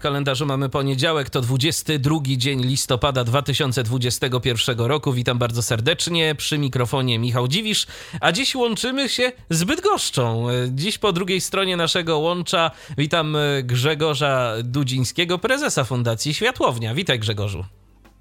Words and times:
W 0.00 0.02
kalendarzu 0.02 0.46
mamy 0.46 0.68
poniedziałek, 0.68 1.30
to 1.30 1.40
22 1.40 2.16
dzień 2.22 2.62
listopada 2.62 3.24
2021 3.24 4.78
roku. 4.78 5.12
Witam 5.12 5.38
bardzo 5.38 5.62
serdecznie. 5.62 6.34
Przy 6.34 6.58
mikrofonie 6.58 7.18
Michał 7.18 7.48
Dziwisz, 7.48 7.86
a 8.20 8.32
dziś 8.32 8.54
łączymy 8.54 9.08
się 9.08 9.32
z 9.50 9.64
Bydgoszczą. 9.64 10.46
Dziś 10.68 10.98
po 10.98 11.12
drugiej 11.12 11.40
stronie 11.40 11.76
naszego 11.76 12.18
łącza 12.18 12.70
witam 12.98 13.36
Grzegorza 13.62 14.54
Dudzińskiego, 14.64 15.38
prezesa 15.38 15.84
Fundacji 15.84 16.34
Światłownia. 16.34 16.94
Witaj 16.94 17.18
Grzegorzu. 17.18 17.64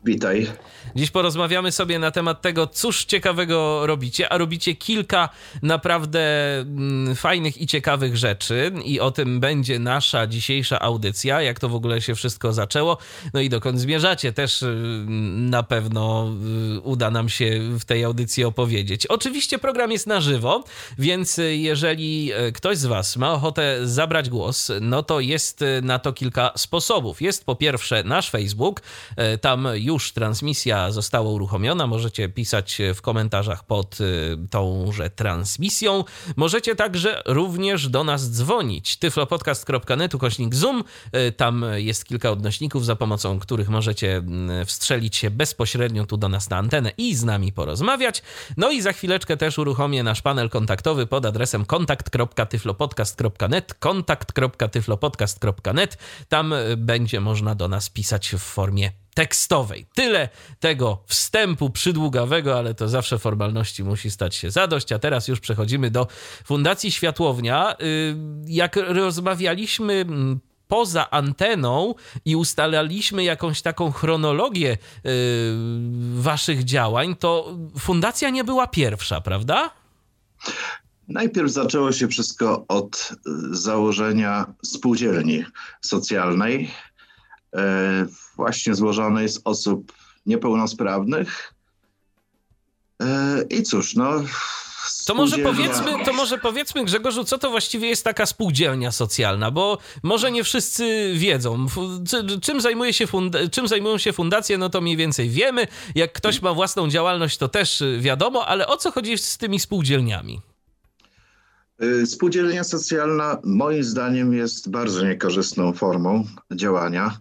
Witaj. 0.04 0.48
Dziś 0.96 1.12
porozmawiamy 1.12 1.72
sobie 1.72 2.00
na 2.00 2.12
temat 2.12 2.42
tego, 2.42 2.68
cóż 2.68 3.06
ciekawego 3.06 3.88
robicie, 3.88 4.30
a 4.30 4.38
robicie 4.38 4.76
kilka 4.76 5.30
naprawdę 5.62 6.20
mm, 6.60 7.16
fajnych 7.16 7.62
i 7.62 7.68
ciekawych 7.68 8.18
rzeczy 8.18 8.72
i 8.86 9.00
o 9.00 9.12
tym 9.12 9.40
będzie 9.40 9.80
nasza 9.80 10.28
dzisiejsza 10.28 10.80
audycja, 10.80 11.42
jak 11.42 11.60
to 11.60 11.70
w 11.70 11.76
ogóle 11.76 12.02
się 12.02 12.16
wszystko 12.16 12.54
zaczęło, 12.54 12.98
no 13.34 13.42
i 13.42 13.50
dokąd 13.50 13.80
zmierzacie 13.80 14.34
też 14.34 14.62
y, 14.62 15.06
na 15.36 15.64
pewno 15.64 16.32
y, 16.78 16.80
uda 16.80 17.12
nam 17.12 17.30
się 17.30 17.60
w 17.80 17.86
tej 17.86 18.04
audycji 18.04 18.44
opowiedzieć. 18.44 19.08
Oczywiście 19.08 19.60
program 19.60 19.92
jest 19.92 20.08
na 20.08 20.22
żywo, 20.22 20.64
więc 20.98 21.40
jeżeli 21.50 22.34
y, 22.48 22.52
ktoś 22.52 22.78
z 22.78 22.86
Was 22.86 23.18
ma 23.18 23.34
ochotę 23.34 23.88
zabrać 23.88 24.30
głos, 24.30 24.72
no 24.82 25.04
to 25.04 25.20
jest 25.20 25.64
na 25.82 26.00
to 26.00 26.14
kilka 26.14 26.52
sposobów. 26.56 27.22
Jest 27.22 27.46
po 27.46 27.56
pierwsze 27.56 28.04
nasz 28.04 28.30
Facebook, 28.30 28.82
tam 29.42 29.68
już 29.76 29.89
transmisja 29.98 30.92
została 30.92 31.30
uruchomiona. 31.30 31.88
Możecie 31.88 32.30
pisać 32.30 32.78
w 32.96 33.02
komentarzach 33.02 33.64
pod 33.64 34.02
y, 34.02 34.38
tąże 34.50 35.10
transmisją. 35.10 36.04
Możecie 36.36 36.76
także 36.76 37.22
również 37.26 37.90
do 37.90 38.04
nas 38.04 38.32
dzwonić. 38.32 38.98
tyflopodcast.net 38.98 40.16
ukośnik 40.16 40.56
Zoom. 40.56 40.84
Y, 41.16 41.32
tam 41.32 41.66
jest 41.76 42.06
kilka 42.06 42.32
odnośników, 42.32 42.86
za 42.86 42.96
pomocą 42.96 43.40
których 43.40 43.70
możecie 43.70 44.18
mm, 44.18 44.66
wstrzelić 44.66 45.16
się 45.16 45.30
bezpośrednio 45.30 46.06
tu 46.06 46.18
do 46.18 46.30
nas 46.30 46.50
na 46.50 46.58
antenę 46.58 46.92
i 46.98 47.16
z 47.16 47.24
nami 47.24 47.54
porozmawiać. 47.54 48.24
No 48.58 48.72
i 48.72 48.82
za 48.82 48.94
chwileczkę 48.94 49.38
też 49.38 49.58
uruchomię 49.58 50.04
nasz 50.04 50.22
panel 50.22 50.50
kontaktowy 50.50 51.08
pod 51.08 51.26
adresem 51.26 51.66
kontakt.tyflopodcast.net 51.66 53.74
kontakt.tyflopodcast.net 53.74 55.98
Tam 56.30 56.54
y, 56.54 56.78
będzie 56.78 57.20
można 57.20 57.56
do 57.56 57.68
nas 57.68 57.90
pisać 57.90 58.30
w 58.30 58.40
formie 58.40 58.92
tekstowej. 59.20 59.86
Tyle 59.96 60.30
tego 60.60 61.04
wstępu 61.08 61.70
przydługawego, 61.70 62.58
ale 62.58 62.74
to 62.74 62.88
zawsze 62.88 63.20
formalności 63.20 63.84
musi 63.84 64.12
stać 64.12 64.36
się 64.36 64.52
zadość. 64.52 64.92
A 64.92 65.00
teraz 65.00 65.28
już 65.28 65.40
przechodzimy 65.40 65.92
do 65.92 66.08
Fundacji 66.46 66.92
Światłownia. 66.92 67.76
Y, 67.82 68.16
jak 68.48 68.76
rozmawialiśmy 68.76 69.94
mm, 69.94 70.40
poza 70.68 71.10
anteną 71.10 71.96
i 72.26 72.36
ustalaliśmy 72.36 73.24
jakąś 73.24 73.62
taką 73.62 73.92
chronologię 73.92 74.78
yy, 75.04 75.12
waszych 76.16 76.64
działań, 76.64 77.16
to 77.16 77.58
fundacja 77.80 78.30
nie 78.30 78.44
była 78.44 78.68
pierwsza, 78.68 79.22
prawda? 79.22 79.70
Najpierw 81.08 81.52
zaczęło 81.52 81.92
się 81.92 82.08
wszystko 82.08 82.66
od 82.68 83.12
y, 83.12 83.56
założenia 83.56 84.54
spółdzielni 84.64 85.46
socjalnej 85.82 86.70
E, 87.56 88.06
właśnie 88.40 88.76
złożonej 88.76 89.30
z 89.30 89.42
osób 89.44 89.94
niepełnosprawnych. 90.26 91.54
E, 93.02 93.42
I 93.50 93.64
cóż, 93.64 93.96
no. 93.96 94.12
To 95.06 95.16
może, 95.16 95.38
powiedzmy, 95.38 96.06
to 96.06 96.14
może 96.14 96.38
powiedzmy, 96.38 96.86
Grzegorzu, 96.86 97.24
co 97.24 97.38
to 97.38 97.50
właściwie 97.50 97.88
jest 97.88 98.04
taka 98.04 98.26
spółdzielnia 98.26 98.92
socjalna, 98.92 99.52
bo 99.52 99.78
może 100.04 100.32
nie 100.32 100.44
wszyscy 100.44 101.14
wiedzą. 101.16 101.66
Czym, 102.42 102.62
zajmuje 102.62 102.94
się 102.94 103.06
funda- 103.08 103.50
czym 103.52 103.68
zajmują 103.68 103.98
się 103.98 104.14
fundacje, 104.14 104.58
no 104.58 104.70
to 104.70 104.82
mniej 104.82 104.98
więcej 104.98 105.30
wiemy. 105.30 105.68
Jak 105.96 106.14
ktoś 106.14 106.42
ma 106.42 106.54
własną 106.54 106.88
działalność, 106.90 107.38
to 107.38 107.48
też 107.48 107.84
wiadomo, 108.00 108.46
ale 108.46 108.68
o 108.68 108.78
co 108.78 108.92
chodzi 108.92 109.18
z 109.18 109.38
tymi 109.38 109.60
spółdzielniami? 109.60 110.42
Y, 111.84 112.08
spółdzielnia 112.08 112.64
socjalna 112.64 113.38
moim 113.44 113.84
zdaniem 113.84 114.34
jest 114.34 114.70
bardzo 114.70 115.06
niekorzystną 115.06 115.74
formą 115.74 116.26
działania. 116.52 117.20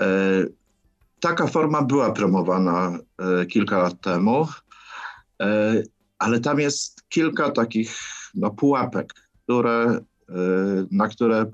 E, 0.00 0.06
taka 1.20 1.46
forma 1.46 1.82
była 1.82 2.12
promowana 2.12 2.98
e, 3.18 3.46
kilka 3.46 3.78
lat 3.78 4.00
temu, 4.00 4.48
e, 5.42 5.82
ale 6.18 6.40
tam 6.40 6.60
jest 6.60 7.02
kilka 7.08 7.50
takich 7.50 7.98
no, 8.34 8.50
pułapek, 8.50 9.14
które, 9.44 10.00
na 10.90 11.08
które 11.08 11.46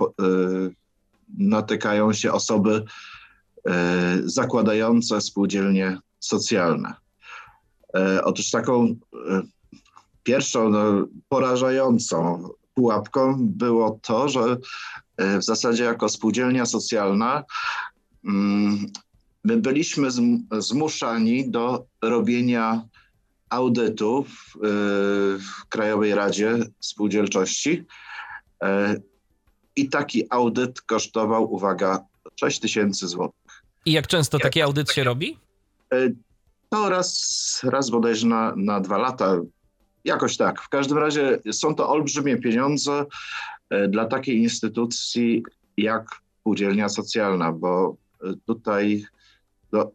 natykają 1.38 2.12
się 2.12 2.32
osoby 2.32 2.84
zakładające 4.24 5.20
spółdzielnie 5.20 5.98
socjalne. 6.18 6.94
Otóż 8.22 8.50
taką 8.50 8.96
pierwszą 10.22 10.68
no, 10.68 11.06
porażającą 11.28 12.48
pułapką 12.74 13.36
było 13.40 13.98
to, 14.02 14.28
że 14.28 14.56
w 15.18 15.42
zasadzie 15.44 15.84
jako 15.84 16.08
spółdzielnia 16.08 16.66
socjalna 16.66 17.44
my 19.44 19.56
byliśmy 19.56 20.08
zmuszani 20.58 21.50
do 21.50 21.86
robienia 22.02 22.82
audytu 23.50 24.24
w, 24.24 24.58
w 25.38 25.68
Krajowej 25.68 26.14
Radzie 26.14 26.58
Spółdzielczości. 26.80 27.84
E, 28.62 28.96
I 29.76 29.88
taki 29.88 30.26
audyt 30.30 30.80
kosztował, 30.80 31.54
uwaga, 31.54 32.04
6 32.40 32.60
tysięcy 32.60 33.08
złotych. 33.08 33.62
I 33.86 33.92
jak 33.92 34.06
często 34.06 34.38
taki 34.38 34.62
audyt 34.62 34.90
się 34.90 35.04
robi? 35.04 35.38
E, 35.92 36.10
to 36.68 36.88
raz, 36.88 37.60
raz 37.64 37.90
bodajże 37.90 38.26
na, 38.26 38.54
na 38.56 38.80
dwa 38.80 38.98
lata. 38.98 39.36
Jakoś 40.04 40.36
tak. 40.36 40.62
W 40.62 40.68
każdym 40.68 40.98
razie 40.98 41.38
są 41.52 41.74
to 41.74 41.88
olbrzymie 41.88 42.36
pieniądze 42.36 43.04
e, 43.70 43.88
dla 43.88 44.06
takiej 44.06 44.38
instytucji 44.38 45.42
jak 45.76 46.06
spółdzielnia 46.40 46.88
socjalna, 46.88 47.52
bo 47.52 47.96
tutaj 48.46 49.04
no, 49.72 49.90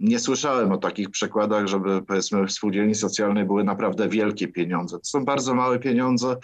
nie 0.00 0.18
słyszałem 0.18 0.72
o 0.72 0.78
takich 0.78 1.10
przykładach, 1.10 1.66
żeby 1.66 2.02
powiedzmy 2.02 2.46
w 2.46 2.52
spółdzielni 2.52 2.94
socjalnej 2.94 3.44
były 3.44 3.64
naprawdę 3.64 4.08
wielkie 4.08 4.48
pieniądze. 4.48 4.98
To 4.98 5.04
są 5.04 5.24
bardzo 5.24 5.54
małe 5.54 5.78
pieniądze, 5.78 6.36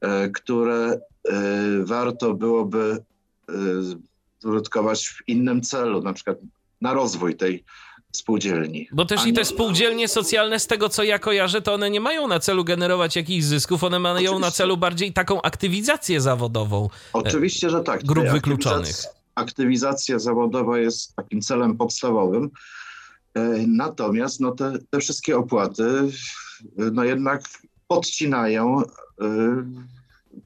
e, 0.00 0.28
które 0.28 1.00
e, 1.28 1.40
warto 1.84 2.34
byłoby 2.34 3.04
e, 3.48 4.48
użytkować 4.48 5.08
w 5.08 5.28
innym 5.28 5.62
celu, 5.62 6.02
na 6.02 6.12
przykład 6.12 6.38
na 6.80 6.94
rozwój 6.94 7.36
tej 7.36 7.64
spółdzielni. 8.12 8.88
Bo 8.92 9.04
też 9.04 9.26
i 9.26 9.32
te 9.32 9.44
spółdzielnie 9.44 10.08
socjalne, 10.08 10.60
z 10.60 10.66
tego 10.66 10.88
co 10.88 11.02
ja 11.02 11.18
kojarzę, 11.18 11.62
to 11.62 11.74
one 11.74 11.90
nie 11.90 12.00
mają 12.00 12.28
na 12.28 12.40
celu 12.40 12.64
generować 12.64 13.16
jakichś 13.16 13.44
zysków, 13.44 13.84
one 13.84 13.98
mają 13.98 14.14
Oczywiście. 14.14 14.40
na 14.40 14.50
celu 14.50 14.76
bardziej 14.76 15.12
taką 15.12 15.42
aktywizację 15.42 16.20
zawodową. 16.20 16.88
Oczywiście, 17.12 17.70
że 17.70 17.80
tak. 17.80 18.04
Grup 18.04 18.28
wykluczonych 18.28 19.17
aktywizacja 19.38 20.18
zawodowa 20.18 20.78
jest 20.78 21.16
takim 21.16 21.40
celem 21.40 21.76
podstawowym. 21.76 22.50
E, 23.34 23.64
natomiast 23.66 24.40
no 24.40 24.52
te, 24.52 24.78
te 24.90 24.98
wszystkie 24.98 25.38
opłaty 25.38 26.08
no 26.92 27.04
jednak 27.04 27.42
podcinają, 27.88 28.82
e, 28.82 28.84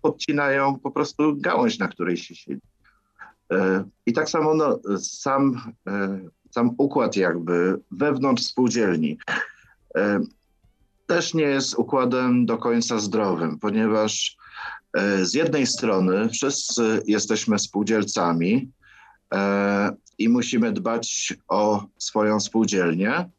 podcinają 0.03 0.79
po 0.79 0.91
prostu 0.91 1.37
gałąź, 1.37 1.79
na 1.79 1.89
której 1.89 2.17
się 2.17 2.35
siedzi. 2.35 2.61
E, 3.53 3.85
I 4.07 4.13
tak 4.13 4.31
samo 4.31 4.55
no, 4.55 4.81
sam, 4.99 5.73
sam 6.51 6.75
układ 6.79 7.17
jakby 7.17 7.81
wewnątrz 7.91 8.43
spółdzielni 8.43 9.19
też 11.07 11.35
nie 11.35 11.45
jest 11.45 11.75
układem 11.79 12.47
do 12.47 12.59
końca 12.59 12.99
zdrowym, 12.99 13.59
ponieważ 13.59 14.37
z 15.23 15.35
jednej 15.35 15.67
strony 15.67 16.29
wszyscy 16.29 17.03
jesteśmy 17.07 17.59
spółdzielcami, 17.59 18.71
i 20.19 20.29
musimy 20.29 20.73
dbać 20.73 21.35
o 21.49 21.87
swoją 21.99 22.41
spółdzielnię, 22.41 23.31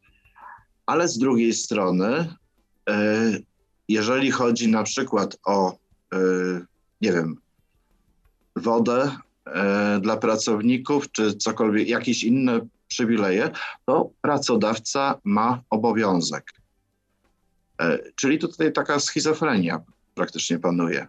ale 0.86 1.08
z 1.08 1.18
drugiej 1.18 1.54
strony, 1.54 2.36
e, 2.90 2.96
jeżeli 3.88 4.32
chodzi 4.32 4.68
na 4.68 4.84
przykład 4.84 5.38
o, 5.46 5.72
e, 6.14 6.18
nie 7.02 7.14
wiem, 7.14 7.38
wodę 8.56 9.18
dla 10.02 10.18
pracowników, 10.18 11.12
czy 11.12 11.34
cokolwiek, 11.34 11.88
jakieś 11.88 12.24
inne 12.24 12.60
przywileje, 12.88 13.50
to 13.86 14.10
pracodawca 14.22 15.20
ma 15.24 15.62
obowiązek. 15.70 16.52
Czyli 18.16 18.40
tutaj 18.40 18.74
taka 18.74 19.00
schizofrenia 19.00 19.82
praktycznie 20.16 20.60
panuje. 20.60 21.08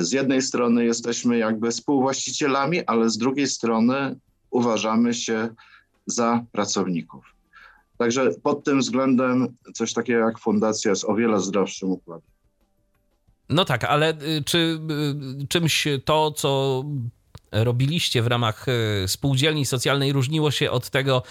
Z 0.00 0.12
jednej 0.12 0.42
strony 0.42 0.84
jesteśmy 0.84 1.38
jakby 1.38 1.70
współwłaścicielami, 1.70 2.86
ale 2.86 3.10
z 3.10 3.18
drugiej 3.18 3.46
strony 3.46 4.16
uważamy 4.50 5.14
się 5.14 5.48
za 6.06 6.44
pracowników. 6.52 7.24
Także 7.98 8.30
pod 8.42 8.64
tym 8.64 8.80
względem 8.80 9.54
coś 9.74 9.92
takiego 9.92 10.18
jak 10.18 10.38
fundacja 10.38 10.90
jest 10.90 11.04
o 11.04 11.14
wiele 11.14 11.40
zdrowszym 11.40 11.90
układem. 11.90 12.30
No 13.48 13.64
tak, 13.64 13.84
ale 13.84 14.10
y, 14.10 14.44
czy 14.44 14.58
y, 15.42 15.46
czymś 15.48 15.88
to, 16.04 16.30
co 16.30 16.84
robiliście 17.52 18.22
w 18.22 18.26
ramach 18.26 18.66
y, 18.68 19.08
spółdzielni 19.08 19.66
socjalnej 19.66 20.12
różniło 20.12 20.50
się 20.50 20.70
od 20.70 20.90
tego, 20.90 21.22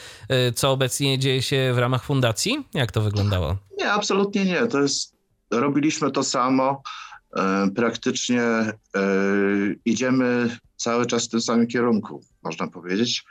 co 0.56 0.72
obecnie 0.72 1.20
dzieje 1.20 1.42
się 1.42 1.72
w 1.76 1.78
ramach 1.78 2.04
fundacji? 2.04 2.68
Jak 2.74 2.92
to 2.92 3.02
wyglądało? 3.02 3.58
Nie, 3.78 3.92
absolutnie 3.92 4.46
nie. 4.46 4.68
To 4.68 4.82
jest, 4.82 5.16
robiliśmy 5.52 6.12
to 6.12 6.24
samo. 6.24 6.82
Praktycznie 7.76 8.42
idziemy 9.86 10.58
cały 10.76 11.06
czas 11.06 11.26
w 11.26 11.30
tym 11.30 11.42
samym 11.42 11.68
kierunku, 11.68 12.24
można 12.44 12.68
powiedzieć. 12.68 13.26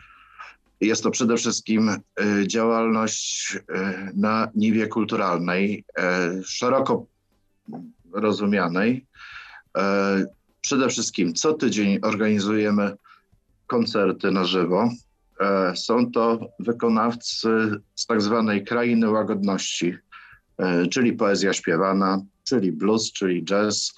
Jest 0.80 1.02
to 1.02 1.10
przede 1.10 1.36
wszystkim 1.36 1.88
e, 1.88 1.98
działalność 2.46 3.56
e, 3.56 4.10
na 4.14 4.48
niwie 4.54 4.86
kulturalnej, 4.86 5.84
e, 5.98 6.30
szeroko 6.44 7.06
rozumianej. 8.12 9.06
Przede 10.60 10.88
wszystkim 10.88 11.34
co 11.34 11.52
tydzień 11.52 11.98
organizujemy 12.02 12.96
koncerty 13.66 14.30
na 14.30 14.44
żywo. 14.44 14.90
Są 15.74 16.10
to 16.10 16.48
wykonawcy 16.58 17.48
z 17.94 18.06
tak 18.06 18.22
zwanej 18.22 18.64
krainy 18.64 19.10
łagodności, 19.10 19.96
czyli 20.90 21.12
poezja 21.12 21.52
śpiewana, 21.52 22.20
czyli 22.44 22.72
blues, 22.72 23.12
czyli 23.12 23.44
jazz, 23.44 23.94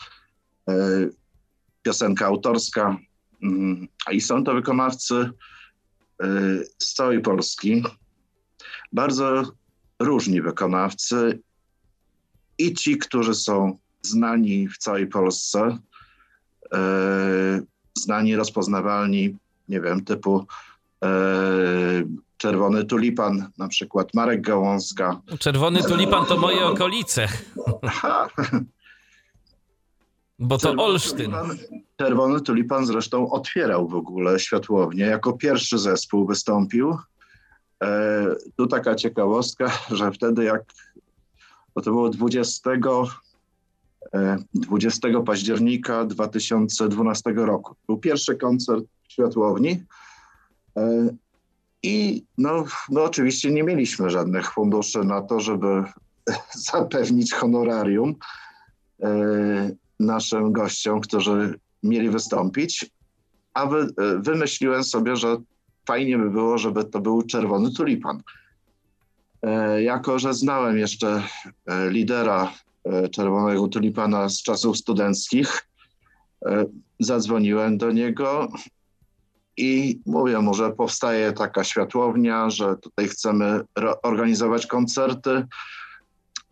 piosenka 1.83 2.27
autorska. 2.27 2.99
Mm, 3.43 3.89
I 4.13 4.21
są 4.21 4.45
to 4.45 4.55
wykonawcy 4.55 5.31
Y, 6.25 6.65
z 6.79 6.95
całej 6.95 7.21
Polski. 7.21 7.83
Bardzo 8.93 9.53
różni 9.99 10.43
wykonawcy 10.43 11.41
i 12.59 12.75
ci, 12.75 12.99
którzy 12.99 13.35
są 13.35 13.79
znani 14.03 14.69
w 14.69 14.79
całej 14.79 15.07
Polsce, 15.07 15.79
y, 16.65 17.67
znani, 17.95 18.37
rozpoznawalni, 18.37 19.37
nie 19.69 19.81
wiem, 19.81 20.05
typu 20.05 20.47
Czerwony 22.37 22.85
Tulipan, 22.85 23.50
na 23.59 23.69
przykład 23.69 24.15
Marek 24.15 24.41
Gałązka. 24.41 25.21
Czerwony 25.38 25.83
Tulipan 25.83 26.27
to 26.27 26.37
moje 26.37 26.67
okolice. 26.67 27.29
Bo 30.38 30.59
to 30.59 30.69
Czerwony 30.69 30.83
Olsztyn. 30.83 31.33
Tulipan, 31.33 31.59
Czerwony 31.97 32.41
Tulipan 32.41 32.87
zresztą 32.87 33.31
otwierał 33.31 33.88
w 33.88 33.94
ogóle 33.94 34.38
światłownię. 34.41 35.05
Jako 35.05 35.33
pierwszy 35.33 35.79
zespół 35.79 36.27
wystąpił. 36.27 36.99
E, 37.83 38.27
tu 38.56 38.67
taka 38.67 38.94
ciekawostka, 38.94 39.71
że 39.91 40.12
wtedy 40.12 40.44
jak 40.44 40.62
bo 41.77 41.83
to 41.83 41.91
było 41.91 42.09
20, 42.09 42.71
e, 44.15 44.37
20 44.55 45.23
października 45.27 46.05
2012 46.05 47.33
roku. 47.37 47.75
Był 47.87 47.99
pierwszy 47.99 48.37
koncert 48.37 48.85
w 49.09 49.12
światłowni. 49.12 49.83
E, 51.87 51.88
I 51.88 52.25
no, 52.38 52.65
no 52.88 53.05
oczywiście 53.05 53.50
nie 53.50 53.62
mieliśmy 53.62 54.11
żadnych 54.11 54.53
funduszy 54.53 54.99
na 54.99 55.23
to, 55.23 55.41
żeby 55.41 55.83
zapewnić 56.73 57.33
honorarium. 57.33 58.15
E, 59.03 59.71
naszym 60.00 60.53
gościom, 60.53 61.00
którzy 61.00 61.59
mieli 61.83 62.11
wystąpić, 62.11 62.91
a 63.55 63.67
wy, 63.67 63.88
wymyśliłem 64.19 64.85
sobie, 64.85 65.17
że 65.17 65.37
fajnie 65.87 66.19
by 66.19 66.31
było, 66.31 66.59
żeby 66.59 66.85
to 66.85 67.00
był 67.00 67.23
czerwony 67.23 67.73
tulipan. 67.73 68.23
E, 69.43 69.83
jako, 69.83 70.19
że 70.19 70.35
znałem 70.35 70.79
jeszcze 70.79 71.23
e, 71.67 71.91
lidera 71.91 72.53
e, 72.85 73.09
czerwonego 73.09 73.69
tulipana 73.69 74.29
z 74.29 74.43
czasów 74.43 74.79
studenckich, 74.79 75.69
zadzwoniłem 77.00 77.79
do 77.79 77.93
niego 77.93 78.49
i 79.56 80.00
mówię 80.06 80.38
mu, 80.38 80.55
że 80.55 80.73
powstaje 80.73 81.32
taka 81.32 81.64
światłownia, 81.64 82.50
że 82.50 82.76
tutaj 82.76 83.08
chcemy 83.08 83.61
organizować 84.03 84.67
koncerty. 84.67 85.47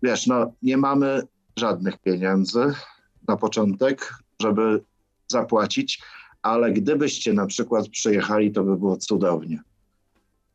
Wiesz, 0.02 0.26
no 0.26 0.52
nie 0.62 0.76
mamy 0.76 1.22
żadnych 1.56 1.98
pieniędzy, 1.98 2.74
na 3.28 3.36
początek, 3.36 4.14
żeby 4.40 4.82
zapłacić, 5.28 6.02
ale 6.42 6.72
gdybyście 6.72 7.32
na 7.32 7.46
przykład 7.46 7.88
przyjechali, 7.88 8.52
to 8.52 8.64
by 8.64 8.76
było 8.76 8.96
cudownie. 8.96 9.62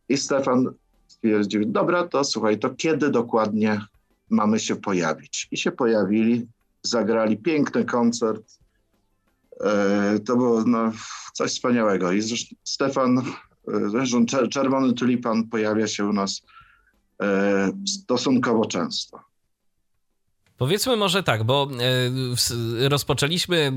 I 0.09 0.17
Stefan 0.17 0.73
stwierdził, 1.07 1.65
dobra, 1.65 2.07
to 2.07 2.23
słuchaj, 2.23 2.59
to 2.59 2.69
kiedy 2.69 3.09
dokładnie 3.09 3.81
mamy 4.29 4.59
się 4.59 4.75
pojawić? 4.75 5.47
I 5.51 5.57
się 5.57 5.71
pojawili, 5.71 6.47
zagrali 6.83 7.37
piękny 7.37 7.85
koncert. 7.85 8.58
E, 9.63 10.19
to 10.19 10.37
było 10.37 10.63
no, 10.63 10.91
coś 11.33 11.51
wspaniałego. 11.51 12.11
I 12.11 12.21
zresztą 12.21 12.55
Stefan, 12.63 13.17
e, 13.17 13.89
zresztą 13.89 14.25
Czerwony 14.51 14.93
Tulipan 14.93 15.43
pojawia 15.43 15.87
się 15.87 16.05
u 16.05 16.13
nas 16.13 16.41
e, 17.21 17.71
stosunkowo 17.87 18.65
często. 18.65 19.28
Powiedzmy 20.59 20.97
może 20.97 21.23
tak, 21.23 21.43
bo 21.43 21.67
e, 22.83 22.89
rozpoczęliśmy 22.89 23.71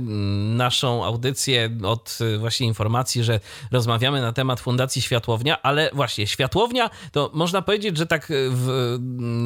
naszą 0.55 1.05
audycję 1.05 1.70
od 1.84 2.19
e, 2.34 2.38
właśnie 2.38 2.67
informacji, 2.67 3.25
że 3.25 3.40
rozmawiamy 3.73 4.20
na 4.20 4.32
temat 4.32 4.61
Fundacji 4.61 5.02
Światłownia, 5.02 5.62
ale 5.62 5.90
właśnie 5.93 6.26
Światłownia 6.26 6.90
to 7.12 7.31
można 7.34 7.62
powiedzieć, 7.62 7.96
że 7.96 8.06
tak 8.06 8.26
w 8.50 8.99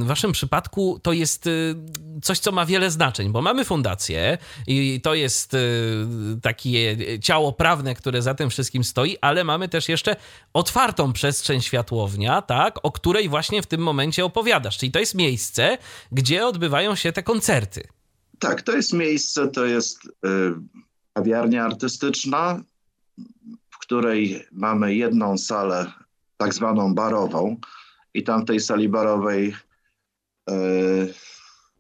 waszym 0.03 0.33
przypadku 0.33 1.01
to 1.03 1.13
jest 1.13 1.47
e, 1.47 1.51
coś, 2.23 2.39
co 2.39 2.53
ma 2.53 2.67
wiele 2.67 2.91
znaczeń, 2.91 3.33
bo 3.33 3.43
mamy 3.43 3.65
fundację 3.65 4.39
i 4.67 5.01
to 5.03 5.15
jest 5.15 5.57
takie 6.43 6.97
ciało 7.21 7.53
prawne, 7.53 7.95
które 7.95 8.23
za 8.23 8.35
tym 8.35 8.51
wszystkim 8.51 8.85
stoi, 8.85 9.17
ale 9.21 9.45
mamy 9.45 9.69
też 9.69 9.89
jeszcze 9.89 10.17
otwartą 10.53 11.13
przestrzeń 11.13 11.61
Światłownia, 11.61 12.43
tak, 12.43 12.79
o 12.83 12.93
której 12.93 13.29
właśnie 13.29 13.63
w 13.63 13.67
tym 13.67 13.81
momencie 13.81 14.25
opowiadasz. 14.25 14.79
Czyli 14.79 14.93
to 14.93 14.99
jest 14.99 15.15
miejsce, 15.15 15.79
gdzie 16.13 16.47
odbywają 16.47 16.95
się 16.95 17.13
te 17.13 17.26
koncerty. 17.27 17.83
Tak, 18.39 18.63
to 18.63 18.77
jest 18.77 18.93
miejsce, 18.93 19.49
to 19.49 19.67
jest 19.67 20.07
y, 20.07 20.11
kawiarnia 21.15 21.65
artystyczna, 21.65 22.63
w 23.71 23.79
której 23.79 24.47
mamy 24.53 24.95
jedną 24.95 25.39
salę, 25.39 25.93
tak 26.37 26.55
zwaną 26.55 26.95
barową, 26.95 27.57
i 28.15 28.23
tam 28.23 28.43
w 28.43 28.45
tej 28.45 28.61
sali 28.61 28.89
barowej, 28.89 29.55
y, 30.51 31.15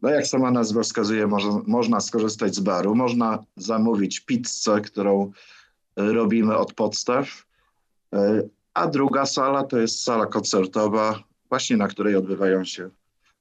no 0.02 0.10
jak 0.10 0.26
sama 0.26 0.50
nazwa 0.50 0.82
wskazuje, 0.82 1.26
można, 1.26 1.60
można 1.66 2.00
skorzystać 2.00 2.54
z 2.54 2.60
baru, 2.60 2.94
można 2.94 3.44
zamówić 3.56 4.20
pizzę, 4.20 4.80
którą 4.80 5.32
robimy 5.96 6.56
od 6.56 6.74
podstaw, 6.74 7.46
y, 8.14 8.50
a 8.74 8.86
druga 8.86 9.26
sala 9.26 9.64
to 9.64 9.78
jest 9.78 10.02
sala 10.02 10.26
koncertowa, 10.26 11.22
właśnie 11.48 11.76
na 11.76 11.88
której 11.88 12.16
odbywają 12.16 12.64
się 12.64 12.90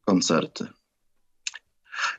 koncerty. 0.06 0.68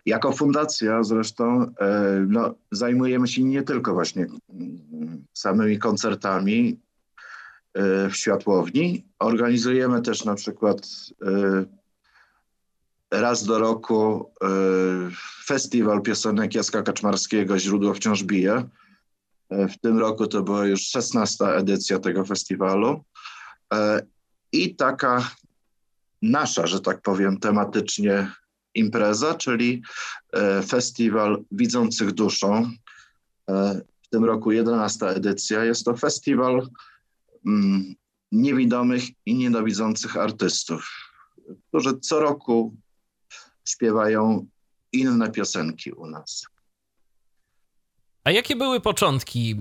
Jako 0.07 0.33
fundacja 0.33 1.03
zresztą 1.03 1.75
e, 1.81 2.27
no, 2.29 2.55
zajmujemy 2.73 3.29
się 3.29 3.45
nie 3.45 3.63
tylko 3.63 3.95
właśnie 3.95 4.27
mm, 4.51 5.25
samymi 5.33 5.79
koncertami 5.79 6.81
e, 7.75 8.09
w 8.11 8.17
światłowni. 8.17 9.07
Organizujemy 9.19 10.03
też 10.03 10.25
na 10.25 10.35
przykład 10.35 10.89
e, 11.23 11.65
raz 13.11 13.45
do 13.45 13.59
roku 13.59 14.33
festiwal 15.45 16.03
piosenek 16.03 16.55
Jaska 16.55 16.83
Kaczmarskiego 16.83 17.59
Źródło 17.59 17.95
wciąż 17.95 18.25
bije. 18.25 18.69
W 19.51 19.79
tym 19.83 19.99
roku 19.99 20.27
to 20.27 20.43
była 20.43 20.67
już 20.67 20.81
16 20.81 21.45
edycja 21.45 21.99
tego 21.99 22.25
festiwalu. 22.25 23.05
I 24.53 24.77
taka 24.77 25.31
nasza, 26.23 26.67
że 26.67 26.81
tak 26.81 27.03
powiem, 27.03 27.41
tematycznie 27.41 28.31
impreza, 28.77 29.35
czyli 29.35 29.83
e, 30.33 30.63
festiwal 30.63 31.45
Widzących 31.51 32.13
Duszą. 32.13 32.71
E, 33.51 33.81
w 34.03 34.09
tym 34.09 34.25
roku 34.25 34.53
11 34.53 35.07
edycja. 35.07 35.65
Jest 35.65 35.85
to 35.85 35.97
festiwal 35.97 36.69
mm, 37.47 37.95
niewidomych 38.33 39.03
i 39.27 39.35
niedowidzących 39.35 40.17
artystów, 40.17 40.89
którzy 41.69 41.99
co 42.01 42.21
roku 42.21 42.77
śpiewają 43.65 44.47
inne 44.93 45.31
piosenki 45.31 45.93
u 45.93 46.07
nas. 46.07 46.47
A 48.27 48.31
jakie 48.31 48.57
były 48.57 48.81
początki 48.81 49.57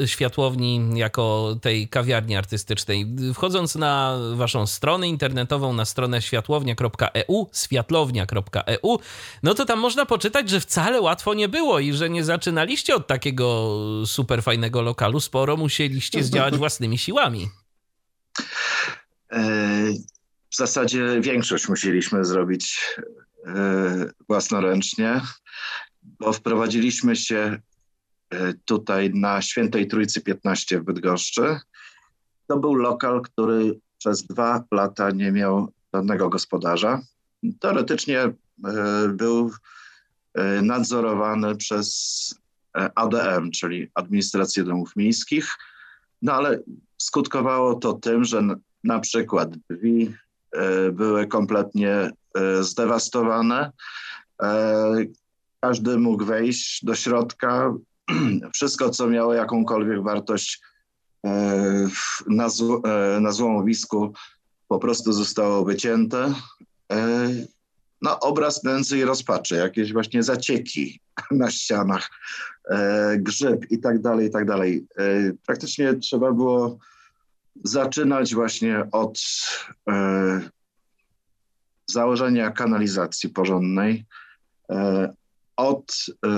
y, 0.00 0.06
światłowni 0.06 0.90
jako 0.94 1.56
tej 1.62 1.88
kawiarni 1.88 2.36
artystycznej? 2.36 3.06
Wchodząc 3.34 3.74
na 3.74 4.18
waszą 4.34 4.66
stronę 4.66 5.08
internetową, 5.08 5.72
na 5.72 5.84
stronę 5.84 6.22
światłownia.eu, 6.22 7.50
światlownia.eu, 7.54 8.98
no 9.42 9.54
to 9.54 9.64
tam 9.64 9.78
można 9.78 10.06
poczytać, 10.06 10.50
że 10.50 10.60
wcale 10.60 11.00
łatwo 11.00 11.34
nie 11.34 11.48
było 11.48 11.78
i 11.78 11.92
że 11.92 12.10
nie 12.10 12.24
zaczynaliście 12.24 12.94
od 12.94 13.06
takiego 13.06 13.76
super 14.06 14.42
fajnego 14.42 14.82
lokalu, 14.82 15.20
sporo 15.20 15.56
musieliście 15.56 16.24
zdziałać 16.28 16.56
własnymi 16.56 16.98
siłami. 16.98 17.48
E, 19.32 19.42
w 20.50 20.56
zasadzie 20.56 21.20
większość 21.20 21.68
musieliśmy 21.68 22.24
zrobić 22.24 22.80
e, 23.46 24.10
własnoręcznie 24.28 25.20
bo 26.02 26.32
wprowadziliśmy 26.32 27.16
się 27.16 27.58
e, 28.30 28.54
tutaj 28.64 29.10
na 29.14 29.42
Świętej 29.42 29.86
Trójcy 29.86 30.20
15 30.20 30.80
w 30.80 30.84
Bydgoszczy. 30.84 31.58
To 32.46 32.58
był 32.58 32.74
lokal, 32.74 33.22
który 33.22 33.80
przez 33.98 34.22
dwa 34.22 34.64
lata 34.70 35.10
nie 35.10 35.32
miał 35.32 35.72
żadnego 35.94 36.28
gospodarza. 36.28 37.00
Teoretycznie 37.60 38.20
e, 38.20 38.34
był 39.08 39.50
e, 40.34 40.62
nadzorowany 40.62 41.56
przez 41.56 42.42
ADM, 42.94 43.50
czyli 43.50 43.90
Administrację 43.94 44.64
Domów 44.64 44.96
Miejskich, 44.96 45.48
no 46.22 46.32
ale 46.32 46.58
skutkowało 46.98 47.74
to 47.74 47.92
tym, 47.92 48.24
że 48.24 48.42
na 48.84 49.00
przykład 49.00 49.50
drzwi 49.70 50.14
były 50.92 51.26
kompletnie 51.26 52.10
zdewastowane, 52.60 53.72
każdy 55.62 55.98
mógł 55.98 56.24
wejść 56.24 56.84
do 56.84 56.94
środka. 56.94 57.74
Wszystko, 58.54 58.90
co 58.90 59.06
miało 59.06 59.34
jakąkolwiek 59.34 60.02
wartość 60.02 60.60
e, 61.26 61.88
na, 62.26 62.46
e, 62.46 63.20
na 63.20 63.32
złomowisku, 63.32 64.12
po 64.68 64.78
prostu 64.78 65.12
zostało 65.12 65.64
wycięte. 65.64 66.34
E, 66.92 67.28
no, 68.02 68.20
obraz 68.20 68.64
nędzy 68.64 68.98
i 68.98 69.04
rozpaczy, 69.04 69.54
jakieś 69.54 69.92
właśnie 69.92 70.22
zacieki 70.22 71.00
na 71.30 71.50
ścianach, 71.50 72.10
grzyb 73.16 73.70
i 73.70 73.78
tak 73.78 74.00
dalej, 74.00 74.26
i 74.28 74.30
tak 74.30 74.46
dalej. 74.46 74.86
Praktycznie 75.46 75.94
trzeba 75.94 76.32
było 76.32 76.78
zaczynać 77.64 78.34
właśnie 78.34 78.88
od 78.92 79.18
założenia 81.86 82.50
kanalizacji 82.50 83.28
porządnej, 83.28 84.04
od 85.56 86.06
e, 86.26 86.28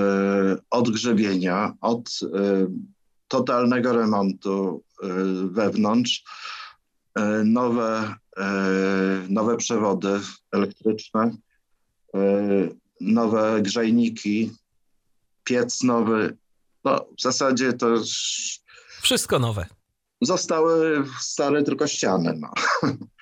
odgrzebienia, 0.71 1.73
od 1.80 2.11
e, 2.23 2.28
totalnego 3.28 3.92
remontu 3.92 4.85
e, 5.02 5.06
wewnątrz, 5.50 6.25
nowe, 7.44 8.14
nowe 9.28 9.56
przewody 9.56 10.21
elektryczne, 10.52 11.30
nowe 13.00 13.62
grzejniki, 13.62 14.50
piec 15.44 15.83
nowy. 15.83 16.37
No, 16.85 17.06
w 17.18 17.23
zasadzie 17.23 17.73
to 17.73 17.88
już... 17.88 18.11
Wszystko 19.02 19.38
nowe. 19.38 19.66
Zostały 20.21 21.04
stare 21.21 21.62
tylko 21.62 21.87
ściany. 21.87 22.35
No. 22.40 22.52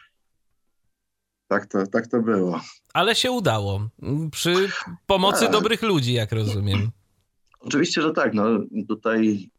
tak, 1.53 1.67
to, 1.67 1.87
tak 1.87 2.07
to 2.07 2.21
było 2.21 2.61
ale 2.93 3.15
się 3.15 3.31
udało. 3.31 3.89
Przy 4.33 4.69
pomocy 5.07 5.41
tak. 5.41 5.53
dobrych 5.53 5.83
ludzi, 5.83 6.13
jak 6.13 6.33
rozumiem. 6.33 6.91
Oczywiście, 7.61 8.03
że 8.03 8.13
tak. 8.13 8.35
No, 8.35 8.45
tutaj 8.89 9.51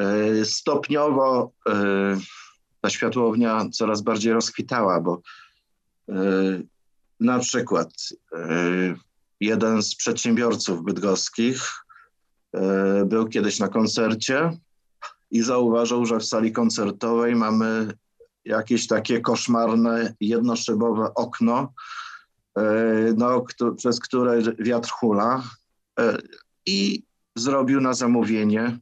e, 0.00 0.44
stopniowo 0.44 1.52
e, 1.68 2.18
ta 2.80 2.90
światłownia 2.90 3.68
coraz 3.72 4.02
bardziej 4.02 4.32
rozkwitała, 4.32 5.00
bo 5.00 5.20
e, 6.08 6.14
na 7.20 7.38
przykład 7.38 7.90
jeden 9.40 9.82
z 9.82 9.94
przedsiębiorców 9.94 10.84
bydgoskich 10.84 11.62
był 13.06 13.28
kiedyś 13.28 13.58
na 13.58 13.68
koncercie 13.68 14.50
i 15.30 15.42
zauważył, 15.42 16.06
że 16.06 16.18
w 16.18 16.24
sali 16.24 16.52
koncertowej 16.52 17.36
mamy 17.36 17.92
jakieś 18.46 18.86
takie 18.86 19.20
koszmarne 19.20 20.14
jednoszybowe 20.20 21.14
okno, 21.14 21.72
E, 22.56 23.14
no, 23.16 23.44
przez 23.76 24.00
które 24.00 24.42
wiatr 24.58 24.90
hula 24.90 25.42
e, 25.98 26.18
i 26.66 27.02
zrobił 27.34 27.80
na 27.80 27.94
zamówienie 27.94 28.78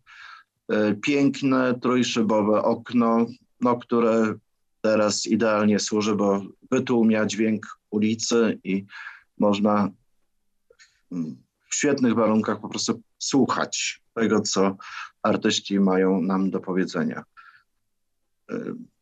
e, 0.69 0.95
piękne 0.95 1.79
trójszybowe 1.81 2.63
okno, 2.63 3.27
no, 3.61 3.77
które 3.77 4.35
teraz 4.81 5.27
idealnie 5.27 5.79
służy, 5.79 6.15
bo 6.15 6.43
wytłumia 6.71 7.27
dźwięk 7.27 7.67
ulicy 7.91 8.59
i 8.65 8.85
można 9.39 9.91
w 11.71 11.75
świetnych 11.75 12.15
warunkach 12.15 12.61
po 12.61 12.69
prostu 12.69 13.03
słuchać 13.19 14.03
tego, 14.15 14.41
co 14.41 14.77
artyści 15.23 15.81
mają 15.81 16.21
nam 16.21 16.51
do 16.51 16.61
powiedzenia. 16.61 17.25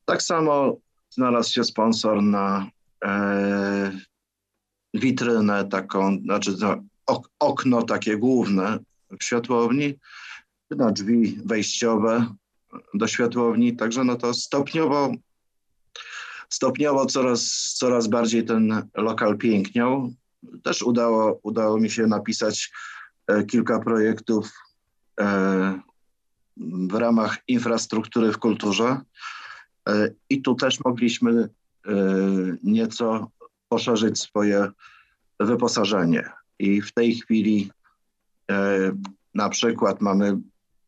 Tak 0.05 0.23
samo 0.23 0.77
znalazł 1.11 1.53
się 1.53 1.65
sponsor 1.65 2.23
na 2.23 2.71
witrynę 4.95 5.65
taką, 5.65 6.19
znaczy 6.25 6.57
okno 7.39 7.83
takie 7.83 8.17
główne 8.17 8.79
w 9.21 9.25
światłowni, 9.25 9.95
na 10.71 10.91
drzwi 10.91 11.39
wejściowe 11.45 12.27
do 12.95 13.07
światłowni, 13.07 13.77
także 13.77 14.05
no 14.05 14.17
to 14.17 14.35
stopniowo 14.35 15.13
stopniowo 16.53 17.07
coraz, 17.07 17.73
coraz 17.77 18.09
bardziej 18.09 18.45
ten 18.45 18.89
lokal 18.95 19.39
piękniał. 19.39 20.13
Też 20.63 20.83
udało, 20.83 21.41
udało 21.43 21.81
mi 21.81 21.91
się 21.91 22.07
napisać 22.07 22.71
e, 23.27 23.45
kilka 23.45 23.79
projektów 23.79 24.53
e, 25.21 25.81
w 26.91 26.95
ramach 26.95 27.39
infrastruktury 27.49 28.33
w 28.33 28.39
kulturze 28.39 28.85
e, 28.85 29.03
i 30.31 30.43
tu 30.43 30.55
też 30.55 30.85
mogliśmy 30.85 31.49
nieco 32.63 33.31
poszerzyć 33.69 34.21
swoje 34.21 34.69
wyposażenie. 35.41 36.31
I 36.59 36.83
w 36.83 36.93
tej 36.93 37.15
chwili 37.15 37.71
e, 38.51 38.93
na 39.35 39.49
przykład 39.49 40.01
mamy 40.01 40.39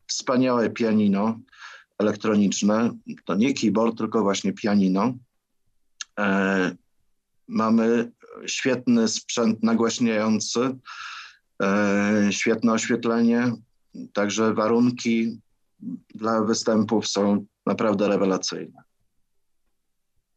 wspaniałe 0.07 0.69
pianino 0.69 1.39
elektroniczne. 1.99 2.91
To 3.25 3.35
nie 3.35 3.53
keyboard, 3.53 3.97
tylko 3.97 4.21
właśnie 4.21 4.53
pianino. 4.53 5.13
E, 6.19 6.75
mamy 7.47 8.11
świetny 8.45 9.07
sprzęt 9.07 9.63
nagłaśniający, 9.63 10.75
e, 11.63 12.27
świetne 12.31 12.73
oświetlenie, 12.73 13.51
także 14.13 14.53
warunki 14.53 15.39
dla 16.15 16.41
występów 16.41 17.07
są 17.07 17.45
naprawdę 17.65 18.07
rewelacyjne. 18.07 18.84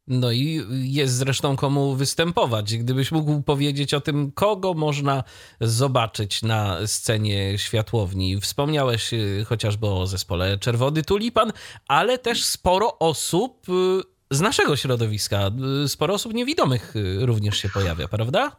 No 0.08 0.32
i 0.32 0.64
jest 0.70 1.14
zresztą 1.14 1.56
komu 1.56 1.94
występować. 1.94 2.76
Gdybyś 2.76 3.12
mógł 3.12 3.42
powiedzieć 3.42 3.94
o 3.94 4.00
tym, 4.00 4.32
kogo 4.32 4.74
można 4.74 5.24
zobaczyć 5.60 6.42
na 6.42 6.86
scenie 6.86 7.58
światłowni. 7.58 8.40
Wspomniałeś 8.40 9.12
y, 9.12 9.44
chociażby 9.48 9.86
o 9.86 10.06
zespole 10.06 10.58
Czerwony 10.58 11.02
Tulipan, 11.02 11.52
ale 11.88 12.18
też 12.18 12.44
sporo 12.44 12.98
osób 12.98 13.68
y, 13.68 14.02
z 14.30 14.40
naszego 14.40 14.76
środowiska, 14.76 15.50
y, 15.84 15.88
sporo 15.88 16.14
osób 16.14 16.34
niewidomych 16.34 16.94
również 17.20 17.56
się 17.56 17.68
pojawia, 17.68 18.08
prawda? 18.08 18.56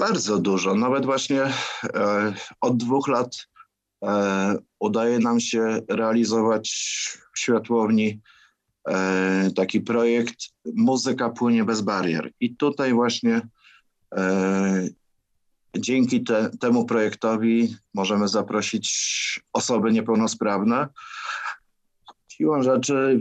Bardzo 0.00 0.38
dużo. 0.38 0.74
Nawet 0.74 1.04
właśnie 1.04 1.42
e, 1.42 1.52
od 2.60 2.76
dwóch 2.76 3.08
lat 3.08 3.46
e, 4.04 4.56
udaje 4.80 5.18
nam 5.18 5.40
się 5.40 5.80
realizować 5.88 6.70
w 7.34 7.38
światłowni 7.38 8.20
taki 9.56 9.80
projekt 9.80 10.36
Muzyka 10.74 11.30
płynie 11.30 11.64
bez 11.64 11.80
barier. 11.80 12.32
I 12.40 12.56
tutaj 12.56 12.92
właśnie 12.92 13.40
e, 14.16 14.88
dzięki 15.76 16.24
te, 16.24 16.50
temu 16.60 16.86
projektowi 16.86 17.76
możemy 17.94 18.28
zaprosić 18.28 19.40
osoby 19.52 19.92
niepełnosprawne. 19.92 20.88
Siłą 22.28 22.62
rzeczy, 22.62 23.20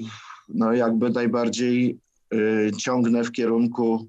no 0.49 0.73
jakby 0.73 1.09
najbardziej 1.09 1.99
y, 2.33 2.71
ciągnę 2.77 3.23
w 3.23 3.31
kierunku 3.31 4.07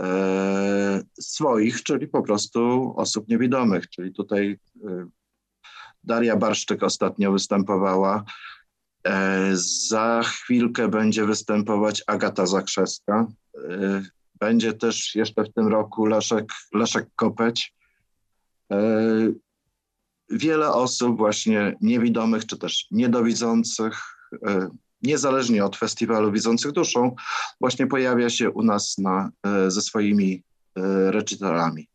e, 0.00 1.02
swoich, 1.20 1.82
czyli 1.82 2.08
po 2.08 2.22
prostu 2.22 2.92
osób 2.96 3.28
niewidomych. 3.28 3.90
Czyli 3.90 4.12
tutaj 4.12 4.58
Daria 6.04 6.36
Barszczyk 6.36 6.82
ostatnio 6.82 7.32
występowała 7.32 8.24
E, 8.24 8.24
za 9.52 10.22
chwilkę 10.22 10.88
będzie 10.88 11.26
występować 11.26 12.02
Agata 12.06 12.46
Zakrzewska. 12.46 13.26
E, 13.68 14.02
będzie 14.40 14.72
też 14.72 15.14
jeszcze 15.14 15.44
w 15.44 15.52
tym 15.52 15.68
roku 15.68 16.06
Leszek, 16.06 16.52
Leszek 16.74 17.06
Kopeć. 17.16 17.74
E, 18.72 18.78
wiele 20.30 20.72
osób 20.72 21.16
właśnie 21.16 21.76
niewidomych 21.80 22.46
czy 22.46 22.58
też 22.58 22.86
niedowidzących, 22.90 24.00
e, 24.46 24.68
niezależnie 25.02 25.64
od 25.64 25.76
festiwalu 25.76 26.32
Widzących 26.32 26.72
Duszą, 26.72 27.14
właśnie 27.60 27.86
pojawia 27.86 28.30
się 28.30 28.50
u 28.50 28.62
nas 28.62 28.98
na, 28.98 29.30
e, 29.46 29.70
ze 29.70 29.82
swoimi 29.82 30.42
recitalami. 31.10 31.88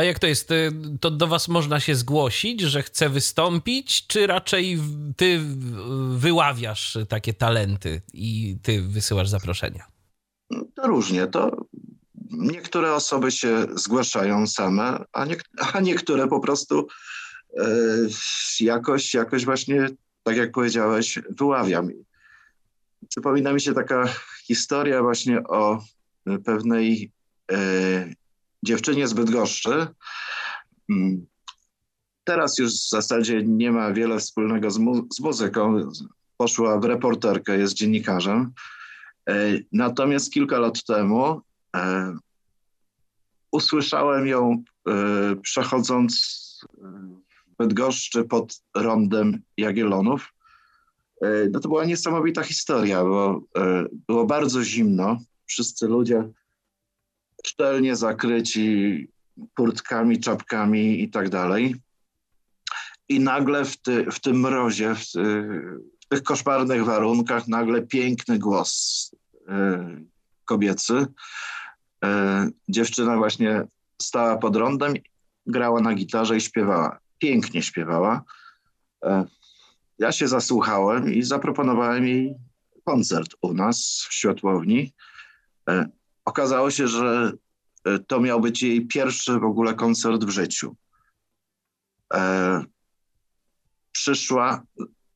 A 0.00 0.04
jak 0.04 0.18
to 0.18 0.26
jest? 0.26 0.48
To 1.00 1.10
do 1.10 1.26
was 1.26 1.48
można 1.48 1.80
się 1.80 1.94
zgłosić, 1.94 2.60
że 2.60 2.82
chce 2.82 3.08
wystąpić, 3.08 4.06
czy 4.06 4.26
raczej 4.26 4.78
ty 5.16 5.40
wyławiasz 6.10 6.98
takie 7.08 7.34
talenty 7.34 8.02
i 8.12 8.58
ty 8.62 8.82
wysyłasz 8.82 9.28
zaproszenia? 9.28 9.84
To 10.74 10.86
różnie. 10.86 11.26
To 11.26 11.66
niektóre 12.30 12.94
osoby 12.94 13.30
się 13.30 13.66
zgłaszają 13.74 14.46
same, 14.46 15.04
a, 15.12 15.24
nie, 15.24 15.36
a 15.72 15.80
niektóre 15.80 16.28
po 16.28 16.40
prostu 16.40 16.88
e, 17.58 17.66
jakoś, 18.60 19.14
jakoś 19.14 19.44
właśnie, 19.44 19.88
tak 20.22 20.36
jak 20.36 20.52
powiedziałeś, 20.52 21.18
wyławiam. 21.30 21.88
Przypomina 23.08 23.52
mi 23.52 23.60
się 23.60 23.74
taka 23.74 24.14
historia 24.44 25.02
właśnie 25.02 25.42
o 25.44 25.82
pewnej 26.44 27.12
e, 27.52 28.19
dziewczynie 28.62 29.08
z 29.08 29.12
Bydgoszczy. 29.12 29.86
Mm, 30.90 31.26
teraz 32.24 32.58
już 32.58 32.72
w 32.72 32.88
zasadzie 32.88 33.42
nie 33.42 33.72
ma 33.72 33.92
wiele 33.92 34.18
wspólnego 34.18 34.70
z, 34.70 34.78
mu 34.78 35.06
z 35.12 35.20
muzyką. 35.20 35.90
Poszła 36.36 36.78
w 36.78 36.84
reporterkę, 36.84 37.58
jest 37.58 37.74
dziennikarzem. 37.74 38.52
E, 39.28 39.58
natomiast 39.72 40.32
kilka 40.32 40.58
lat 40.58 40.84
temu 40.84 41.40
e, 41.76 42.14
usłyszałem 43.52 44.26
ją 44.26 44.62
e, 44.88 44.92
przechodząc 45.36 46.40
w 47.46 47.56
Bydgoszczy 47.58 48.24
pod 48.24 48.62
rondem 48.76 49.42
Jagiellonów. 49.56 50.32
No 51.50 51.60
to 51.60 51.68
była 51.68 51.84
niesamowita 51.84 52.42
historia, 52.42 53.04
bo 53.04 53.40
było 54.06 54.26
bardzo 54.26 54.64
zimno. 54.64 55.18
Wszyscy 55.46 55.86
ludzie 55.86 56.28
szczelnie 57.46 57.96
zakryci 57.96 59.08
kurtkami, 59.56 60.20
czapkami 60.20 61.02
i 61.02 61.10
tak 61.10 61.28
dalej. 61.28 61.76
I 63.08 63.20
nagle 63.20 63.64
w, 63.64 63.76
ty, 63.76 64.06
w 64.10 64.20
tym 64.20 64.40
mrozie, 64.40 64.94
w, 64.94 65.04
w, 66.00 66.08
tych 66.08 66.22
koszmarnych 66.22 66.84
warunkach, 66.84 67.48
nagle 67.48 67.82
piękny 67.82 68.38
głos 68.38 69.10
y, 69.34 69.42
kobiecy. 70.44 70.94
Y, 70.94 72.08
dziewczyna 72.68 73.16
właśnie 73.16 73.62
stała 74.02 74.36
pod 74.36 74.56
rondem, 74.56 74.94
grała 75.46 75.80
na 75.80 75.94
gitarze 75.94 76.36
i 76.36 76.40
śpiewała. 76.40 76.98
Pięknie 77.18 77.62
śpiewała. 77.62 78.22
Y, 79.04 79.08
ja 79.98 80.12
się 80.12 80.28
zasłuchałem 80.28 81.14
i 81.14 81.22
zaproponowałem 81.22 82.06
jej 82.06 82.34
koncert 82.84 83.34
u 83.42 83.54
nas 83.54 84.06
w 84.08 84.14
Światłowni. 84.14 84.92
Okazało 86.30 86.70
się, 86.70 86.88
że 86.88 87.32
e, 87.84 87.98
to 87.98 88.20
miał 88.20 88.40
być 88.40 88.62
jej 88.62 88.86
pierwszy 88.86 89.38
w 89.38 89.44
ogóle 89.44 89.74
koncert 89.74 90.24
w 90.24 90.30
życiu. 90.30 90.76
E, 92.14 92.64
przyszła, 93.92 94.62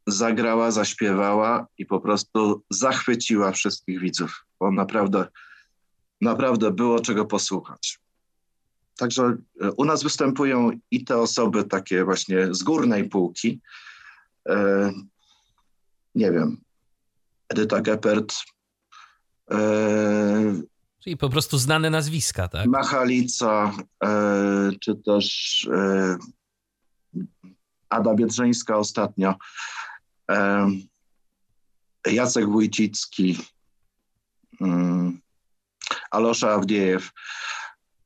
zagrała, 0.07 0.71
zaśpiewała 0.71 1.67
i 1.79 1.87
po 1.87 2.01
prostu 2.01 2.63
zachwyciła 2.71 3.53
wszystkich 3.53 4.01
widzów, 4.01 4.47
bo 4.61 4.71
naprawdę, 4.71 5.27
naprawdę 6.21 6.71
było 6.71 7.01
czego 7.01 7.25
posłuchać. 7.25 8.01
Także 8.97 9.37
e, 9.61 9.73
u 9.73 9.85
nas 9.85 10.03
występują 10.03 10.71
i 10.91 11.05
te 11.05 11.17
osoby 11.17 11.65
takie 11.65 12.05
właśnie 12.05 12.55
z 12.55 12.63
górnej 12.63 13.09
półki. 13.09 13.61
E, 14.49 14.93
nie 16.15 16.33
wiem, 16.33 16.61
Edyta 17.49 17.81
Geppert, 17.81 18.35
e, 19.51 20.74
Czyli 21.05 21.17
po 21.17 21.29
prostu 21.29 21.59
znane 21.59 21.91
nazwiska, 21.91 22.49
tak? 22.49 22.67
Machalica, 22.67 23.73
e, 24.05 24.71
czy 24.81 24.95
też 24.95 25.69
e, 25.73 26.17
Ada 27.89 28.15
Biedrzeńska 28.15 28.77
ostatnio, 28.77 29.35
e, 30.31 30.69
Jacek 32.07 32.49
Wójcicki, 32.49 33.39
mm, 34.61 35.21
Alosza 36.11 36.51
Awdiejew, 36.51 37.11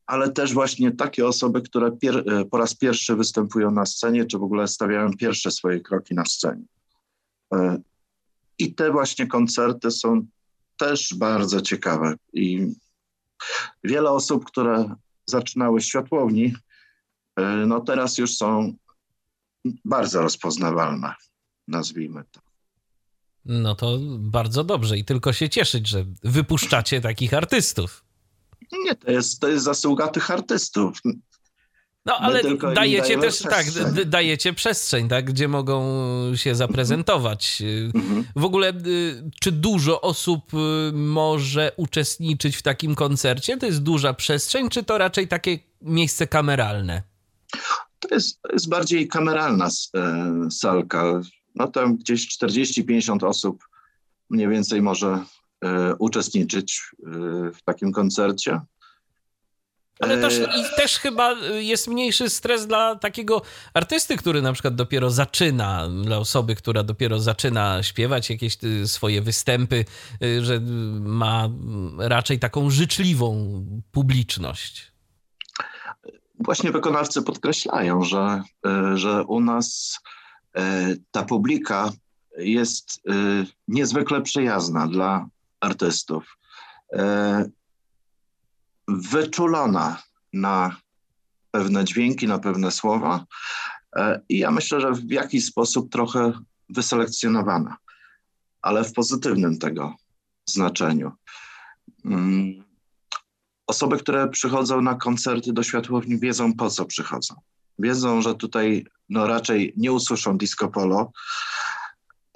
ale 0.06 0.30
też 0.30 0.54
właśnie 0.54 0.92
takie 0.92 1.26
osoby, 1.26 1.62
które 1.62 1.90
po 2.50 2.58
raz 2.58 2.74
pierwszy 2.74 3.16
występują 3.16 3.70
na 3.70 3.86
scenie, 3.86 4.26
czy 4.26 4.38
w 4.38 4.42
ogóle 4.42 4.68
stawiają 4.68 5.16
pierwsze 5.16 5.50
swoje 5.50 5.80
kroki 5.80 6.14
na 6.14 6.24
scenie. 6.24 6.64
I 8.58 8.74
te 8.74 8.90
właśnie 8.90 9.26
koncerty 9.26 9.90
są 9.90 10.26
też 10.76 11.14
bardzo 11.14 11.60
ciekawe 11.60 12.14
i 12.32 12.72
Wiele 13.84 14.10
osób, 14.10 14.44
które 14.44 14.94
zaczynały 15.26 15.80
światłowni, 15.80 16.54
e, 17.36 17.42
no 17.42 17.80
teraz 17.80 18.18
już 18.18 18.36
są 18.36 18.74
bardzo 19.84 20.22
rozpoznawalne, 20.22 21.14
nazwijmy 21.68 22.24
to. 22.32 22.40
No 23.44 23.74
to 23.74 23.98
bardzo 24.18 24.64
dobrze 24.64 24.98
i 24.98 25.04
tylko 25.04 25.32
się 25.32 25.48
cieszyć, 25.48 25.88
że 25.88 26.04
wypuszczacie 26.22 27.00
takich 27.00 27.34
artystów. 27.34 28.04
Nie, 28.84 28.94
to 28.94 29.10
jest, 29.10 29.40
to 29.40 29.48
jest 29.48 29.64
zasługa 29.64 30.08
tych 30.08 30.30
artystów. 30.30 31.00
No 32.08 32.18
ale 32.18 32.42
dajecie 32.74 33.18
też, 33.18 33.38
tak, 33.38 33.52
przestrzeń. 33.52 33.94
tak, 33.94 34.04
dajecie 34.04 34.52
przestrzeń, 34.52 35.08
tak, 35.08 35.24
gdzie 35.24 35.48
mogą 35.48 35.82
się 36.36 36.54
zaprezentować. 36.54 37.62
Mhm. 37.94 38.24
W 38.36 38.44
ogóle, 38.44 38.72
y, 38.86 39.30
czy 39.40 39.52
dużo 39.52 40.00
osób 40.00 40.54
y, 40.54 40.92
może 40.92 41.72
uczestniczyć 41.76 42.56
w 42.56 42.62
takim 42.62 42.94
koncercie? 42.94 43.56
To 43.56 43.66
jest 43.66 43.82
duża 43.82 44.14
przestrzeń, 44.14 44.68
czy 44.68 44.82
to 44.82 44.98
raczej 44.98 45.28
takie 45.28 45.58
miejsce 45.82 46.26
kameralne? 46.26 47.02
To 48.00 48.14
jest, 48.14 48.42
to 48.42 48.52
jest 48.52 48.68
bardziej 48.68 49.08
kameralna 49.08 49.68
e, 49.94 50.50
salka. 50.50 51.20
No 51.54 51.68
tam 51.68 51.96
gdzieś 51.96 52.38
40-50 52.38 53.26
osób 53.26 53.68
mniej 54.30 54.48
więcej 54.48 54.82
może 54.82 55.24
e, 55.64 55.94
uczestniczyć 55.94 56.80
e, 56.92 57.08
w 57.52 57.62
takim 57.64 57.92
koncercie. 57.92 58.60
Ale 60.00 60.18
też, 60.18 60.38
e, 60.38 60.42
i 60.42 60.76
też 60.76 60.98
chyba 60.98 61.32
jest 61.58 61.88
mniejszy 61.88 62.30
stres 62.30 62.66
dla 62.66 62.96
takiego 62.96 63.42
artysty, 63.74 64.16
który 64.16 64.42
na 64.42 64.52
przykład 64.52 64.74
dopiero 64.74 65.10
zaczyna, 65.10 65.88
dla 66.04 66.18
osoby, 66.18 66.54
która 66.54 66.82
dopiero 66.82 67.20
zaczyna 67.20 67.82
śpiewać 67.82 68.30
jakieś 68.30 68.58
y, 68.64 68.88
swoje 68.88 69.22
występy, 69.22 69.84
y, 70.22 70.44
że 70.44 70.60
ma 71.00 71.48
raczej 71.98 72.38
taką 72.38 72.70
życzliwą 72.70 73.64
publiczność. 73.92 74.92
Właśnie 76.40 76.72
wykonawcy 76.72 77.22
podkreślają, 77.22 78.04
że, 78.04 78.42
e, 78.66 78.96
że 78.96 79.24
u 79.24 79.40
nas 79.40 79.98
e, 80.54 80.96
ta 81.10 81.22
publika 81.22 81.92
jest 82.38 83.00
niezwykle 83.68 84.22
przyjazna 84.22 84.86
dla 84.86 85.26
artystów 85.60 86.38
wyczulona 88.88 90.02
na 90.32 90.76
pewne 91.50 91.84
dźwięki, 91.84 92.26
na 92.26 92.38
pewne 92.38 92.70
słowa 92.70 93.26
e, 93.96 94.20
i 94.28 94.38
ja 94.38 94.50
myślę, 94.50 94.80
że 94.80 94.92
w 94.92 95.10
jakiś 95.10 95.44
sposób 95.44 95.92
trochę 95.92 96.32
wyselekcjonowana, 96.68 97.76
ale 98.62 98.84
w 98.84 98.92
pozytywnym 98.92 99.58
tego 99.58 99.94
znaczeniu. 100.48 101.12
Mm, 102.04 102.64
osoby, 103.66 103.98
które 103.98 104.28
przychodzą 104.28 104.82
na 104.82 104.94
koncerty 104.94 105.52
do 105.52 105.62
światłowni, 105.62 106.18
wiedzą 106.18 106.54
po 106.54 106.70
co 106.70 106.84
przychodzą. 106.84 107.34
Wiedzą, 107.78 108.22
że 108.22 108.34
tutaj 108.34 108.86
no, 109.08 109.26
raczej 109.26 109.72
nie 109.76 109.92
usłyszą 109.92 110.38
disco 110.38 110.68
polo, 110.68 111.12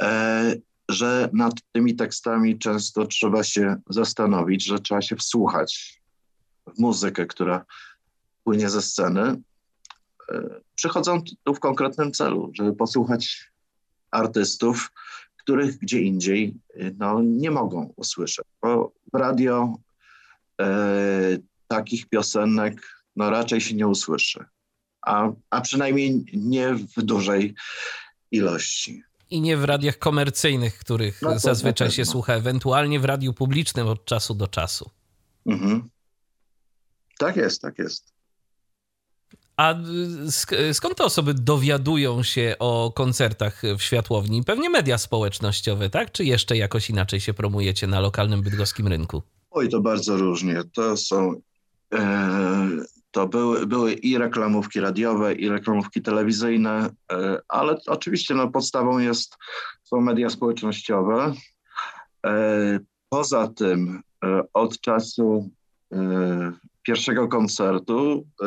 e, 0.02 0.54
że 0.88 1.30
nad 1.32 1.54
tymi 1.72 1.96
tekstami 1.96 2.58
często 2.58 3.06
trzeba 3.06 3.44
się 3.44 3.76
zastanowić, 3.90 4.64
że 4.64 4.78
trzeba 4.78 5.02
się 5.02 5.16
wsłuchać, 5.16 6.01
muzykę, 6.78 7.26
która 7.26 7.64
płynie 8.44 8.70
ze 8.70 8.82
sceny, 8.82 9.40
e, 10.32 10.60
przychodzą 10.74 11.22
tu 11.44 11.54
w 11.54 11.60
konkretnym 11.60 12.12
celu, 12.12 12.50
żeby 12.54 12.72
posłuchać 12.72 13.50
artystów, 14.10 14.90
których 15.36 15.78
gdzie 15.78 16.00
indziej 16.00 16.54
e, 16.74 16.90
no, 16.98 17.22
nie 17.22 17.50
mogą 17.50 17.92
usłyszeć. 17.96 18.44
Bo 18.62 18.92
w 19.12 19.16
radio 19.16 19.74
e, 20.60 21.38
takich 21.68 22.08
piosenek 22.08 23.02
no, 23.16 23.30
raczej 23.30 23.60
się 23.60 23.74
nie 23.74 23.88
usłyszy, 23.88 24.44
a, 25.02 25.28
a 25.50 25.60
przynajmniej 25.60 26.24
nie 26.32 26.74
w 26.74 27.02
dużej 27.02 27.54
ilości. 28.30 29.02
I 29.30 29.40
nie 29.40 29.56
w 29.56 29.64
radiach 29.64 29.98
komercyjnych, 29.98 30.78
których 30.78 31.22
no, 31.22 31.38
zazwyczaj 31.38 31.90
się 31.90 32.04
słucha, 32.04 32.34
ewentualnie 32.34 33.00
w 33.00 33.04
radiu 33.04 33.32
publicznym 33.32 33.86
od 33.86 34.04
czasu 34.04 34.34
do 34.34 34.48
czasu. 34.48 34.90
Mhm. 35.46 35.88
Tak 37.18 37.36
jest, 37.36 37.62
tak 37.62 37.78
jest. 37.78 38.12
A 39.56 39.74
skąd 40.72 40.96
te 40.96 41.04
osoby 41.04 41.34
dowiadują 41.34 42.22
się 42.22 42.56
o 42.58 42.92
koncertach 42.94 43.62
w 43.78 43.82
Światłowni? 43.82 44.44
Pewnie 44.44 44.70
media 44.70 44.98
społecznościowe, 44.98 45.90
tak? 45.90 46.12
Czy 46.12 46.24
jeszcze 46.24 46.56
jakoś 46.56 46.90
inaczej 46.90 47.20
się 47.20 47.34
promujecie 47.34 47.86
na 47.86 48.00
lokalnym 48.00 48.42
bydgoskim 48.42 48.88
rynku? 48.88 49.22
Oj, 49.50 49.68
to 49.68 49.80
bardzo 49.80 50.16
różnie. 50.16 50.62
To 50.74 50.96
są. 50.96 51.40
E, 51.94 52.68
to 53.10 53.28
były, 53.28 53.66
były 53.66 53.92
i 53.92 54.18
reklamówki 54.18 54.80
radiowe, 54.80 55.34
i 55.34 55.48
reklamówki 55.48 56.02
telewizyjne, 56.02 56.90
e, 57.12 57.38
ale 57.48 57.76
oczywiście 57.86 58.34
no, 58.34 58.50
podstawą 58.50 58.98
jest, 58.98 59.36
są 59.82 60.00
media 60.00 60.30
społecznościowe. 60.30 61.32
E, 62.26 62.78
poza 63.08 63.48
tym 63.48 64.02
od 64.52 64.80
czasu 64.80 65.50
pierwszego 66.82 67.28
koncertu 67.28 68.26
e, 68.42 68.46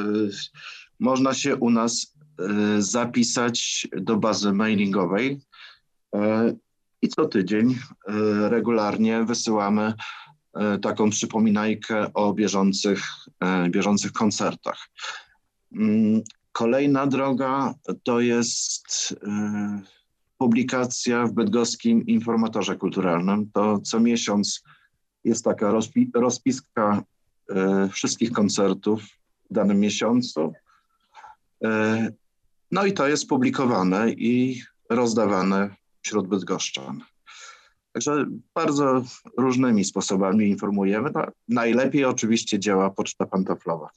można 1.00 1.34
się 1.34 1.56
u 1.56 1.70
nas 1.70 2.16
e, 2.40 2.82
zapisać 2.82 3.88
do 3.98 4.18
bazy 4.18 4.54
mailingowej 4.54 5.42
e, 6.16 6.54
i 7.02 7.10
co 7.10 7.26
tydzień 7.26 7.78
regularnie 8.50 9.24
wysyłamy 9.24 9.94
taką 10.82 11.10
przypominajkę 11.10 12.14
o 12.14 12.34
bieżących, 12.34 13.04
bieżących 13.70 14.12
koncertach. 14.12 14.90
Kolejna 16.52 17.08
droga 17.08 17.74
to 18.04 18.20
jest 18.20 19.16
publikacja 20.38 21.28
w 21.28 21.34
bydgoskim 21.34 22.06
informatorze 22.06 22.76
kulturalnym. 22.76 23.52
To 23.54 23.80
co 23.80 24.00
miesiąc 24.00 24.64
jest 25.24 25.46
taka 25.46 25.74
rozpiska 26.16 27.04
wszystkich 27.92 28.32
koncertów 28.32 29.04
w 29.50 29.54
danym 29.54 29.80
miesiącu. 29.80 30.54
E, 31.64 32.12
no 32.72 32.86
i 32.86 32.94
to 32.94 33.08
jest 33.08 33.28
publikowane 33.28 34.12
i 34.12 34.62
rozdawane 34.90 35.76
wśród 36.02 36.28
bydgoszczan. 36.28 37.02
Także 37.94 38.26
bardzo 38.56 39.04
różnymi 39.38 39.86
sposobami 39.86 40.50
informujemy. 40.50 41.10
No, 41.14 41.26
najlepiej 41.48 42.06
oczywiście 42.06 42.60
działa 42.60 42.90
poczta 42.90 43.26
pantoflowa. 43.26 43.90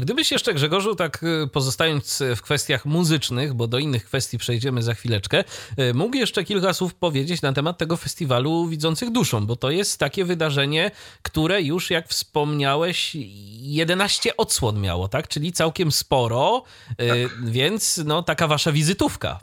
Gdybyś 0.00 0.32
jeszcze, 0.32 0.54
Grzegorzu, 0.54 0.94
tak 0.94 1.22
y, 1.22 1.48
pozostając 1.52 2.22
w 2.36 2.42
kwestiach 2.42 2.84
muzycznych, 2.84 3.54
bo 3.54 3.66
do 3.66 3.78
innych 3.78 4.04
kwestii 4.04 4.38
przejdziemy 4.38 4.82
za 4.82 4.94
chwileczkę, 4.94 5.44
y, 5.78 5.94
mógł 5.94 6.16
jeszcze 6.16 6.44
kilka 6.44 6.72
słów 6.72 6.94
powiedzieć 6.94 7.42
na 7.42 7.52
temat 7.52 7.78
tego 7.78 7.96
festiwalu 7.96 8.66
Widzących 8.66 9.10
Duszą, 9.10 9.46
bo 9.46 9.56
to 9.56 9.70
jest 9.70 9.98
takie 9.98 10.24
wydarzenie, 10.24 10.90
które 11.22 11.62
już, 11.62 11.90
jak 11.90 12.08
wspomniałeś, 12.08 13.12
11 13.60 14.36
odsłon 14.36 14.80
miało, 14.80 15.08
tak? 15.08 15.28
Czyli 15.28 15.52
całkiem 15.52 15.92
sporo, 15.92 16.62
y, 16.90 16.94
tak. 16.96 17.50
więc 17.50 18.00
no, 18.04 18.22
taka 18.22 18.48
wasza 18.48 18.72
wizytówka. 18.72 19.40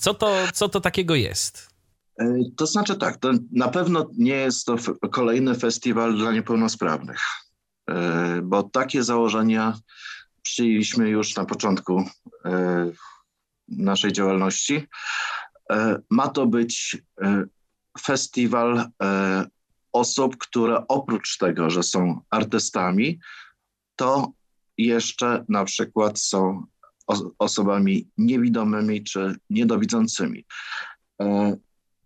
Co 0.00 0.14
to, 0.14 0.34
co 0.54 0.68
to 0.68 0.80
takiego 0.80 1.14
jest? 1.14 1.74
To 2.56 2.66
znaczy 2.66 2.96
tak, 2.96 3.16
to 3.16 3.32
na 3.52 3.68
pewno 3.68 4.10
nie 4.18 4.34
jest 4.34 4.66
to 4.66 4.76
kolejny 5.10 5.54
festiwal 5.54 6.16
dla 6.16 6.32
niepełnosprawnych. 6.32 7.20
E, 7.90 8.40
bo 8.42 8.62
takie 8.62 9.02
założenia 9.02 9.78
przyjęliśmy 10.42 11.08
już 11.08 11.36
na 11.36 11.44
początku 11.44 12.04
e, 12.44 12.90
naszej 13.68 14.12
działalności. 14.12 14.86
E, 15.72 15.98
ma 16.10 16.28
to 16.28 16.46
być 16.46 16.96
festiwal 18.00 18.90
osób, 19.92 20.36
które 20.38 20.88
oprócz 20.88 21.38
tego, 21.38 21.70
że 21.70 21.82
są 21.82 22.20
artystami, 22.30 23.18
to 23.96 24.32
jeszcze 24.78 25.44
na 25.48 25.64
przykład 25.64 26.20
są 26.20 26.66
osobami 27.38 28.08
niewidomymi 28.18 29.04
czy 29.04 29.36
niedowidzącymi. 29.50 30.44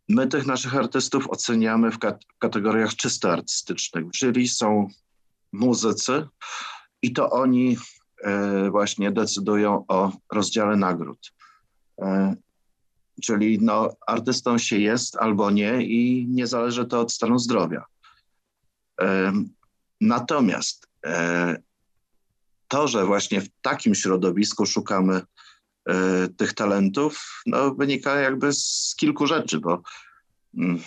My 0.08 0.26
tych 0.26 0.46
naszych 0.46 0.76
artystów 0.76 1.30
oceniamy 1.30 1.90
w 1.90 1.98
kategoriach 2.38 2.96
czysto 2.96 3.32
artystycznych, 3.32 4.04
czyli 4.12 4.48
są 4.48 4.88
muzycy 5.52 6.26
i 7.02 7.12
to 7.12 7.30
oni 7.30 7.76
e, 8.24 8.70
właśnie 8.70 9.10
decydują 9.12 9.84
o 9.88 10.12
rozdziale 10.32 10.76
nagród. 10.76 11.32
E, 12.00 12.34
czyli 13.22 13.58
no, 13.60 13.96
artystą 14.06 14.58
się 14.58 14.78
jest 14.78 15.16
albo 15.16 15.50
nie 15.50 15.82
i 15.82 16.26
nie 16.28 16.46
zależy 16.46 16.86
to 16.86 17.00
od 17.00 17.12
stanu 17.12 17.38
zdrowia. 17.38 17.84
E, 19.00 19.32
natomiast 20.00 20.88
to, 22.68 22.88
że 22.88 23.06
właśnie 23.06 23.40
w 23.40 23.48
takim 23.62 23.94
środowisku 23.94 24.66
szukamy 24.66 25.20
tych 26.36 26.54
talentów, 26.54 27.42
no, 27.46 27.74
wynika 27.74 28.20
jakby 28.20 28.52
z 28.52 28.94
kilku 28.98 29.26
rzeczy, 29.26 29.60
bo 29.60 29.82
mm, 30.58 30.80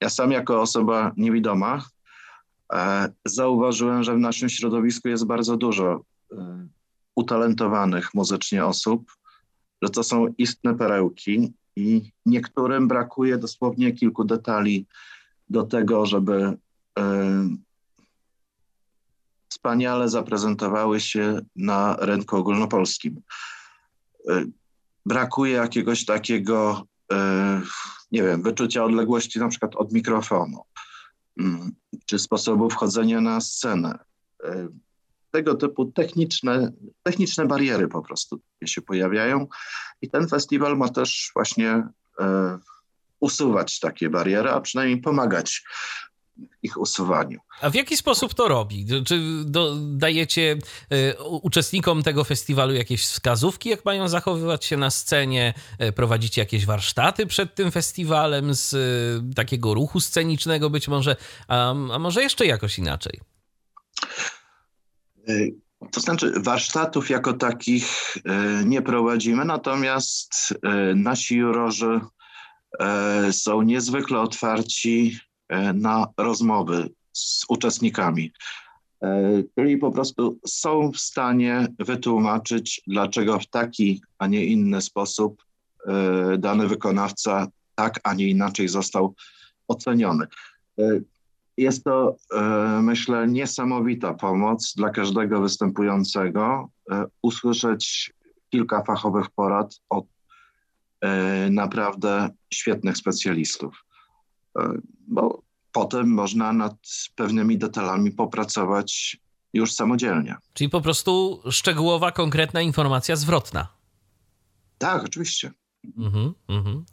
ja 0.00 0.10
sam 0.10 0.32
jako 0.32 0.60
osoba 0.60 1.12
niewidoma 1.16 1.84
zauważyłem, 3.24 4.02
że 4.02 4.14
w 4.14 4.18
naszym 4.18 4.48
środowisku 4.48 5.08
jest 5.08 5.26
bardzo 5.26 5.56
dużo 5.56 6.04
e, 6.32 6.66
utalentowanych 7.14 8.14
muzycznie 8.14 8.64
osób, 8.64 9.12
że 9.82 9.90
to 9.90 10.02
są 10.02 10.26
istne 10.38 10.74
perełki 10.74 11.52
i 11.76 12.12
niektórym 12.26 12.88
brakuje 12.88 13.38
dosłownie 13.38 13.92
kilku 13.92 14.24
detali 14.24 14.86
do 15.50 15.62
tego, 15.62 16.06
żeby 16.06 16.58
e, 16.98 17.48
wspaniale 19.48 20.08
zaprezentowały 20.08 21.00
się 21.00 21.40
na 21.56 21.96
rynku 22.00 22.36
ogólnopolskim. 22.36 23.22
Brakuje 25.06 25.52
jakiegoś 25.52 26.04
takiego, 26.04 26.86
nie 28.12 28.22
wiem, 28.22 28.42
wyczucia 28.42 28.84
odległości 28.84 29.38
na 29.38 29.48
przykład 29.48 29.76
od 29.76 29.92
mikrofonu 29.92 30.64
czy 32.06 32.18
sposobu 32.18 32.70
wchodzenia 32.70 33.20
na 33.20 33.40
scenę. 33.40 33.98
E, 34.44 34.68
tego 35.30 35.54
typu 35.54 35.86
techniczne, 35.86 36.72
techniczne 37.02 37.46
bariery 37.46 37.88
po 37.88 38.02
prostu 38.02 38.40
się 38.64 38.82
pojawiają 38.82 39.46
i 40.02 40.10
ten 40.10 40.28
festiwal 40.28 40.76
ma 40.76 40.88
też 40.88 41.30
właśnie 41.34 41.88
e, 42.20 42.58
usuwać 43.20 43.80
takie 43.80 44.10
bariery, 44.10 44.50
a 44.50 44.60
przynajmniej 44.60 45.00
pomagać 45.00 45.64
ich 46.64 46.80
usuwaniu. 46.80 47.38
A 47.60 47.70
w 47.70 47.74
jaki 47.74 47.96
sposób 47.96 48.34
to 48.34 48.48
robi? 48.48 48.86
Czy 49.06 49.20
do, 49.44 49.74
dajecie 49.76 50.58
y, 50.92 51.22
uczestnikom 51.24 52.02
tego 52.02 52.24
festiwalu 52.24 52.74
jakieś 52.74 53.02
wskazówki, 53.02 53.68
jak 53.68 53.84
mają 53.84 54.08
zachowywać 54.08 54.64
się 54.64 54.76
na 54.76 54.90
scenie? 54.90 55.54
Y, 55.82 55.92
prowadzicie 55.92 56.42
jakieś 56.42 56.66
warsztaty 56.66 57.26
przed 57.26 57.54
tym 57.54 57.70
festiwalem 57.70 58.54
z 58.54 58.72
y, 58.72 59.34
takiego 59.34 59.74
ruchu 59.74 60.00
scenicznego 60.00 60.70
być 60.70 60.88
może, 60.88 61.16
a, 61.48 61.70
a 61.70 61.98
może 61.98 62.22
jeszcze 62.22 62.46
jakoś 62.46 62.78
inaczej? 62.78 63.20
To 65.92 66.00
znaczy, 66.00 66.32
warsztatów 66.36 67.10
jako 67.10 67.32
takich 67.32 68.16
nie 68.64 68.82
prowadzimy, 68.82 69.44
natomiast 69.44 70.54
nasi 70.94 71.36
jurorzy 71.36 72.00
są 73.32 73.62
niezwykle 73.62 74.20
otwarci 74.20 75.18
na 75.74 76.06
rozmowy 76.16 76.90
z 77.12 77.44
uczestnikami. 77.48 78.32
E, 79.02 79.42
czyli 79.58 79.78
po 79.78 79.90
prostu 79.90 80.38
są 80.46 80.92
w 80.92 80.98
stanie 80.98 81.66
wytłumaczyć, 81.78 82.82
dlaczego 82.86 83.38
w 83.38 83.46
taki, 83.46 84.02
a 84.18 84.26
nie 84.26 84.44
inny 84.44 84.82
sposób 84.82 85.44
e, 85.86 86.38
dany 86.38 86.68
wykonawca 86.68 87.46
tak, 87.74 88.00
a 88.04 88.14
nie 88.14 88.28
inaczej 88.28 88.68
został 88.68 89.14
oceniony. 89.68 90.26
Jest 91.56 91.84
to, 91.84 92.16
myślę, 92.82 93.28
niesamowita 93.28 94.14
pomoc 94.14 94.74
dla 94.76 94.90
każdego 94.90 95.40
występującego 95.40 96.68
usłyszeć 97.22 98.12
kilka 98.50 98.82
fachowych 98.82 99.30
porad 99.30 99.80
od 99.88 100.06
naprawdę 101.50 102.28
świetnych 102.50 102.96
specjalistów 102.96 103.84
bo 105.08 105.42
potem 105.72 106.08
można 106.08 106.52
nad 106.52 106.74
pewnymi 107.14 107.58
detalami 107.58 108.10
popracować 108.10 109.16
już 109.52 109.72
samodzielnie. 109.72 110.36
Czyli 110.52 110.70
po 110.70 110.80
prostu 110.80 111.42
szczegółowa, 111.50 112.12
konkretna 112.12 112.60
informacja 112.60 113.16
zwrotna. 113.16 113.68
Tak, 114.78 115.04
oczywiście. 115.04 115.50
Mhm, 115.98 116.34
mhm. 116.48 116.84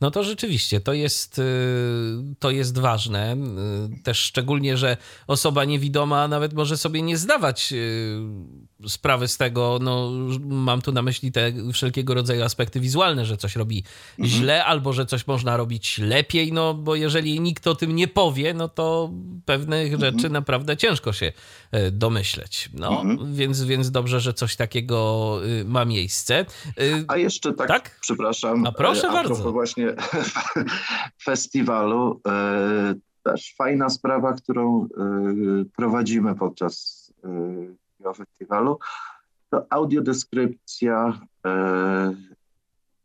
No 0.00 0.10
to 0.10 0.24
rzeczywiście, 0.24 0.80
to 0.80 0.92
jest, 0.92 1.38
y, 1.38 1.42
to 2.38 2.50
jest 2.50 2.78
ważne. 2.78 3.36
Y, 3.98 4.02
też 4.02 4.18
szczególnie, 4.18 4.76
że 4.76 4.96
osoba 5.26 5.64
niewidoma 5.64 6.28
nawet 6.28 6.52
może 6.52 6.76
sobie 6.76 7.02
nie 7.02 7.18
zdawać 7.18 7.72
y, 7.72 8.20
sprawy 8.86 9.28
z 9.28 9.36
tego, 9.36 9.78
no 9.82 10.10
mam 10.46 10.82
tu 10.82 10.92
na 10.92 11.02
myśli 11.02 11.32
te 11.32 11.52
wszelkiego 11.72 12.14
rodzaju 12.14 12.42
aspekty 12.42 12.80
wizualne, 12.80 13.24
że 13.24 13.36
coś 13.36 13.56
robi 13.56 13.84
mhm. 14.18 14.28
źle 14.28 14.64
albo 14.64 14.92
że 14.92 15.06
coś 15.06 15.26
można 15.26 15.56
robić 15.56 15.98
lepiej, 15.98 16.52
no 16.52 16.74
bo 16.74 16.94
jeżeli 16.94 17.40
nikt 17.40 17.66
o 17.66 17.74
tym 17.74 17.96
nie 17.96 18.08
powie, 18.08 18.54
no 18.54 18.68
to 18.68 19.10
pewnych 19.44 19.92
mhm. 19.92 20.12
rzeczy 20.12 20.30
naprawdę 20.30 20.76
ciężko 20.76 21.12
się 21.12 21.32
e, 21.70 21.90
domyśleć. 21.90 22.70
No, 22.74 23.00
mhm. 23.00 23.34
więc, 23.34 23.62
więc 23.62 23.90
dobrze, 23.90 24.20
że 24.20 24.34
coś 24.34 24.56
takiego 24.56 25.38
y, 25.44 25.64
ma 25.64 25.84
miejsce. 25.84 26.46
Y, 26.80 27.04
a 27.08 27.16
jeszcze 27.16 27.52
tak, 27.52 27.68
tak? 27.68 27.98
przepraszam. 28.00 28.66
A 28.66 28.72
proszę 28.72 29.08
a 29.08 29.12
bardzo. 29.12 29.52
właśnie 29.52 29.94
festiwalu, 31.24 32.20
e, 32.28 32.94
też 33.22 33.54
fajna 33.56 33.88
sprawa, 33.88 34.32
którą 34.32 34.84
e, 34.84 34.88
prowadzimy 35.76 36.34
podczas 36.34 36.98
festiwalu, 38.16 38.78
to 39.50 39.66
audiodeskrypcja 39.70 41.20
e, 41.46 42.14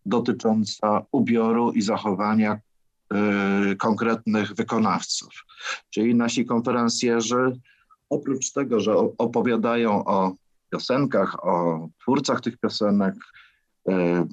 dotycząca 0.06 1.06
ubioru 1.12 1.72
i 1.72 1.82
zachowania 1.82 2.52
e, 2.54 3.76
konkretnych 3.76 4.54
wykonawców. 4.54 5.34
Czyli 5.90 6.16
nasi 6.16 6.46
konferencjerzy, 6.46 7.60
oprócz 8.10 8.52
tego, 8.52 8.80
że 8.80 8.96
opowiadają 9.18 10.06
o 10.06 10.36
piosenkach, 10.70 11.46
o 11.46 11.88
twórcach 12.02 12.42
tych 12.42 12.58
piosenek, 12.58 13.16
e, 13.90 14.28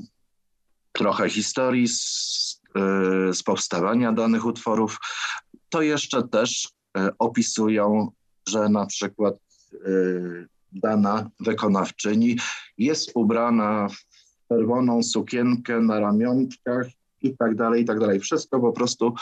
trochę 0.92 1.28
historii 1.28 1.88
z, 1.88 2.60
z 3.32 3.42
powstawania 3.42 4.12
danych 4.12 4.44
utworów, 4.46 4.98
to 5.68 5.82
jeszcze 5.82 6.28
też 6.28 6.68
opisują, 7.18 8.10
że 8.48 8.68
na 8.68 8.86
przykład 8.86 9.34
dana 10.72 11.30
wykonawczyni 11.40 12.36
jest 12.78 13.10
ubrana 13.14 13.88
w 13.88 14.04
czerwoną 14.48 15.02
sukienkę 15.02 15.80
na 15.80 16.00
ramionczkach 16.00 16.86
i 17.22 17.36
tak 17.36 17.54
dalej, 17.54 17.82
i 17.82 17.84
tak 17.84 18.00
dalej. 18.00 18.20
Wszystko 18.20 18.60
po 18.60 18.72
prostu 18.72 19.14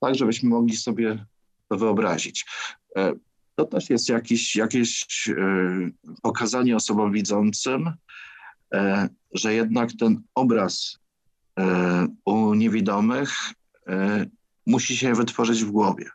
tak, 0.00 0.14
żebyśmy 0.14 0.48
mogli 0.48 0.76
sobie 0.76 1.26
to 1.68 1.76
wyobrazić. 1.76 2.46
E, 2.96 3.12
to 3.54 3.64
też 3.64 3.90
jest 3.90 4.08
jakieś, 4.08 4.56
jakieś 4.56 5.06
e, 5.28 5.34
pokazanie 6.22 6.76
osobom 6.76 7.12
widzącym, 7.12 7.92
e, 8.74 9.08
że 9.32 9.54
jednak 9.54 9.90
ten 9.98 10.22
obraz 10.34 10.98
u 12.24 12.54
niewidomych 12.54 13.34
musi 14.66 14.96
się 14.96 15.14
wytworzyć 15.14 15.64
w 15.64 15.70
głowie. 15.70 16.10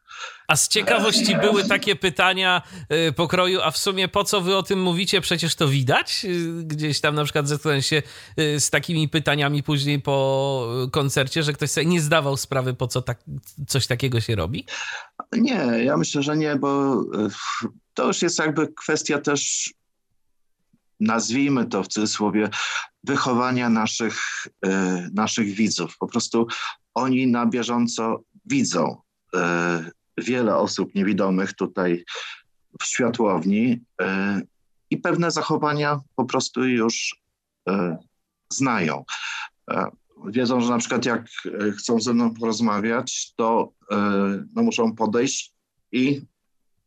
A 0.48 0.56
z 0.56 0.68
ciekawości 0.68 1.38
były 1.38 1.64
takie 1.64 1.96
pytania 1.96 2.62
y, 3.08 3.12
pokroju, 3.12 3.62
a 3.62 3.72
w 3.72 3.78
sumie 3.78 4.08
po 4.08 4.24
co 4.24 4.42
wy 4.42 4.58
o 4.58 4.64
tym 4.64 4.82
mówicie? 4.82 5.22
Przecież 5.22 5.56
to 5.56 5.68
widać. 5.68 6.26
Y, 6.26 6.64
gdzieś 6.64 7.02
tam 7.02 7.16
na 7.16 7.24
przykład 7.24 7.48
zetknąłem 7.48 7.82
się 7.82 8.02
y, 8.40 8.60
z 8.60 8.70
takimi 8.70 9.10
pytaniami 9.10 9.64
później 9.64 10.02
po 10.02 10.68
koncercie, 10.92 11.44
że 11.44 11.54
ktoś 11.54 11.72
sobie 11.72 11.86
nie 11.86 12.02
zdawał 12.02 12.38
sprawy, 12.38 12.74
po 12.74 12.88
co 12.88 13.02
tak, 13.02 13.24
coś 13.68 13.88
takiego 13.88 14.22
się 14.22 14.36
robi? 14.36 14.66
Nie, 15.32 15.66
ja 15.84 15.98
myślę, 15.98 16.24
że 16.24 16.38
nie, 16.38 16.56
bo 16.56 17.02
to 17.94 18.08
już 18.08 18.22
jest 18.22 18.40
jakby 18.40 18.74
kwestia 18.74 19.20
też 19.20 19.70
nazwijmy 21.00 21.66
to 21.66 21.84
w 21.84 21.88
cudzysłowie, 21.88 22.50
wychowania 23.04 23.70
naszych, 23.70 24.48
naszych 25.14 25.48
widzów. 25.48 25.98
Po 26.00 26.08
prostu 26.08 26.48
oni 26.94 27.28
na 27.28 27.46
bieżąco 27.46 28.24
widzą 28.50 29.02
e, 29.36 29.92
wiele 30.18 30.56
osób 30.56 30.96
niewidomych 30.96 31.54
tutaj 31.54 32.04
w 32.82 32.86
światłowni 32.86 33.82
e, 34.02 34.42
i 34.90 34.98
pewne 34.98 35.32
zachowania 35.32 36.00
po 36.16 36.26
prostu 36.26 36.66
już 36.66 37.16
e, 37.70 37.98
znają. 38.54 39.06
Wiedzą, 40.26 40.62
że 40.62 40.70
na 40.70 40.78
przykład 40.78 41.06
jak 41.06 41.26
chcą 41.78 42.02
ze 42.02 42.14
mną 42.14 42.34
porozmawiać, 42.34 43.34
to 43.36 43.72
no, 44.56 44.64
muszą 44.64 44.96
podejść 44.96 45.54
i 45.92 46.22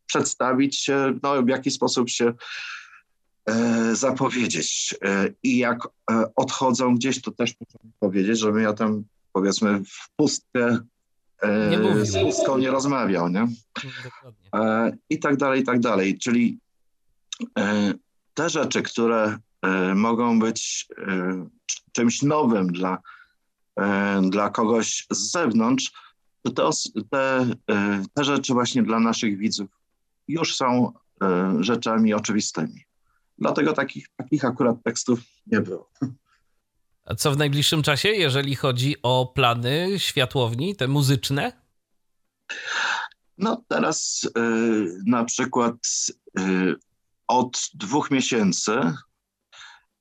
przedstawić 0.05 0.79
się, 0.79 1.19
no, 1.23 1.43
w 1.43 1.47
jaki 1.47 1.71
sposób 1.71 2.09
się 2.09 2.33
zapowiedzieć. 3.93 4.95
I 5.43 5.57
jak 5.57 5.87
odchodzą 6.35 6.95
gdzieś, 6.95 7.21
to 7.21 7.31
też 7.31 7.53
muszą 7.59 7.91
powiedzieć, 7.99 8.39
żebym 8.39 8.63
ja 8.63 8.73
tam 8.73 9.03
powiedzmy 9.33 9.83
w 9.85 10.09
pustkę 10.15 10.79
nie 11.69 12.05
z 12.05 12.13
pustką 12.13 12.57
nie 12.57 12.71
rozmawiał, 12.71 13.29
nie? 13.29 13.47
E, 14.55 14.91
I 15.09 15.19
tak 15.19 15.37
dalej, 15.37 15.61
i 15.61 15.63
tak 15.63 15.79
dalej. 15.79 16.17
Czyli 16.17 16.59
e, 17.57 17.93
te 18.33 18.49
rzeczy, 18.49 18.81
które 18.81 19.37
e, 19.61 19.95
mogą 19.95 20.39
być 20.39 20.87
e, 20.97 21.47
czymś 21.91 22.21
nowym 22.21 22.67
dla, 22.67 22.97
e, 23.79 24.21
dla 24.29 24.49
kogoś 24.49 25.07
z 25.11 25.31
zewnątrz, 25.31 25.91
to 26.55 26.71
te, 27.09 27.45
te, 27.65 28.03
te 28.13 28.23
rzeczy 28.23 28.53
właśnie 28.53 28.83
dla 28.83 28.99
naszych 28.99 29.37
widzów 29.37 29.69
już 30.27 30.55
są 30.55 30.93
rzeczami 31.59 32.13
oczywistymi. 32.13 32.85
Dlatego 33.37 33.73
takich, 33.73 34.07
takich 34.15 34.45
akurat 34.45 34.83
tekstów 34.83 35.19
nie 35.47 35.61
było. 35.61 35.89
Co 37.17 37.31
w 37.31 37.37
najbliższym 37.37 37.83
czasie, 37.83 38.09
jeżeli 38.09 38.55
chodzi 38.55 38.95
o 39.03 39.31
plany 39.35 39.99
światłowni, 39.99 40.75
te 40.75 40.87
muzyczne? 40.87 41.51
No 43.37 43.63
teraz 43.67 44.23
y, 44.23 44.29
na 45.05 45.25
przykład 45.25 45.75
y, 46.39 46.75
od 47.27 47.69
dwóch 47.73 48.11
miesięcy 48.11 48.71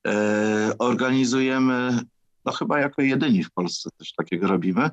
y, 0.07 0.11
organizujemy, 0.79 2.01
no 2.45 2.53
chyba 2.53 2.81
jako 2.81 3.03
jedyni 3.03 3.45
w 3.45 3.51
Polsce 3.51 3.91
też 3.99 4.15
takiego 4.15 4.47
robimy, 4.47 4.91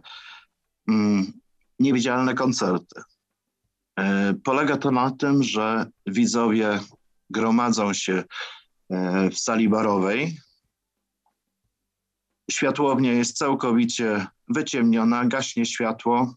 mm, 0.88 1.34
niewidzialne 1.80 2.34
koncerty. 2.34 3.02
Y, 4.00 4.34
polega 4.44 4.78
to 4.78 4.92
na 4.92 5.12
tym, 5.12 5.44
że 5.44 5.86
widzowie 6.06 6.80
gromadzą 7.30 7.94
się 7.94 8.14
y, 8.14 9.30
w 9.30 9.40
sali 9.40 9.70
barowej, 9.70 10.40
światłownia 12.52 13.14
jest 13.14 13.38
całkowicie 13.38 14.28
wyciemniona, 14.48 15.26
gaśnie 15.26 15.66
światło 15.66 16.36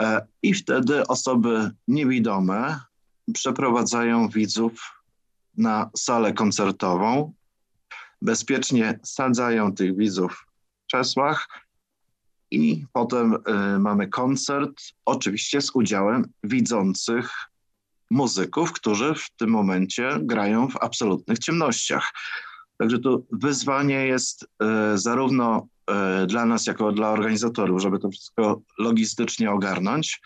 e, 0.00 0.26
i 0.42 0.54
wtedy 0.54 1.06
osoby 1.06 1.70
niewidome 1.88 2.80
przeprowadzają 3.34 4.28
widzów 4.28 5.02
na 5.56 5.90
salę 5.96 6.32
koncertową, 6.32 7.32
bezpiecznie 8.22 8.98
sadzają 9.04 9.74
tych 9.74 9.96
widzów 9.96 10.46
w 10.82 10.86
krzesłach 10.86 11.48
i 12.50 12.84
potem 12.92 13.34
y, 13.34 13.78
mamy 13.78 14.08
koncert, 14.08 14.82
oczywiście 15.04 15.60
z 15.60 15.70
udziałem 15.74 16.24
widzących 16.44 17.30
muzyków, 18.10 18.72
którzy 18.72 19.14
w 19.14 19.30
tym 19.30 19.50
momencie 19.50 20.18
grają 20.22 20.68
w 20.68 20.76
absolutnych 20.76 21.38
ciemnościach. 21.38 22.12
Także 22.78 22.98
to 22.98 23.22
wyzwanie 23.32 24.06
jest 24.06 24.46
e, 24.62 24.98
zarówno 24.98 25.68
e, 25.90 26.26
dla 26.26 26.46
nas, 26.46 26.66
jako 26.66 26.92
dla 26.92 27.10
organizatorów, 27.10 27.82
żeby 27.82 27.98
to 27.98 28.10
wszystko 28.10 28.60
logistycznie 28.78 29.50
ogarnąć, 29.50 30.20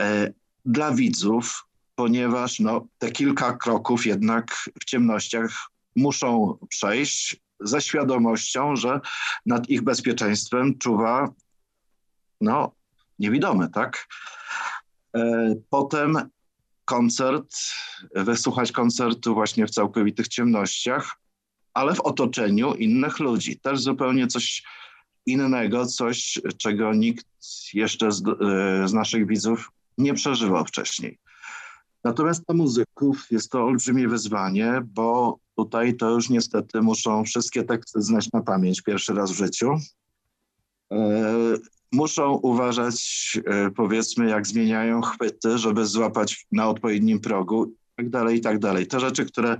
e, 0.00 0.32
dla 0.64 0.92
widzów, 0.92 1.66
ponieważ 1.94 2.60
no, 2.60 2.86
te 2.98 3.10
kilka 3.10 3.56
kroków 3.56 4.06
jednak 4.06 4.54
w 4.80 4.84
ciemnościach 4.84 5.50
muszą 5.96 6.58
przejść 6.68 7.40
ze 7.60 7.80
świadomością, 7.80 8.76
że 8.76 9.00
nad 9.46 9.68
ich 9.68 9.82
bezpieczeństwem 9.82 10.78
czuwa 10.78 11.28
no, 12.40 12.72
niewidomy, 13.18 13.68
tak? 13.68 14.08
Potem 15.70 16.30
koncert, 16.84 17.56
wysłuchać 18.14 18.72
koncertu 18.72 19.34
właśnie 19.34 19.66
w 19.66 19.70
całkowitych 19.70 20.28
ciemnościach, 20.28 21.20
ale 21.74 21.94
w 21.94 22.00
otoczeniu 22.00 22.74
innych 22.74 23.18
ludzi. 23.18 23.58
Też 23.58 23.80
zupełnie 23.80 24.26
coś 24.26 24.62
innego, 25.26 25.86
coś, 25.86 26.40
czego 26.58 26.94
nikt 26.94 27.26
jeszcze 27.74 28.12
z, 28.12 28.22
e, 28.22 28.88
z 28.88 28.92
naszych 28.92 29.26
widzów 29.26 29.70
nie 29.98 30.14
przeżywał 30.14 30.64
wcześniej. 30.64 31.18
Natomiast 32.04 32.44
dla 32.46 32.54
muzyków 32.54 33.26
jest 33.30 33.50
to 33.50 33.64
olbrzymie 33.64 34.08
wyzwanie, 34.08 34.82
bo 34.84 35.38
tutaj 35.56 35.96
to 35.96 36.10
już 36.10 36.28
niestety 36.28 36.82
muszą 36.82 37.24
wszystkie 37.24 37.64
teksty 37.64 38.02
znać 38.02 38.32
na 38.32 38.42
pamięć 38.42 38.82
pierwszy 38.82 39.14
raz 39.14 39.32
w 39.32 39.36
życiu. 39.36 39.76
E, 40.92 41.34
muszą 41.92 42.32
uważać, 42.32 43.38
e, 43.44 43.70
powiedzmy, 43.70 44.28
jak 44.28 44.46
zmieniają 44.46 45.00
chwyty, 45.00 45.58
żeby 45.58 45.86
złapać 45.86 46.46
na 46.52 46.68
odpowiednim 46.68 47.20
progu 47.20 47.66
i 47.66 47.74
tak 47.96 48.10
dalej, 48.10 48.38
i 48.38 48.40
tak 48.40 48.58
dalej. 48.58 48.86
Te 48.86 49.00
rzeczy, 49.00 49.24
które 49.24 49.56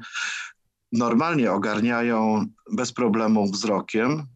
normalnie 0.93 1.53
ogarniają 1.53 2.47
bez 2.73 2.93
problemu 2.93 3.51
wzrokiem, 3.51 4.27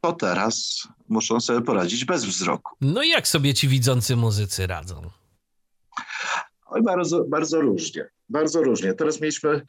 to 0.00 0.12
teraz 0.12 0.88
muszą 1.08 1.40
sobie 1.40 1.60
poradzić 1.60 2.04
bez 2.04 2.24
wzroku. 2.24 2.76
No 2.80 3.02
i 3.02 3.08
jak 3.08 3.28
sobie 3.28 3.54
ci 3.54 3.68
widzący 3.68 4.16
muzycy 4.16 4.66
radzą? 4.66 5.10
Oj, 6.66 6.82
bardzo, 6.82 7.24
bardzo 7.24 7.60
różnie. 7.60 8.08
Bardzo 8.28 8.62
różnie. 8.62 8.94
Teraz 8.94 9.20
mieliśmy 9.20 9.66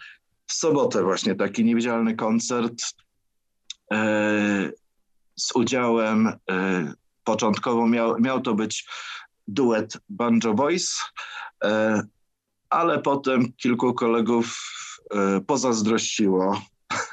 w 0.47 0.53
sobotę 0.53 1.03
właśnie 1.03 1.35
taki 1.35 1.65
niewidzialny 1.65 2.15
koncert 2.15 2.81
z 5.35 5.55
udziałem, 5.55 6.33
początkowo 7.23 7.87
miał, 7.87 8.19
miał 8.19 8.41
to 8.41 8.53
być 8.55 8.87
duet 9.47 9.97
Banjo 10.09 10.53
Boys, 10.53 11.01
ale 12.69 12.99
potem 12.99 13.53
kilku 13.53 13.93
kolegów 13.93 14.57
pozazdrościło 15.47 16.61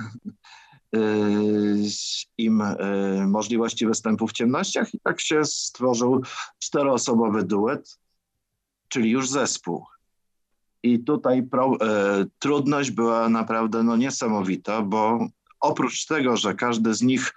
im 2.39 2.63
możliwości 3.27 3.87
występu 3.87 4.27
w 4.27 4.33
ciemnościach 4.33 4.95
i 4.95 5.01
tak 5.01 5.21
się 5.21 5.45
stworzył 5.45 6.23
czteroosobowy 6.59 7.43
duet, 7.43 7.99
czyli 8.89 9.11
już 9.11 9.29
zespół. 9.29 9.85
I 10.83 11.05
tutaj 11.05 11.43
pro, 11.43 11.77
e, 11.81 12.25
trudność 12.39 12.91
była 12.91 13.29
naprawdę 13.29 13.83
no, 13.83 13.97
niesamowita, 13.97 14.83
bo 14.83 15.27
oprócz 15.61 16.07
tego, 16.07 16.37
że 16.37 16.55
każdy 16.55 16.95
z 16.95 17.03
nich 17.03 17.33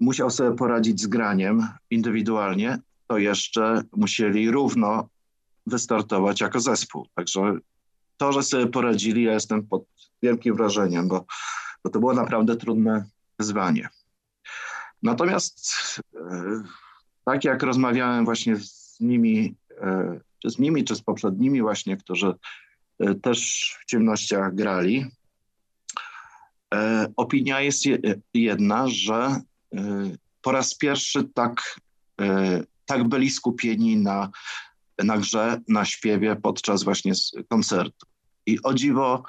musiał 0.00 0.30
sobie 0.30 0.56
poradzić 0.56 1.00
z 1.00 1.06
graniem 1.06 1.68
indywidualnie, 1.90 2.78
to 3.06 3.18
jeszcze 3.18 3.82
musieli 3.96 4.50
równo 4.50 5.08
wystartować 5.66 6.40
jako 6.40 6.60
zespół. 6.60 7.06
Także 7.14 7.58
to, 8.22 8.32
że 8.32 8.42
sobie 8.42 8.66
poradzili, 8.66 9.22
ja 9.22 9.32
jestem 9.32 9.66
pod 9.66 9.84
wielkim 10.22 10.56
wrażeniem, 10.56 11.08
bo, 11.08 11.24
bo 11.84 11.90
to 11.90 12.00
było 12.00 12.14
naprawdę 12.14 12.56
trudne 12.56 13.04
wyzwanie. 13.38 13.88
Natomiast 15.02 15.74
e, 16.14 16.62
tak 17.24 17.44
jak 17.44 17.62
rozmawiałem 17.62 18.24
właśnie 18.24 18.56
z 18.56 18.96
nimi, 19.00 19.54
e, 19.80 20.20
czy 20.38 20.50
z 20.50 20.58
nimi, 20.58 20.84
czy 20.84 20.96
z 20.96 21.02
poprzednimi 21.02 21.62
właśnie, 21.62 21.96
którzy 21.96 22.34
e, 22.98 23.14
też 23.14 23.38
w 23.80 23.84
ciemnościach 23.84 24.54
grali, 24.54 25.06
opinia 27.16 27.60
jest 27.60 27.82
jedna, 28.34 28.88
że 28.88 29.40
po 30.42 30.52
raz 30.52 30.74
pierwszy 30.74 31.24
tak, 31.34 31.80
tak 32.86 33.08
byli 33.08 33.30
skupieni 33.30 33.96
na, 33.96 34.30
na 34.98 35.18
grze, 35.18 35.60
na 35.68 35.84
śpiewie 35.84 36.36
podczas 36.36 36.84
właśnie 36.84 37.12
koncertu. 37.48 38.11
I 38.46 38.62
o 38.62 38.74
dziwo 38.74 39.22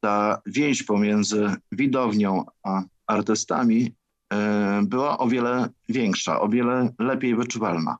ta 0.00 0.42
więź 0.46 0.82
pomiędzy 0.82 1.54
widownią 1.72 2.44
a 2.62 2.82
artystami 3.06 3.94
e, 4.32 4.82
była 4.86 5.18
o 5.18 5.28
wiele 5.28 5.68
większa, 5.88 6.40
o 6.40 6.48
wiele 6.48 6.92
lepiej 6.98 7.36
wyczuwalna. 7.36 7.96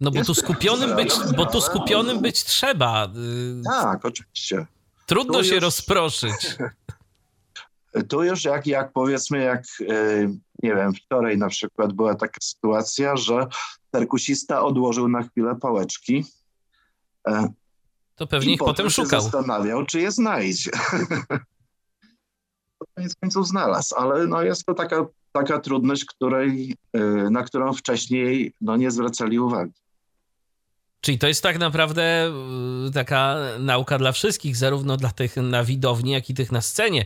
No 0.00 0.10
bo 0.10 0.24
tu 0.24 0.34
skupionym 0.34 0.96
być, 0.96 1.14
bo 1.36 1.46
tu 1.46 1.60
skupionym 1.60 2.20
być 2.20 2.44
trzeba. 2.44 3.06
Y, 3.06 3.62
tak, 3.64 4.04
oczywiście. 4.04 4.66
Trudno 5.06 5.38
tu 5.38 5.44
się 5.44 5.54
już, 5.54 5.64
rozproszyć. 5.64 6.32
Tu 8.08 8.24
już 8.24 8.44
jak, 8.44 8.66
jak 8.66 8.92
powiedzmy, 8.92 9.38
jak 9.38 9.62
e, 9.80 10.26
nie 10.62 10.74
wiem, 10.74 10.94
wczoraj 10.94 11.38
na 11.38 11.48
przykład 11.48 11.92
była 11.92 12.14
taka 12.14 12.40
sytuacja, 12.42 13.16
że 13.16 13.46
perkusista 13.90 14.62
odłożył 14.62 15.08
na 15.08 15.22
chwilę 15.22 15.56
pałeczki. 15.60 16.24
To 18.16 18.26
pewnie 18.26 18.52
ich 18.52 18.58
potem 18.58 18.90
szukał. 18.90 19.20
zastanawiał, 19.20 19.86
czy 19.86 20.00
je 20.00 20.10
znajdzie. 20.12 20.70
koniec 22.96 23.14
końców 23.20 23.48
znalazł, 23.48 23.94
ale 23.94 24.26
no 24.26 24.42
jest 24.42 24.66
to 24.66 24.74
taka, 24.74 25.06
taka 25.32 25.60
trudność, 25.60 26.04
której, 26.04 26.76
y, 26.96 27.30
na 27.30 27.42
którą 27.42 27.72
wcześniej 27.72 28.52
no, 28.60 28.76
nie 28.76 28.90
zwracali 28.90 29.38
uwagi. 29.38 29.72
Czyli 31.00 31.18
to 31.18 31.26
jest 31.26 31.42
tak 31.42 31.58
naprawdę 31.58 32.32
y, 32.88 32.92
taka 32.92 33.36
nauka 33.58 33.98
dla 33.98 34.12
wszystkich, 34.12 34.56
zarówno 34.56 34.96
dla 34.96 35.10
tych 35.10 35.36
na 35.36 35.64
widowni, 35.64 36.12
jak 36.12 36.30
i 36.30 36.34
tych 36.34 36.52
na 36.52 36.60
scenie. 36.60 37.04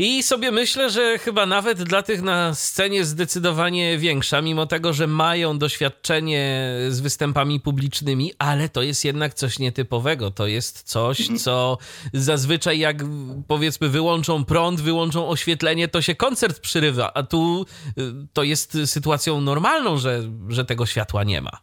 I 0.00 0.22
sobie 0.22 0.50
myślę, 0.50 0.90
że 0.90 1.18
chyba 1.18 1.46
nawet 1.46 1.82
dla 1.82 2.02
tych 2.02 2.22
na 2.22 2.54
scenie 2.54 3.04
zdecydowanie 3.04 3.98
większa, 3.98 4.42
mimo 4.42 4.66
tego, 4.66 4.92
że 4.92 5.06
mają 5.06 5.58
doświadczenie 5.58 6.74
z 6.88 7.00
występami 7.00 7.60
publicznymi, 7.60 8.32
ale 8.38 8.68
to 8.68 8.82
jest 8.82 9.04
jednak 9.04 9.34
coś 9.34 9.58
nietypowego. 9.58 10.30
To 10.30 10.46
jest 10.46 10.82
coś, 10.82 11.20
mhm. 11.20 11.38
co 11.38 11.78
zazwyczaj 12.12 12.78
jak 12.78 12.96
powiedzmy 13.48 13.88
wyłączą 13.88 14.44
prąd, 14.44 14.80
wyłączą 14.80 15.28
oświetlenie, 15.28 15.88
to 15.88 16.02
się 16.02 16.14
koncert 16.14 16.60
przyrywa, 16.60 17.12
a 17.14 17.22
tu 17.22 17.66
y, 17.98 18.02
to 18.32 18.42
jest 18.42 18.78
sytuacją 18.86 19.40
normalną, 19.40 19.96
że, 19.96 20.22
że 20.48 20.64
tego 20.64 20.86
światła 20.86 21.24
nie 21.24 21.40
ma. 21.40 21.60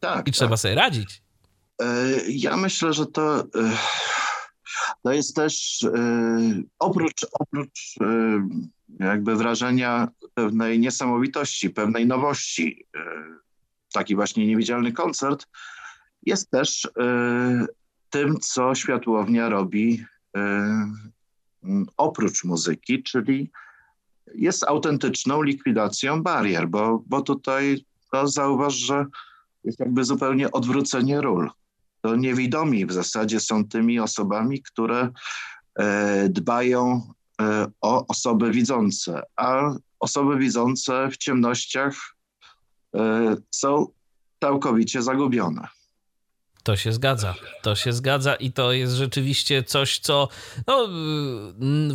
Tak. 0.00 0.28
I 0.28 0.32
trzeba 0.32 0.50
tak. 0.50 0.58
sobie 0.58 0.74
radzić. 0.74 1.22
E, 1.82 1.86
ja 2.28 2.56
myślę, 2.56 2.92
że 2.92 3.06
to 3.06 3.40
e, 3.40 3.44
to 5.02 5.12
jest 5.12 5.36
też 5.36 5.82
y, 5.82 5.90
oprócz, 6.78 7.26
oprócz 7.40 7.96
y, 7.96 8.04
jakby 9.00 9.36
wrażenia 9.36 10.08
pewnej 10.34 10.78
niesamowitości, 10.78 11.70
pewnej 11.70 12.06
nowości, 12.06 12.86
y, 12.96 13.00
taki 13.92 14.14
właśnie 14.14 14.46
niewidzialny 14.46 14.92
koncert, 14.92 15.46
jest 16.22 16.50
też 16.50 16.88
tym, 18.10 18.40
co 18.40 18.74
światłownia 18.74 19.48
robi 19.48 20.04
oprócz 21.96 22.44
muzyki, 22.44 23.02
czyli 23.02 23.50
jest 24.34 24.64
autentyczną 24.64 25.42
likwidacją 25.42 26.22
barier, 26.22 26.68
bo, 26.68 27.02
bo 27.06 27.22
tutaj 27.22 27.84
to 28.12 28.28
zauważ, 28.28 28.74
że 28.74 29.06
jest 29.64 29.80
jakby 29.80 30.04
zupełnie 30.04 30.50
odwrócenie 30.50 31.20
ról 31.20 31.50
to 32.04 32.16
niewidomi 32.16 32.86
w 32.86 32.92
zasadzie 32.92 33.40
są 33.40 33.68
tymi 33.68 34.00
osobami, 34.00 34.62
które 34.62 35.08
e, 35.78 36.28
dbają 36.28 37.02
e, 37.40 37.66
o 37.80 38.06
osoby 38.06 38.50
widzące, 38.50 39.22
a 39.36 39.74
osoby 40.00 40.38
widzące 40.38 41.08
w 41.10 41.16
ciemnościach 41.16 42.16
e, 42.96 43.36
są 43.50 43.86
całkowicie 44.40 45.02
zagubione. 45.02 45.68
To 46.64 46.76
się 46.76 46.92
zgadza. 46.92 47.34
To 47.62 47.74
się 47.74 47.92
zgadza 47.92 48.34
i 48.34 48.52
to 48.52 48.72
jest 48.72 48.94
rzeczywiście 48.94 49.62
coś, 49.62 49.98
co 49.98 50.28
no, 50.66 50.88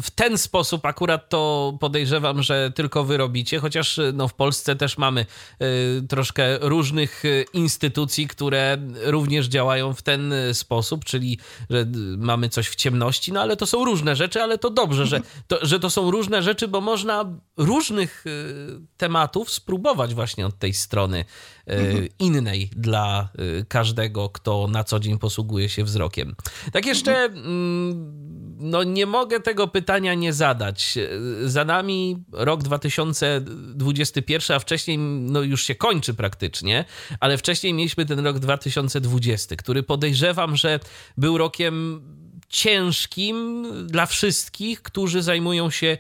w 0.01 0.11
ten 0.15 0.37
sposób 0.37 0.85
akurat 0.85 1.29
to 1.29 1.73
podejrzewam, 1.79 2.43
że 2.43 2.71
tylko 2.75 3.03
wy 3.03 3.17
robicie, 3.17 3.59
chociaż 3.59 3.99
no, 4.13 4.27
w 4.27 4.33
Polsce 4.33 4.75
też 4.75 4.97
mamy 4.97 5.25
y, 5.61 6.07
troszkę 6.07 6.57
różnych 6.57 7.25
y, 7.25 7.45
instytucji, 7.53 8.27
które 8.27 8.77
również 9.03 9.47
działają 9.47 9.93
w 9.93 10.01
ten 10.01 10.33
sposób, 10.53 11.05
czyli 11.05 11.39
że 11.69 11.85
mamy 12.17 12.49
coś 12.49 12.67
w 12.69 12.75
ciemności, 12.75 13.33
no 13.33 13.41
ale 13.41 13.57
to 13.57 13.65
są 13.65 13.85
różne 13.85 14.15
rzeczy, 14.15 14.43
ale 14.43 14.57
to 14.57 14.69
dobrze, 14.69 15.05
że 15.05 15.21
to, 15.47 15.59
że 15.61 15.79
to 15.79 15.89
są 15.89 16.11
różne 16.11 16.43
rzeczy, 16.43 16.67
bo 16.67 16.81
można 16.81 17.25
różnych 17.57 18.25
y, 18.27 18.79
tematów 18.97 19.51
spróbować 19.51 20.13
właśnie 20.13 20.45
od 20.45 20.59
tej 20.59 20.73
strony 20.73 21.25
mhm. 21.69 22.07
innej 22.19 22.69
dla 22.75 23.29
każdego, 23.67 24.29
kto 24.29 24.67
na 24.67 24.83
co 24.83 24.99
dzień 24.99 25.19
posługuje 25.19 25.69
się 25.69 25.83
wzrokiem. 25.83 26.35
Tak 26.71 26.85
jeszcze, 26.85 27.15
mm, 27.15 28.29
no 28.59 28.83
nie 28.83 29.05
mogę 29.05 29.39
tego 29.39 29.67
pytania 29.67 30.13
nie 30.13 30.33
zadać. 30.33 30.97
Za 31.45 31.65
nami 31.65 32.23
rok 32.31 32.63
2021, 32.63 34.57
a 34.57 34.59
wcześniej 34.59 34.97
no 34.97 35.41
już 35.41 35.63
się 35.63 35.75
kończy 35.75 36.13
praktycznie, 36.13 36.85
ale 37.19 37.37
wcześniej 37.37 37.73
mieliśmy 37.73 38.05
ten 38.05 38.19
rok 38.19 38.39
2020, 38.39 39.55
który 39.55 39.83
podejrzewam, 39.83 40.55
że 40.55 40.79
był 41.17 41.37
rokiem 41.37 42.01
ciężkim 42.49 43.65
dla 43.87 44.05
wszystkich, 44.05 44.81
którzy 44.81 45.21
zajmują 45.21 45.69
się 45.69 45.97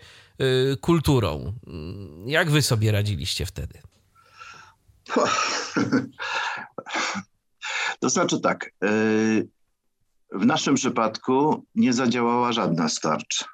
kulturą. 0.81 1.53
Jak 2.25 2.51
wy 2.51 2.61
sobie 2.61 2.91
radziliście 2.91 3.45
wtedy? 3.45 3.79
To 7.99 8.09
znaczy 8.09 8.39
tak, 8.39 8.71
y, 8.83 9.47
w 10.31 10.45
naszym 10.45 10.75
przypadku 10.75 11.65
nie 11.75 11.93
zadziałała 11.93 12.51
żadna 12.51 12.89
starcz. 12.89 13.45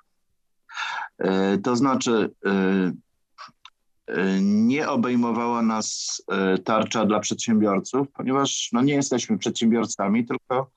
Y, 1.21 1.57
to 1.63 1.75
znaczy, 1.75 2.31
y, 2.47 4.39
nie 4.41 4.89
obejmowała 4.89 5.61
nas 5.61 6.21
tarcza 6.65 7.05
dla 7.05 7.19
przedsiębiorców, 7.19 8.07
ponieważ 8.13 8.69
no, 8.73 8.81
nie 8.81 8.93
jesteśmy 8.93 9.37
przedsiębiorcami, 9.37 10.25
tylko 10.25 10.71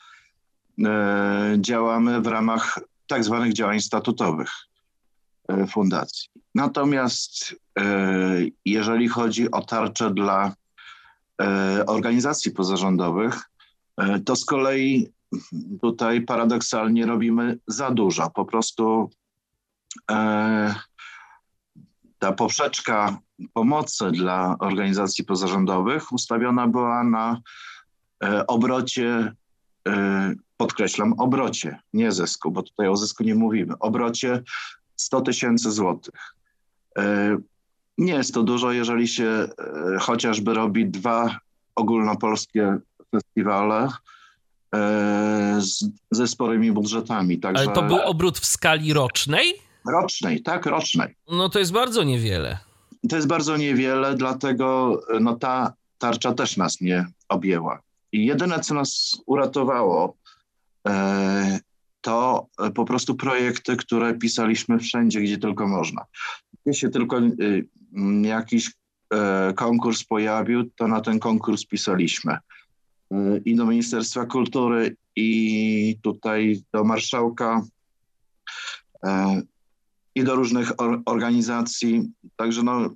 działamy 1.58 2.20
w 2.20 2.26
ramach 2.26 2.80
tak 3.06 3.24
zwanych 3.24 3.52
działań 3.52 3.80
statutowych 3.80 4.50
fundacji. 5.70 6.28
Natomiast 6.54 7.56
jeżeli 8.64 9.08
chodzi 9.08 9.50
o 9.50 9.62
tarczę 9.62 10.14
dla 10.14 10.54
organizacji 11.86 12.50
pozarządowych, 12.50 13.48
E, 13.98 14.20
to 14.20 14.36
z 14.36 14.44
kolei 14.44 15.12
tutaj 15.82 16.20
paradoksalnie 16.20 17.06
robimy 17.06 17.58
za 17.66 17.90
dużo. 17.90 18.30
Po 18.30 18.44
prostu 18.44 19.10
e, 20.10 20.74
ta 22.18 22.32
poprzeczka 22.32 23.18
pomocy 23.52 24.10
dla 24.10 24.56
organizacji 24.58 25.24
pozarządowych 25.24 26.12
ustawiona 26.12 26.66
była 26.66 27.04
na 27.04 27.40
e, 28.24 28.46
obrocie 28.46 29.32
podkreślam, 30.56 31.12
obrocie, 31.12 31.78
nie 31.92 32.12
zysku, 32.12 32.50
bo 32.50 32.62
tutaj 32.62 32.88
o 32.88 32.96
zysku 32.96 33.22
nie 33.24 33.34
mówimy, 33.34 33.78
obrocie 33.78 34.42
100 34.96 35.20
tysięcy 35.20 35.70
złotych. 35.70 36.34
Nie 37.98 38.12
jest 38.12 38.34
to 38.34 38.42
dużo, 38.42 38.72
jeżeli 38.72 39.08
się 39.08 39.48
chociażby 40.00 40.54
robi 40.54 40.86
dwa 40.86 41.38
ogólnopolskie 41.74 42.78
festiwale 43.10 43.88
z, 45.58 45.84
ze 46.10 46.28
sporymi 46.28 46.72
budżetami. 46.72 47.38
Także... 47.38 47.64
Ale 47.64 47.72
to 47.72 47.82
był 47.82 47.98
obrót 48.04 48.38
w 48.38 48.46
skali 48.46 48.92
rocznej? 48.92 49.54
Rocznej, 49.88 50.42
tak, 50.42 50.66
rocznej. 50.66 51.14
No 51.30 51.48
to 51.48 51.58
jest 51.58 51.72
bardzo 51.72 52.04
niewiele. 52.04 52.58
To 53.08 53.16
jest 53.16 53.28
bardzo 53.28 53.56
niewiele, 53.56 54.14
dlatego 54.14 55.00
no, 55.20 55.36
ta 55.36 55.72
tarcza 55.98 56.34
też 56.34 56.56
nas 56.56 56.80
nie 56.80 57.06
objęła. 57.28 57.80
I 58.12 58.26
jedyne, 58.26 58.60
co 58.60 58.74
nas 58.74 59.16
uratowało, 59.26 60.16
e, 60.88 61.60
to 62.00 62.46
po 62.74 62.84
prostu 62.84 63.14
projekty, 63.14 63.76
które 63.76 64.14
pisaliśmy 64.14 64.78
wszędzie, 64.78 65.20
gdzie 65.20 65.38
tylko 65.38 65.68
można. 65.68 66.04
Gdzie 66.66 66.78
się 66.78 66.88
tylko 66.88 67.18
e, 67.18 67.22
jakiś 68.22 68.72
e, 69.14 69.52
konkurs 69.52 70.04
pojawił, 70.04 70.70
to 70.70 70.88
na 70.88 71.00
ten 71.00 71.18
konkurs 71.18 71.66
pisaliśmy. 71.66 72.32
E, 73.10 73.38
I 73.44 73.56
do 73.56 73.66
Ministerstwa 73.66 74.26
Kultury, 74.26 74.96
i 75.16 75.98
tutaj 76.02 76.62
do 76.72 76.84
marszałka 76.84 77.62
e, 79.04 79.42
i 80.14 80.24
do 80.24 80.34
różnych 80.34 80.72
organizacji. 81.06 82.12
Także 82.36 82.62
no, 82.62 82.94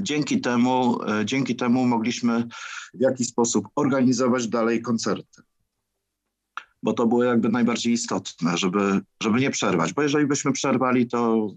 dzięki 0.00 0.40
temu, 0.40 0.98
dzięki 1.24 1.56
temu 1.56 1.86
mogliśmy 1.86 2.44
w 2.94 3.00
jakiś 3.00 3.28
sposób 3.28 3.68
organizować 3.76 4.48
dalej 4.48 4.82
koncerty. 4.82 5.42
Bo 6.82 6.92
to 6.92 7.06
było 7.06 7.24
jakby 7.24 7.48
najbardziej 7.48 7.92
istotne, 7.92 8.56
żeby, 8.56 9.00
żeby 9.22 9.40
nie 9.40 9.50
przerwać. 9.50 9.92
Bo 9.92 10.02
jeżeli 10.02 10.26
byśmy 10.26 10.52
przerwali, 10.52 11.06
to 11.06 11.48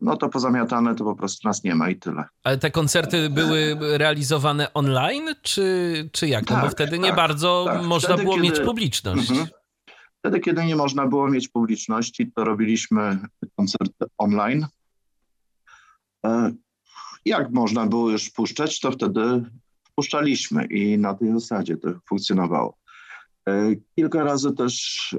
no 0.00 0.16
to 0.16 0.28
pozamiatane 0.28 0.94
to 0.94 1.04
po 1.04 1.16
prostu 1.16 1.48
nas 1.48 1.64
nie 1.64 1.74
ma 1.74 1.90
i 1.90 1.96
tyle. 1.96 2.24
Ale 2.44 2.58
te 2.58 2.70
koncerty 2.70 3.30
były 3.30 3.76
realizowane 3.80 4.74
online, 4.74 5.28
czy, 5.42 6.08
czy 6.12 6.28
jak? 6.28 6.50
No 6.50 6.56
tak, 6.56 6.64
bo 6.64 6.70
wtedy 6.70 6.90
tak, 6.90 7.00
nie 7.00 7.12
bardzo 7.12 7.64
tak. 7.68 7.82
można 7.82 8.08
wtedy, 8.08 8.22
było 8.22 8.34
kiedy... 8.34 8.48
mieć 8.48 8.60
publiczność. 8.60 9.30
Mhm. 9.30 9.48
Wtedy, 10.18 10.40
kiedy 10.40 10.64
nie 10.64 10.76
można 10.76 11.06
było 11.06 11.28
mieć 11.28 11.48
publiczności, 11.48 12.32
to 12.32 12.44
robiliśmy 12.44 13.18
koncerty 13.56 14.04
online. 14.18 14.66
E, 16.26 16.52
jak 17.24 17.50
można 17.50 17.86
było 17.86 18.10
już 18.10 18.30
puszczać, 18.30 18.80
to 18.80 18.92
wtedy 18.92 19.44
wpuszczaliśmy 19.84 20.64
i 20.64 20.98
na 20.98 21.14
tej 21.14 21.32
zasadzie 21.32 21.76
to 21.76 21.88
funkcjonowało. 22.08 22.78
E, 23.48 23.74
kilka 23.96 24.24
razy 24.24 24.52
też 24.52 25.16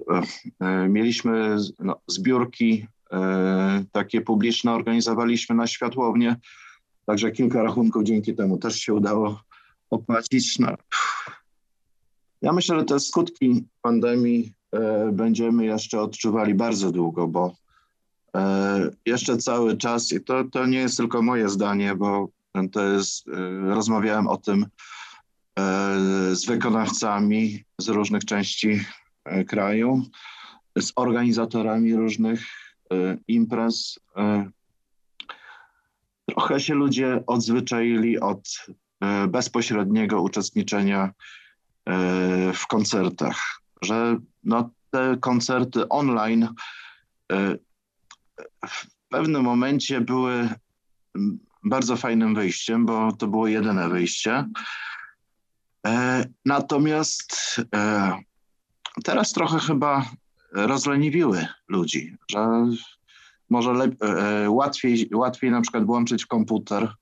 e, 0.60 0.90
mieliśmy 0.90 1.58
no, 1.80 2.02
zbiórki 2.08 2.88
takie 3.92 4.22
publiczne, 4.22 4.74
organizowaliśmy 4.74 5.56
na 5.56 5.68
światłownie, 5.68 6.36
także 7.06 7.32
kilka 7.32 7.64
rachunków 7.64 8.04
dzięki 8.04 8.36
temu 8.36 8.58
też 8.58 8.76
się 8.76 8.94
udało 8.94 9.42
opłacić. 9.90 10.60
No. 10.60 10.76
Ja 12.42 12.54
myślę, 12.54 12.80
że 12.80 12.86
te 12.86 13.00
skutki 13.00 13.66
pandemii 13.82 14.54
E, 14.72 15.12
będziemy 15.12 15.66
jeszcze 15.66 16.02
odczuwali 16.02 16.54
bardzo 16.54 16.92
długo, 16.92 17.28
bo 17.28 17.56
e, 18.36 18.90
jeszcze 19.06 19.38
cały 19.38 19.78
czas, 19.78 20.12
i 20.12 20.22
to, 20.22 20.44
to 20.44 20.66
nie 20.66 20.78
jest 20.78 20.98
tylko 20.98 21.22
moje 21.22 21.50
zdanie, 21.50 21.96
bo 21.96 22.30
to 22.72 22.84
jest, 22.84 23.28
e, 23.28 23.32
rozmawiałem 23.76 24.28
o 24.28 24.38
tym 24.38 24.66
z 26.32 26.46
wykonawcami 26.46 27.64
z 27.78 27.88
różnych 27.88 28.26
części 28.26 28.86
kraju, 29.48 30.02
z 30.80 30.92
organizatorami 30.96 31.96
różnych 31.96 32.46
imprez. 33.28 34.00
Trochę 36.26 36.60
się 36.60 36.74
ludzie 36.74 37.24
odzwyczaili 37.28 38.20
od 38.20 38.66
bezpośredniego 39.28 40.22
uczestniczenia 40.22 41.14
w 42.54 42.68
koncertach 42.68 43.62
że 43.82 44.18
no, 44.44 44.70
te 44.92 45.18
koncerty 45.20 45.90
online 45.90 46.50
w 48.68 48.88
pewnym 49.10 49.44
momencie 49.44 50.02
były 50.02 50.50
bardzo 51.64 51.98
fajnym 51.98 52.36
wyjściem, 52.36 52.86
bo 52.86 53.12
to 53.12 53.28
było 53.28 53.48
jedyne 53.48 53.90
wyjście. 53.90 54.46
E, 55.88 56.26
natomiast 56.46 57.62
e, 57.76 58.14
teraz 59.04 59.32
trochę 59.32 59.60
chyba 59.60 60.06
rozleniwiły 60.52 61.48
ludzi, 61.68 62.18
że 62.32 62.48
może 63.50 63.74
łatwiej, 64.48 65.10
łatwiej 65.14 65.52
na 65.52 65.62
przykład 65.62 65.86
włączyć 65.86 66.26
komputer 66.26 66.94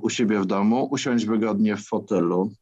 u 0.00 0.10
siebie 0.10 0.40
w 0.40 0.46
domu, 0.46 0.88
usiąść 0.90 1.26
wygodnie 1.26 1.76
w 1.76 1.86
fotelu 1.86 2.52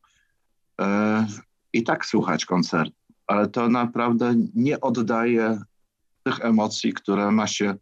i 1.72 1.82
tak 1.82 2.06
słuchać 2.06 2.44
koncertu, 2.44 2.96
ale 3.26 3.48
to 3.48 3.68
naprawdę 3.68 4.34
nie 4.54 4.80
oddaje 4.80 5.58
tych 6.22 6.40
emocji, 6.40 6.92
które 6.92 7.30
ma 7.30 7.46
się 7.46 7.74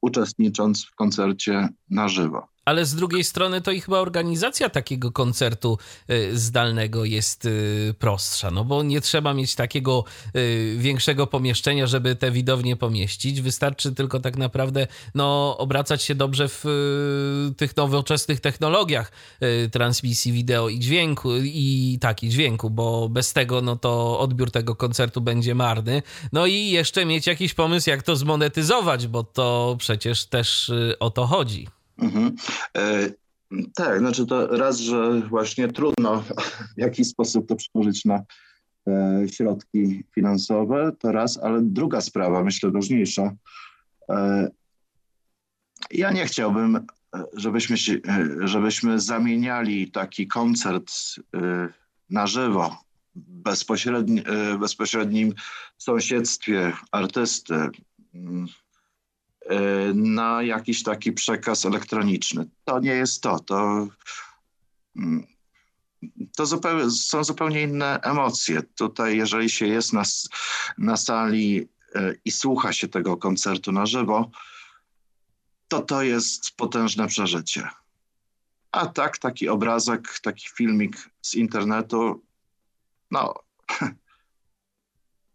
uczestnicząc 0.00 0.86
w 0.86 0.94
koncercie 0.94 1.68
na 1.90 2.08
żywo. 2.08 2.48
Ale 2.64 2.84
z 2.84 2.94
drugiej 2.94 3.24
strony 3.24 3.60
to 3.60 3.70
i 3.70 3.80
chyba 3.80 3.98
organizacja 3.98 4.70
takiego 4.70 5.12
koncertu 5.12 5.78
y, 6.10 6.38
zdalnego 6.38 7.04
jest 7.04 7.44
y, 7.44 7.94
prostsza, 7.98 8.50
no 8.50 8.64
bo 8.64 8.82
nie 8.82 9.00
trzeba 9.00 9.34
mieć 9.34 9.54
takiego 9.54 10.04
y, 10.36 10.76
większego 10.78 11.26
pomieszczenia, 11.26 11.86
żeby 11.86 12.16
te 12.16 12.30
widownie 12.30 12.76
pomieścić. 12.76 13.40
Wystarczy 13.40 13.94
tylko 13.94 14.20
tak 14.20 14.36
naprawdę 14.36 14.86
no, 15.14 15.56
obracać 15.58 16.02
się 16.02 16.14
dobrze 16.14 16.48
w 16.48 16.64
tych 17.56 17.76
nowoczesnych 17.76 18.40
technologiach 18.40 19.12
transmisji 19.72 20.32
wideo 20.32 20.68
i 20.68 20.78
dźwięku 20.78 21.36
i 21.36 21.98
taki 22.00 22.28
dźwięku, 22.28 22.70
bo 22.70 23.08
bez 23.08 23.32
tego 23.32 23.60
no 23.60 23.76
to 23.76 24.20
odbiór 24.20 24.50
tego 24.50 24.76
koncertu 24.76 25.20
będzie 25.20 25.54
marny. 25.54 26.02
No 26.32 26.46
i 26.46 26.70
jeszcze 26.70 27.04
mieć 27.04 27.26
jakiś 27.26 27.54
pomysł, 27.54 27.90
jak 27.90 28.02
to 28.02 28.16
zmonetyzować, 28.16 29.06
bo 29.06 29.24
to 29.24 29.76
przecież 29.78 30.26
też 30.26 30.72
o 31.00 31.10
to 31.10 31.26
chodzi. 31.26 31.79
Mhm. 32.00 32.34
E, 32.76 33.10
tak, 33.74 33.98
znaczy 33.98 34.26
to 34.26 34.46
raz, 34.46 34.78
że 34.78 35.20
właśnie 35.20 35.68
trudno 35.68 36.22
w 36.76 36.78
jakiś 36.78 37.08
sposób 37.08 37.48
to 37.48 37.56
przełożyć 37.56 38.04
na 38.04 38.22
e, 38.88 39.26
środki 39.28 40.04
finansowe, 40.14 40.92
to 40.98 41.12
raz, 41.12 41.38
ale 41.42 41.60
druga 41.62 42.00
sprawa, 42.00 42.44
myślę 42.44 42.70
ważniejsza. 42.70 43.32
E, 44.08 44.48
ja 45.90 46.12
nie 46.12 46.26
chciałbym, 46.26 46.86
żebyśmy, 47.34 47.76
żebyśmy 48.40 49.00
zamieniali 49.00 49.90
taki 49.90 50.26
koncert 50.26 50.92
na 52.10 52.26
żywo, 52.26 52.76
bezpośredni, 53.14 54.22
bezpośrednim 54.60 55.34
sąsiedztwie 55.78 56.72
artysty, 56.92 57.54
mm, 58.14 58.46
na 59.94 60.42
jakiś 60.42 60.82
taki 60.82 61.12
przekaz 61.12 61.64
elektroniczny. 61.64 62.46
To 62.64 62.80
nie 62.80 62.92
jest 62.92 63.22
to. 63.22 63.38
To, 63.38 63.88
mm, 64.96 65.26
to 66.36 66.46
są 66.90 67.24
zupełnie 67.24 67.62
inne 67.62 68.00
emocje. 68.00 68.62
Tutaj, 68.62 69.16
jeżeli 69.16 69.50
się 69.50 69.66
jest 69.66 69.92
na, 69.92 70.02
na 70.78 70.96
sali 70.96 71.68
y, 71.96 72.20
i 72.24 72.30
słucha 72.30 72.72
się 72.72 72.88
tego 72.88 73.16
koncertu 73.16 73.72
na 73.72 73.86
żywo, 73.86 74.30
to 75.68 75.82
to 75.82 76.02
jest 76.02 76.50
potężne 76.56 77.06
przeżycie. 77.06 77.68
A 78.72 78.86
tak, 78.86 79.18
taki 79.18 79.48
obrazek, 79.48 80.18
taki 80.22 80.48
filmik 80.48 81.10
z 81.22 81.34
internetu, 81.34 82.24
no, 83.10 83.34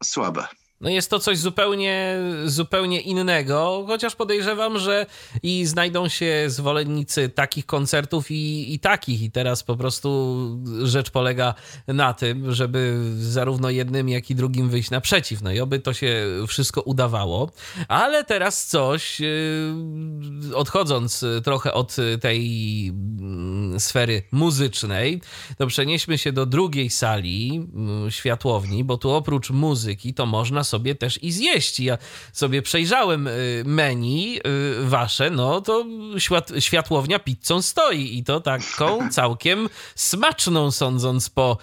słabe. 0.04 0.48
No 0.82 0.90
jest 0.90 1.10
to 1.10 1.20
coś 1.20 1.38
zupełnie, 1.38 2.18
zupełnie 2.46 3.02
innego, 3.02 3.84
chociaż 3.88 4.16
podejrzewam, 4.16 4.80
że 4.80 5.06
i 5.44 5.66
znajdą 5.66 6.08
się 6.08 6.46
zwolennicy 6.48 7.30
takich 7.30 7.66
koncertów 7.66 8.32
i, 8.32 8.74
i 8.74 8.80
takich. 8.80 9.22
I 9.22 9.32
teraz 9.32 9.64
po 9.64 9.78
prostu 9.78 10.36
rzecz 10.84 11.10
polega 11.10 11.54
na 11.88 12.14
tym, 12.14 12.54
żeby 12.54 13.00
zarówno 13.18 13.70
jednym, 13.70 14.10
jak 14.10 14.30
i 14.30 14.36
drugim 14.36 14.70
wyjść 14.70 14.92
naprzeciw. 14.92 15.42
No 15.42 15.52
i 15.52 15.60
oby 15.60 15.80
to 15.80 15.94
się 15.94 16.26
wszystko 16.48 16.82
udawało. 16.82 17.52
Ale 17.88 18.24
teraz 18.24 18.66
coś, 18.66 19.20
yy, 19.20 20.56
odchodząc 20.56 21.26
trochę 21.44 21.74
od 21.74 21.96
tej 22.22 22.88
mm, 22.88 23.80
sfery 23.80 24.24
muzycznej, 24.32 25.22
to 25.58 25.68
przenieśmy 25.68 26.18
się 26.18 26.32
do 26.32 26.46
drugiej 26.46 26.90
sali 26.90 27.68
mm, 27.76 28.12
światłowni, 28.12 28.84
bo 28.84 28.98
tu 28.98 29.12
oprócz 29.12 29.50
muzyki 29.50 30.14
to 30.14 30.26
można 30.26 30.65
sobie 30.66 30.96
też 30.96 31.24
i 31.24 31.32
zjeść. 31.32 31.80
Ja 31.80 31.98
sobie 32.34 32.62
przejrzałem 32.62 33.30
menu 33.66 34.40
wasze, 34.82 35.30
no 35.30 35.62
to 35.62 35.86
świat, 36.18 36.52
światłownia 36.60 37.20
pizzą 37.20 37.62
stoi 37.62 38.18
i 38.18 38.24
to 38.24 38.42
taką 38.42 39.00
całkiem 39.10 39.70
smaczną, 39.96 40.72
sądząc 40.72 41.30
po 41.30 41.58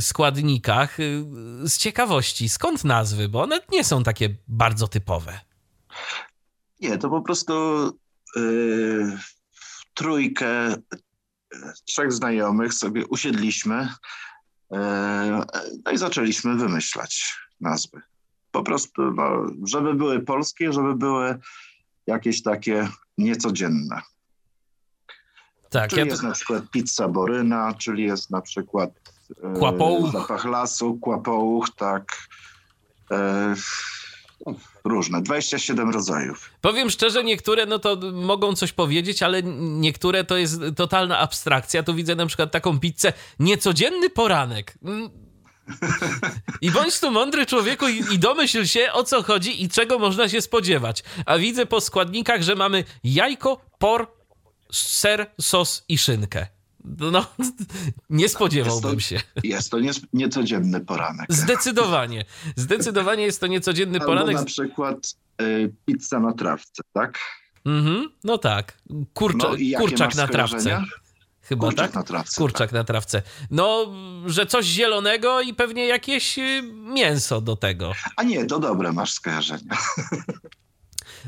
składnikach. 0.00 0.96
Z 1.64 1.78
ciekawości, 1.78 2.48
skąd 2.48 2.84
nazwy, 2.84 3.28
bo 3.28 3.42
one 3.42 3.60
nie 3.72 3.84
są 3.84 4.02
takie 4.02 4.34
bardzo 4.48 4.88
typowe. 4.88 5.40
Nie, 6.80 6.98
to 6.98 7.10
po 7.10 7.22
prostu 7.22 7.52
yy, 8.36 9.18
trójkę, 9.94 10.74
trzech 11.84 12.12
znajomych 12.12 12.74
sobie 12.74 13.06
usiedliśmy 13.06 13.88
yy, 14.70 14.78
no 15.84 15.92
i 15.92 15.98
zaczęliśmy 15.98 16.56
wymyślać 16.56 17.38
nazwy. 17.64 18.00
Po 18.52 18.62
prostu, 18.62 19.10
no, 19.10 19.46
żeby 19.64 19.94
były 19.94 20.20
polskie, 20.20 20.72
żeby 20.72 20.94
były 20.94 21.38
jakieś 22.06 22.42
takie 22.42 22.88
niecodzienne. 23.18 24.00
Tak, 25.70 25.90
czyli 25.90 26.00
ja... 26.00 26.06
jest 26.06 26.22
na 26.22 26.32
przykład 26.32 26.70
pizza 26.70 27.08
boryna, 27.08 27.74
czyli 27.78 28.02
jest 28.02 28.30
na 28.30 28.40
przykład 28.40 28.90
yy, 29.28 29.58
kłapołuch. 29.58 30.12
zapach 30.12 30.44
lasu, 30.44 30.98
kłapołuch, 31.00 31.70
tak. 31.76 32.28
Yy, 33.10 34.56
różne, 34.84 35.22
27 35.22 35.90
rodzajów. 35.90 36.50
Powiem 36.60 36.90
szczerze, 36.90 37.24
niektóre 37.24 37.66
no 37.66 37.78
to 37.78 37.96
mogą 38.12 38.54
coś 38.54 38.72
powiedzieć, 38.72 39.22
ale 39.22 39.42
niektóre 39.42 40.24
to 40.24 40.36
jest 40.36 40.60
totalna 40.76 41.18
abstrakcja. 41.18 41.82
Tu 41.82 41.94
widzę 41.94 42.14
na 42.14 42.26
przykład 42.26 42.52
taką 42.52 42.80
pizzę 42.80 43.12
niecodzienny 43.38 44.10
poranek. 44.10 44.78
I 46.60 46.70
bądź 46.70 47.00
tu 47.00 47.10
mądry 47.10 47.46
człowieku 47.46 47.88
i, 47.88 48.14
i 48.14 48.18
domyśl 48.18 48.64
się 48.64 48.92
o 48.92 49.04
co 49.04 49.22
chodzi 49.22 49.62
i 49.62 49.68
czego 49.68 49.98
można 49.98 50.28
się 50.28 50.40
spodziewać. 50.40 51.04
A 51.26 51.38
widzę 51.38 51.66
po 51.66 51.80
składnikach, 51.80 52.42
że 52.42 52.54
mamy 52.54 52.84
jajko, 53.04 53.64
por, 53.78 54.06
ser, 54.72 55.30
sos 55.40 55.84
i 55.88 55.98
szynkę. 55.98 56.46
No, 56.84 57.26
nie 58.10 58.28
spodziewałbym 58.28 58.94
jest 58.94 59.08
to, 59.08 59.16
się. 59.16 59.20
Jest 59.44 59.70
to 59.70 59.78
niecodzienny 60.12 60.80
poranek. 60.80 61.26
Zdecydowanie. 61.28 62.24
Zdecydowanie 62.56 63.24
jest 63.24 63.40
to 63.40 63.46
niecodzienny 63.46 63.98
Albo 63.98 64.06
poranek. 64.12 64.36
na 64.36 64.44
przykład 64.44 65.14
y, 65.42 65.72
pizza 65.86 66.20
na 66.20 66.32
trawce, 66.32 66.82
tak? 66.92 67.18
Mhm, 67.64 68.08
no 68.24 68.38
tak. 68.38 68.78
Kurcza, 69.14 69.48
no 69.50 69.78
kurczak 69.78 70.14
na 70.14 70.28
trawce. 70.28 70.82
Chyba 71.44 71.66
kurczak 71.66 71.86
tak? 71.86 71.94
na 71.94 72.02
trawce. 72.02 72.38
Kurczak 72.38 72.70
tak. 72.70 72.72
na 72.72 72.84
trawce. 72.84 73.22
No, 73.50 73.92
że 74.26 74.46
coś 74.46 74.64
zielonego 74.64 75.40
i 75.40 75.54
pewnie 75.54 75.86
jakieś 75.86 76.38
y, 76.38 76.62
mięso 76.72 77.40
do 77.40 77.56
tego. 77.56 77.92
A 78.16 78.22
nie, 78.22 78.46
to 78.46 78.58
dobre 78.58 78.92
masz 78.92 79.12
skojarzenia. 79.12 79.76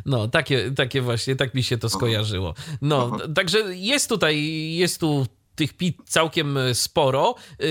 No, 0.07 0.29
takie, 0.29 0.71
takie 0.71 1.03
właśnie, 1.03 1.37
tak 1.37 1.55
mi 1.55 1.63
się 1.63 1.79
to 1.79 1.89
skojarzyło. 1.89 2.55
No, 2.83 3.19
także 3.35 3.59
jest 3.77 4.09
tutaj, 4.09 4.37
jest 4.73 5.01
tu 5.01 5.27
tych 5.55 5.73
pizz 5.73 5.95
całkiem 6.07 6.59
e, 6.59 6.75
sporo. 6.75 7.35
E, 7.51 7.65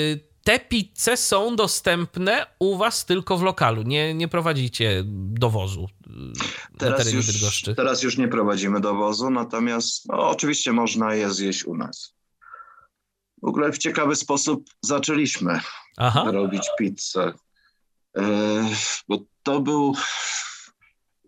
te 0.44 0.60
pizze 0.60 1.18
są 1.18 1.56
dostępne 1.56 2.46
u 2.60 2.78
was 2.78 3.06
tylko 3.06 3.38
w 3.38 3.44
lokalu. 3.44 3.82
Nie, 3.82 4.14
nie 4.14 4.28
prowadzicie 4.28 5.04
dowozu 5.06 5.90
teraz 6.78 7.14
już, 7.14 7.28
Bydgoszczy. 7.28 7.76
Teraz 7.76 8.04
już 8.04 8.18
nie 8.18 8.28
prowadzimy 8.28 8.82
dowozu, 8.82 9.30
natomiast 9.30 10.08
no, 10.08 10.30
oczywiście 10.30 10.74
można 10.74 11.16
je 11.16 11.34
zjeść 11.34 11.66
u 11.66 11.76
nas. 11.76 12.15
W 13.46 13.48
ogóle 13.48 13.72
w 13.72 13.78
ciekawy 13.78 14.16
sposób 14.16 14.70
zaczęliśmy 14.82 15.60
Aha. 15.98 16.32
robić 16.32 16.70
pizzę. 16.80 17.34
bo 19.08 19.18
to 19.44 19.62
był, 19.62 19.96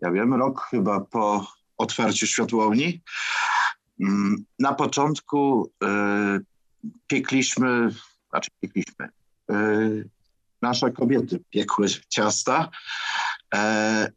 ja 0.02 0.10
wiem, 0.10 0.34
rok 0.34 0.66
chyba 0.70 1.00
po 1.00 1.46
otwarciu 1.76 2.26
światłowni. 2.26 3.02
Mm, 4.00 4.44
na 4.58 4.74
początku 4.74 5.70
y, 5.84 5.88
piekliśmy, 7.06 7.90
znaczy 8.30 8.50
piekliśmy, 8.60 9.08
y, 9.50 10.08
nasze 10.62 10.90
kobiety 10.90 11.40
piekły 11.50 11.86
ciasta, 12.08 12.70
e, 13.54 14.12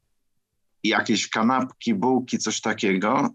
jakieś 0.83 1.29
kanapki, 1.29 1.93
bułki, 1.93 2.37
coś 2.37 2.61
takiego. 2.61 3.29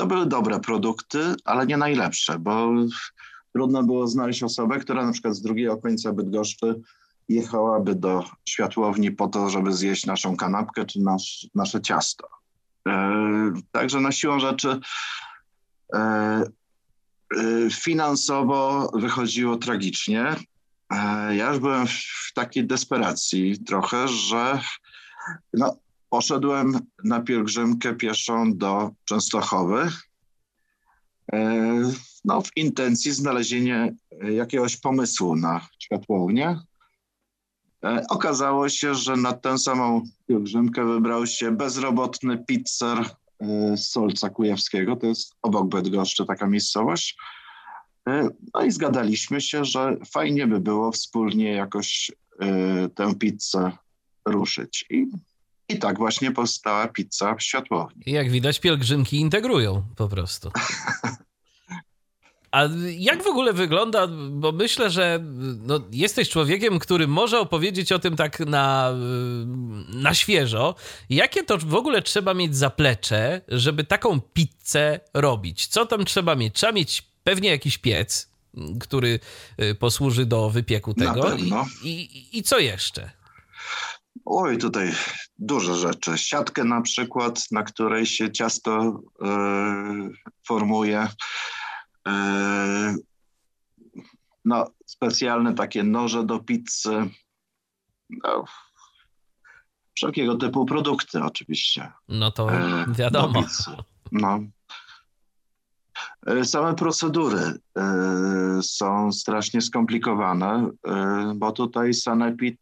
To 0.00 0.06
były 0.06 0.26
dobre 0.26 0.60
produkty, 0.60 1.34
ale 1.44 1.66
nie 1.66 1.76
najlepsze, 1.76 2.38
bo 2.38 2.72
trudno 3.54 3.82
było 3.82 4.08
znaleźć 4.08 4.42
osobę, 4.42 4.78
która 4.78 5.06
na 5.06 5.12
przykład 5.12 5.34
z 5.34 5.42
drugiego 5.42 5.76
końca 5.76 6.12
Bydgoszczy 6.12 6.80
jechałaby 7.28 7.94
do 7.94 8.24
światłowni 8.48 9.10
po 9.10 9.28
to, 9.28 9.50
żeby 9.50 9.72
zjeść 9.72 10.06
naszą 10.06 10.36
kanapkę 10.36 10.86
czy 10.86 11.00
nasz, 11.00 11.46
nasze 11.54 11.80
ciasto. 11.80 12.28
E, 12.88 13.52
także 13.72 14.00
na 14.00 14.12
siłą 14.12 14.40
rzeczy 14.40 14.80
e, 15.94 15.98
e, 15.98 16.44
finansowo 17.70 18.90
wychodziło 18.94 19.56
tragicznie. 19.56 20.36
Ja 21.30 21.48
już 21.48 21.58
byłem 21.58 21.86
w 21.86 22.32
takiej 22.34 22.66
desperacji 22.66 23.64
trochę, 23.64 24.08
że 24.08 24.60
no, 25.54 25.76
poszedłem 26.10 26.78
na 27.04 27.20
pielgrzymkę 27.20 27.94
pieszą 27.94 28.56
do 28.56 28.90
Częstochowy. 29.04 29.88
No, 32.24 32.42
w 32.42 32.56
intencji 32.56 33.12
znalezienia 33.12 33.88
jakiegoś 34.20 34.76
pomysłu 34.76 35.36
na 35.36 35.68
światłownię. 35.78 36.60
E, 37.84 38.04
okazało 38.08 38.68
się, 38.68 38.94
że 38.94 39.16
na 39.16 39.32
tę 39.32 39.58
samą 39.58 40.02
pielgrzymkę 40.26 40.84
wybrał 40.84 41.26
się 41.26 41.50
bezrobotny 41.50 42.44
pizzer 42.44 42.98
e, 42.98 43.76
z 43.76 43.88
Solca 43.90 44.30
Kujawskiego, 44.30 44.96
to 44.96 45.06
jest 45.06 45.34
obok 45.42 45.68
Bydgoszczy 45.68 46.26
taka 46.26 46.46
miejscowość. 46.46 47.16
E, 48.08 48.28
no 48.54 48.62
i 48.62 48.70
zgadaliśmy 48.70 49.40
się, 49.40 49.64
że 49.64 49.96
fajnie 50.12 50.46
by 50.46 50.60
było 50.60 50.92
wspólnie 50.92 51.52
jakoś 51.52 52.12
tę 52.94 53.14
pizzę 53.14 53.72
ruszyć. 54.24 54.86
I, 54.90 55.06
i 55.70 55.78
tak 55.78 55.98
właśnie 55.98 56.30
powstała 56.30 56.88
pizza 56.88 57.34
w 57.34 57.42
światłowni. 57.42 58.02
Jak 58.06 58.30
widać, 58.30 58.60
pielgrzymki 58.60 59.16
integrują 59.16 59.82
po 59.96 60.08
prostu. 60.08 60.50
A 62.50 62.62
jak 62.98 63.22
w 63.22 63.26
ogóle 63.26 63.52
wygląda, 63.52 64.06
bo 64.30 64.52
myślę, 64.52 64.90
że 64.90 65.20
no, 65.62 65.80
jesteś 65.92 66.28
człowiekiem, 66.28 66.78
który 66.78 67.08
może 67.08 67.40
opowiedzieć 67.40 67.92
o 67.92 67.98
tym 67.98 68.16
tak 68.16 68.40
na, 68.40 68.94
na 69.88 70.14
świeżo. 70.14 70.74
Jakie 71.10 71.42
to 71.42 71.58
w 71.58 71.74
ogóle 71.74 72.02
trzeba 72.02 72.34
mieć 72.34 72.56
zaplecze, 72.56 73.40
żeby 73.48 73.84
taką 73.84 74.20
pizzę 74.20 75.00
robić? 75.14 75.66
Co 75.66 75.86
tam 75.86 76.04
trzeba 76.04 76.34
mieć? 76.34 76.54
Trzeba 76.54 76.72
mieć 76.72 77.02
pewnie 77.24 77.48
jakiś 77.48 77.78
piec, 77.78 78.30
który 78.80 79.20
y, 79.62 79.74
posłuży 79.74 80.26
do 80.26 80.50
wypieku 80.50 80.94
tego. 80.94 81.36
I, 81.36 81.52
i, 81.84 82.38
I 82.38 82.42
co 82.42 82.58
jeszcze? 82.58 83.19
Oj, 84.32 84.58
tutaj 84.58 84.92
dużo 85.38 85.76
rzeczy. 85.76 86.18
Siatkę 86.18 86.64
na 86.64 86.80
przykład, 86.80 87.46
na 87.50 87.62
której 87.62 88.06
się 88.06 88.32
ciasto 88.32 89.02
yy, 89.20 90.10
formuje. 90.46 91.08
E, 92.08 92.94
no, 94.44 94.66
specjalne 94.86 95.54
takie 95.54 95.82
noże 95.82 96.24
do 96.24 96.38
pizzy. 96.38 97.10
No, 98.24 98.44
wszelkiego 99.96 100.36
typu 100.36 100.66
produkty 100.66 101.22
oczywiście. 101.22 101.92
No 102.08 102.30
to 102.30 102.52
e, 102.52 102.86
wiadomo. 102.88 103.44
No. 104.12 104.40
Same 106.44 106.74
procedury 106.74 107.58
są 108.62 109.12
strasznie 109.12 109.60
skomplikowane, 109.60 110.70
bo 111.34 111.52
tutaj 111.52 111.94
Sanepid 111.94 112.60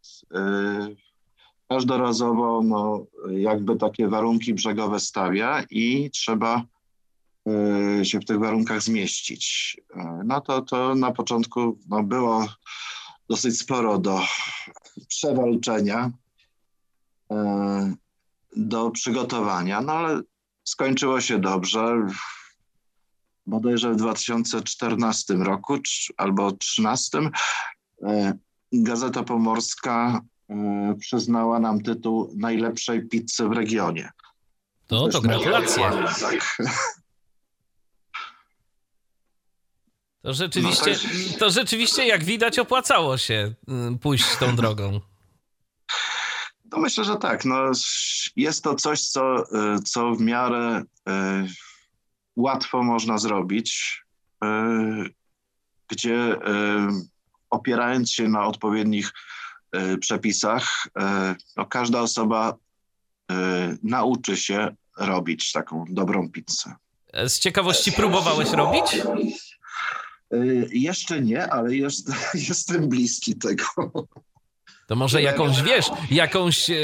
każdorazowo 1.69 2.63
no, 2.63 3.07
jakby 3.31 3.77
takie 3.77 4.09
warunki 4.09 4.55
brzegowe 4.55 5.01
stawia 5.01 5.65
i 5.71 6.11
trzeba 6.11 6.65
E, 7.49 8.05
się 8.05 8.21
w 8.21 8.25
tych 8.25 8.39
warunkach 8.39 8.83
zmieścić. 8.83 9.77
E, 9.97 10.23
no 10.25 10.41
to, 10.41 10.63
to 10.63 10.95
na 10.95 11.13
początku 11.13 11.79
no, 11.89 12.03
było 12.03 12.47
dosyć 13.29 13.59
sporo 13.59 13.99
do 13.99 14.21
przewalczenia, 15.09 16.11
e, 17.33 17.95
do 18.57 18.91
przygotowania, 18.91 19.81
no 19.81 19.93
ale 19.93 20.21
skończyło 20.65 21.21
się 21.21 21.39
dobrze. 21.39 22.07
Bodajże 23.47 23.93
w 23.93 23.97
2014 23.97 25.35
roku 25.35 25.79
albo 26.17 26.51
2013 26.51 27.31
Gazeta 28.73 29.23
Pomorska 29.23 30.21
przyznała 31.01 31.61
nam 31.61 31.83
tytuł 31.83 32.33
najlepszej 32.37 33.09
pizzy 33.09 33.49
w 33.49 33.53
regionie. 33.53 34.11
To, 34.87 35.09
to 35.09 35.21
gratulacje. 35.21 35.91
Tak. 36.21 36.57
To 40.23 40.35
rzeczywiście, 40.35 40.97
no 41.33 41.39
to 41.39 41.51
rzeczywiście, 41.51 42.07
jak 42.07 42.25
widać, 42.25 42.59
opłacało 42.59 43.19
się 43.19 43.55
y, 43.95 43.99
pójść 43.99 44.37
tą 44.37 44.57
drogą. 44.61 45.01
No 46.73 46.79
myślę, 46.79 47.05
że 47.05 47.17
tak. 47.17 47.45
No, 47.45 47.57
jest 48.37 48.65
to 48.65 48.75
coś, 48.75 49.03
co, 49.03 49.45
co 49.85 50.15
w 50.15 50.21
miarę 50.21 50.83
łatwo 52.37 52.83
można 52.83 53.19
zrobić, 53.19 54.03
gdzie 55.89 56.37
opierając 57.51 58.13
się 58.13 58.29
na 58.29 58.47
odpowiednich 58.47 59.13
przepisach, 60.01 60.87
no, 61.57 61.67
każda 61.67 62.01
osoba 62.01 62.55
nauczy 63.83 64.37
się 64.37 64.77
robić 64.99 65.53
taką 65.53 65.85
dobrą 65.89 66.31
pizzę. 66.31 66.75
Z 67.27 67.39
ciekawości 67.39 67.93
próbowałeś 67.93 68.51
robić? 68.51 69.03
Jeszcze 70.71 71.21
nie, 71.21 71.53
ale 71.53 71.77
jest, 71.77 72.13
jestem 72.49 72.89
bliski 72.89 73.37
tego. 73.37 73.65
To 74.87 74.97
może 74.97 75.23
jakąś, 75.23 75.63
wiesz, 75.63 75.87
jakąś 76.11 76.71
e, 76.71 76.77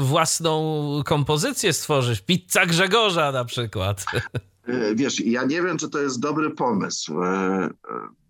własną 0.00 0.84
kompozycję 1.04 1.72
stworzysz? 1.72 2.20
Pizza 2.20 2.66
Grzegorza 2.66 3.32
na 3.32 3.44
przykład. 3.44 4.04
Wiesz, 4.94 5.20
ja 5.20 5.44
nie 5.44 5.62
wiem, 5.62 5.78
czy 5.78 5.88
to 5.88 5.98
jest 5.98 6.20
dobry 6.20 6.50
pomysł, 6.50 7.14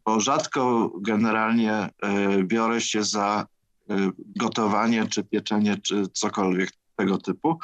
bo 0.05 0.21
rzadko 0.21 0.93
generalnie 1.01 1.89
biorę 2.43 2.81
się 2.81 3.05
za 3.05 3.47
gotowanie, 4.19 5.07
czy 5.09 5.25
pieczenie, 5.25 5.79
czy 5.79 6.09
cokolwiek 6.09 6.71
tego 6.97 7.19
typu. 7.19 7.59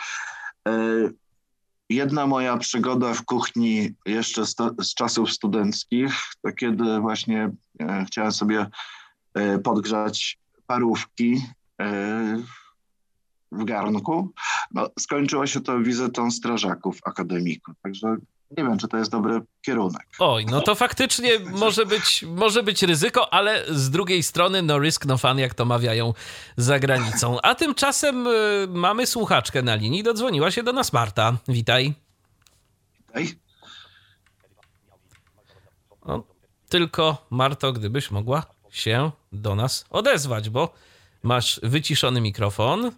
Jedna 1.90 2.26
moja 2.26 2.56
przygoda 2.56 3.14
w 3.14 3.24
kuchni 3.24 3.94
jeszcze 4.06 4.46
z, 4.46 4.56
z 4.82 4.94
czasów 4.94 5.32
studenckich, 5.32 6.14
to 6.42 6.52
kiedy 6.52 7.00
właśnie 7.00 7.50
e, 7.80 8.04
chciałem 8.06 8.32
sobie 8.32 8.66
e, 9.34 9.58
podgrzać 9.58 10.38
parówki 10.66 11.42
e, 11.80 12.42
w 13.52 13.64
garnku, 13.64 14.32
no, 14.70 14.90
skończyło 14.98 15.46
się 15.46 15.60
to 15.60 15.78
wizytą 15.78 16.30
strażaków 16.30 16.98
akademiku. 17.04 17.72
Także 17.82 18.16
nie 18.50 18.64
wiem, 18.64 18.78
czy 18.78 18.88
to 18.88 18.96
jest 18.96 19.10
dobry 19.10 19.40
kierunek. 19.62 20.06
Oj, 20.18 20.46
no 20.46 20.60
to 20.60 20.74
faktycznie 20.74 21.38
może 21.38 21.86
być, 21.86 22.22
może 22.22 22.62
być 22.62 22.82
ryzyko, 22.82 23.32
ale 23.32 23.64
z 23.68 23.90
drugiej 23.90 24.22
strony 24.22 24.62
no 24.62 24.78
risk, 24.78 25.06
no 25.06 25.18
fun, 25.18 25.38
jak 25.38 25.54
to 25.54 25.64
mawiają 25.64 26.14
za 26.56 26.78
granicą. 26.78 27.40
A 27.40 27.54
tymczasem 27.54 28.26
y, 28.26 28.66
mamy 28.68 29.06
słuchaczkę 29.06 29.62
na 29.62 29.74
linii, 29.74 30.02
dodzwoniła 30.02 30.50
się 30.50 30.62
do 30.62 30.72
nas 30.72 30.92
Marta. 30.92 31.36
Witaj. 31.48 31.94
Witaj. 33.08 33.38
No, 36.06 36.24
tylko 36.68 37.26
Marto, 37.30 37.72
gdybyś 37.72 38.10
mogła 38.10 38.46
się 38.70 39.10
do 39.32 39.54
nas 39.54 39.84
odezwać, 39.90 40.50
bo 40.50 40.74
masz 41.22 41.60
wyciszony 41.62 42.20
mikrofon. 42.20 42.92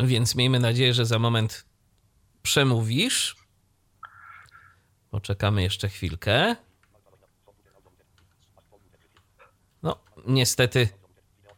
Więc 0.00 0.34
miejmy 0.34 0.60
nadzieję, 0.60 0.94
że 0.94 1.06
za 1.06 1.18
moment 1.18 1.67
przemówisz. 2.42 3.36
Poczekamy 5.10 5.62
jeszcze 5.62 5.88
chwilkę. 5.88 6.56
No, 9.82 9.98
niestety, 10.26 10.88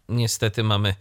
niestety 0.09 0.63
mamy 0.63 0.95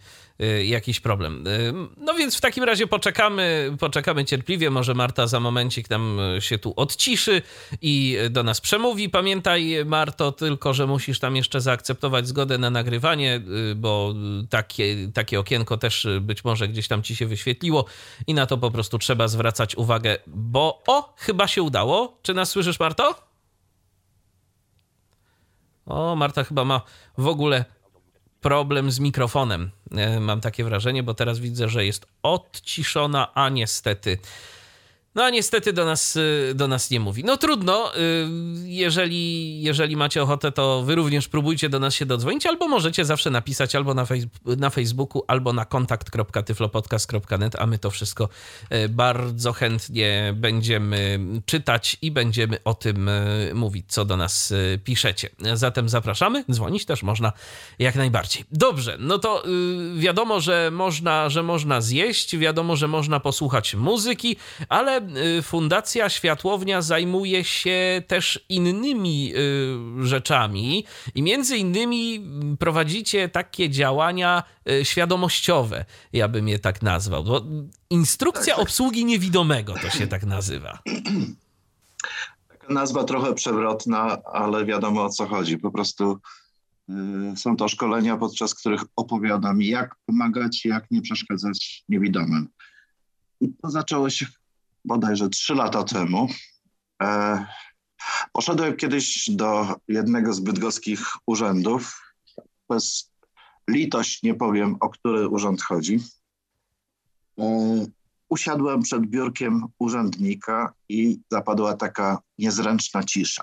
jakiś 0.64 1.00
problem. 1.00 1.46
Y, 1.46 1.72
no 1.96 2.14
więc 2.14 2.36
w 2.36 2.40
takim 2.40 2.64
razie 2.64 2.86
poczekamy, 2.86 3.76
poczekamy 3.80 4.24
cierpliwie. 4.24 4.70
Może 4.70 4.94
Marta 4.94 5.26
za 5.26 5.40
momencik 5.40 5.90
nam 5.90 6.18
się 6.40 6.58
tu 6.58 6.72
odciszy 6.76 7.42
i 7.82 8.18
do 8.30 8.42
nas 8.42 8.60
przemówi. 8.60 9.08
Pamiętaj, 9.08 9.76
Marto, 9.86 10.32
tylko 10.32 10.74
że 10.74 10.86
musisz 10.86 11.18
tam 11.18 11.36
jeszcze 11.36 11.60
zaakceptować 11.60 12.28
zgodę 12.28 12.58
na 12.58 12.70
nagrywanie, 12.70 13.40
y, 13.70 13.74
bo 13.74 14.14
takie, 14.50 14.96
takie 15.14 15.40
okienko 15.40 15.76
też 15.76 16.08
być 16.20 16.44
może 16.44 16.68
gdzieś 16.68 16.88
tam 16.88 17.02
ci 17.02 17.16
się 17.16 17.26
wyświetliło 17.26 17.84
i 18.26 18.34
na 18.34 18.46
to 18.46 18.58
po 18.58 18.70
prostu 18.70 18.98
trzeba 18.98 19.28
zwracać 19.28 19.76
uwagę, 19.76 20.16
bo 20.26 20.82
o, 20.86 21.14
chyba 21.16 21.48
się 21.48 21.62
udało. 21.62 22.18
Czy 22.22 22.34
nas 22.34 22.50
słyszysz, 22.50 22.80
Marto? 22.80 23.14
O, 25.86 26.16
Marta 26.16 26.44
chyba 26.44 26.64
ma 26.64 26.80
w 27.18 27.26
ogóle 27.26 27.64
problem 28.40 28.90
z 28.90 29.00
mikrofonem. 29.00 29.70
E, 29.96 30.20
mam 30.20 30.40
takie 30.40 30.64
wrażenie, 30.64 31.02
bo 31.02 31.14
teraz 31.14 31.38
widzę, 31.38 31.68
że 31.68 31.86
jest 31.86 32.06
odciszona, 32.22 33.34
a 33.34 33.48
niestety 33.48 34.18
no 35.14 35.24
a 35.24 35.30
niestety 35.30 35.72
do 35.72 35.84
nas, 35.84 36.16
y, 36.16 36.52
do 36.54 36.68
nas 36.68 36.90
nie 36.90 37.00
mówi. 37.00 37.24
No 37.24 37.36
trudno, 37.36 37.96
y, 37.96 37.98
jeżeli, 38.64 39.62
jeżeli 39.62 39.96
macie 39.96 40.22
ochotę, 40.22 40.52
to 40.52 40.82
wy 40.82 40.94
również 40.94 41.28
próbujcie 41.28 41.68
do 41.68 41.80
nas 41.80 41.94
się 41.94 42.06
dodzwonić, 42.06 42.46
albo 42.46 42.68
możecie 42.68 43.04
zawsze 43.04 43.30
napisać 43.30 43.74
albo 43.74 43.94
na, 43.94 44.04
fejs 44.06 44.26
na 44.44 44.70
Facebooku, 44.70 45.22
albo 45.28 45.52
na 45.52 45.64
kontakt.tyflopodcast.net, 45.64 47.56
a 47.56 47.66
my 47.66 47.78
to 47.78 47.90
wszystko 47.90 48.28
y, 48.72 48.88
bardzo 48.88 49.52
chętnie 49.52 50.34
będziemy 50.36 51.18
czytać 51.46 51.96
i 52.02 52.10
będziemy 52.10 52.58
o 52.64 52.74
tym 52.74 53.10
mówić, 53.54 53.86
co 53.88 54.04
do 54.04 54.16
nas 54.16 54.52
piszecie. 54.84 55.30
Zatem 55.54 55.88
zapraszamy, 55.88 56.44
dzwonić 56.50 56.84
też 56.84 57.02
można 57.02 57.32
jak 57.78 57.94
najbardziej. 57.94 58.44
Dobrze, 58.52 58.96
no 59.00 59.18
to 59.18 59.44
wiadomo, 59.96 60.40
że 60.40 60.70
można, 60.72 61.28
że 61.28 61.42
można 61.42 61.80
zjeść, 61.80 62.36
wiadomo, 62.36 62.76
że 62.76 62.88
można 62.88 63.20
posłuchać 63.20 63.74
muzyki, 63.74 64.36
ale 64.68 65.00
Fundacja 65.42 66.08
Światłownia 66.08 66.82
zajmuje 66.82 67.44
się 67.44 68.02
też 68.06 68.44
innymi 68.48 69.32
y, 70.02 70.06
rzeczami 70.06 70.84
i 71.14 71.22
między 71.22 71.56
innymi 71.56 72.26
prowadzicie 72.58 73.28
takie 73.28 73.70
działania 73.70 74.42
y, 74.70 74.84
świadomościowe, 74.84 75.84
ja 76.12 76.28
bym 76.28 76.48
je 76.48 76.58
tak 76.58 76.82
nazwał. 76.82 77.24
Bo 77.24 77.44
instrukcja 77.90 78.44
tak, 78.44 78.56
tak. 78.56 78.62
obsługi 78.62 79.04
niewidomego 79.04 79.74
to 79.82 79.90
się 79.90 80.06
tak 80.06 80.26
nazywa. 80.26 80.78
Nazwa 82.68 83.04
trochę 83.04 83.34
przewrotna, 83.34 84.18
ale 84.32 84.64
wiadomo 84.64 85.04
o 85.04 85.08
co 85.08 85.26
chodzi. 85.26 85.58
Po 85.58 85.70
prostu 85.70 86.18
są 87.36 87.56
to 87.56 87.68
szkolenia, 87.68 88.16
podczas 88.16 88.54
których 88.54 88.82
opowiadam, 88.96 89.62
jak 89.62 89.96
pomagać, 90.06 90.64
jak 90.64 90.90
nie 90.90 91.02
przeszkadzać 91.02 91.84
niewidomym. 91.88 92.48
I 93.40 93.48
to 93.62 93.70
zaczęło 93.70 94.10
się 94.10 94.26
bodajże 94.84 95.28
trzy 95.28 95.54
lata 95.54 95.84
temu. 95.84 96.28
E, 97.02 97.46
poszedłem 98.32 98.76
kiedyś 98.76 99.30
do 99.30 99.76
jednego 99.88 100.32
z 100.32 100.40
bydgoskich 100.40 101.00
urzędów. 101.26 102.14
Bez 102.68 103.10
litość 103.68 104.22
nie 104.22 104.34
powiem, 104.34 104.76
o 104.80 104.88
który 104.88 105.28
urząd 105.28 105.62
chodzi. 105.62 105.98
E, 107.38 107.86
usiadłem 108.28 108.82
przed 108.82 109.06
biurkiem 109.06 109.66
urzędnika 109.78 110.72
i 110.88 111.20
zapadła 111.30 111.76
taka 111.76 112.18
niezręczna 112.38 113.04
cisza. 113.04 113.42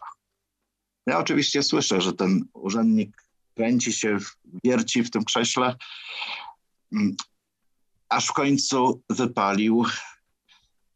Ja 1.08 1.20
oczywiście 1.20 1.64
słyszę, 1.64 2.02
że 2.02 2.14
ten 2.14 2.46
urzędnik 2.54 3.24
kręci 3.56 3.94
się, 3.94 4.18
wierci 4.64 5.04
w 5.04 5.12
tym 5.12 5.24
krześle, 5.24 5.76
mm, 6.92 7.16
aż 8.10 8.28
w 8.28 8.34
końcu 8.34 9.02
wypalił. 9.10 9.86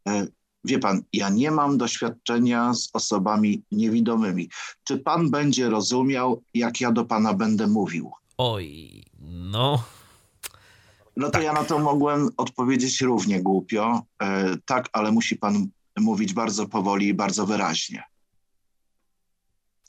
E, 0.07 0.27
wie 0.63 0.79
pan, 0.79 1.01
ja 1.13 1.29
nie 1.29 1.51
mam 1.51 1.77
doświadczenia 1.77 2.73
z 2.73 2.89
osobami 2.93 3.63
niewidomymi. 3.71 4.49
Czy 4.83 4.97
pan 4.97 5.29
będzie 5.29 5.69
rozumiał, 5.69 6.43
jak 6.53 6.81
ja 6.81 6.91
do 6.91 7.05
pana 7.05 7.33
będę 7.33 7.67
mówił? 7.67 8.11
Oj, 8.37 9.03
no. 9.21 9.83
No 11.17 11.25
to 11.25 11.31
tak. 11.31 11.43
ja 11.43 11.53
na 11.53 11.63
to 11.63 11.79
mogłem 11.79 12.29
odpowiedzieć 12.37 13.01
równie 13.01 13.41
głupio. 13.41 14.01
E, 14.21 14.57
tak, 14.65 14.89
ale 14.93 15.11
musi 15.11 15.35
pan 15.35 15.67
mówić 15.99 16.33
bardzo 16.33 16.67
powoli 16.67 17.07
i 17.07 17.13
bardzo 17.13 17.45
wyraźnie. 17.45 18.03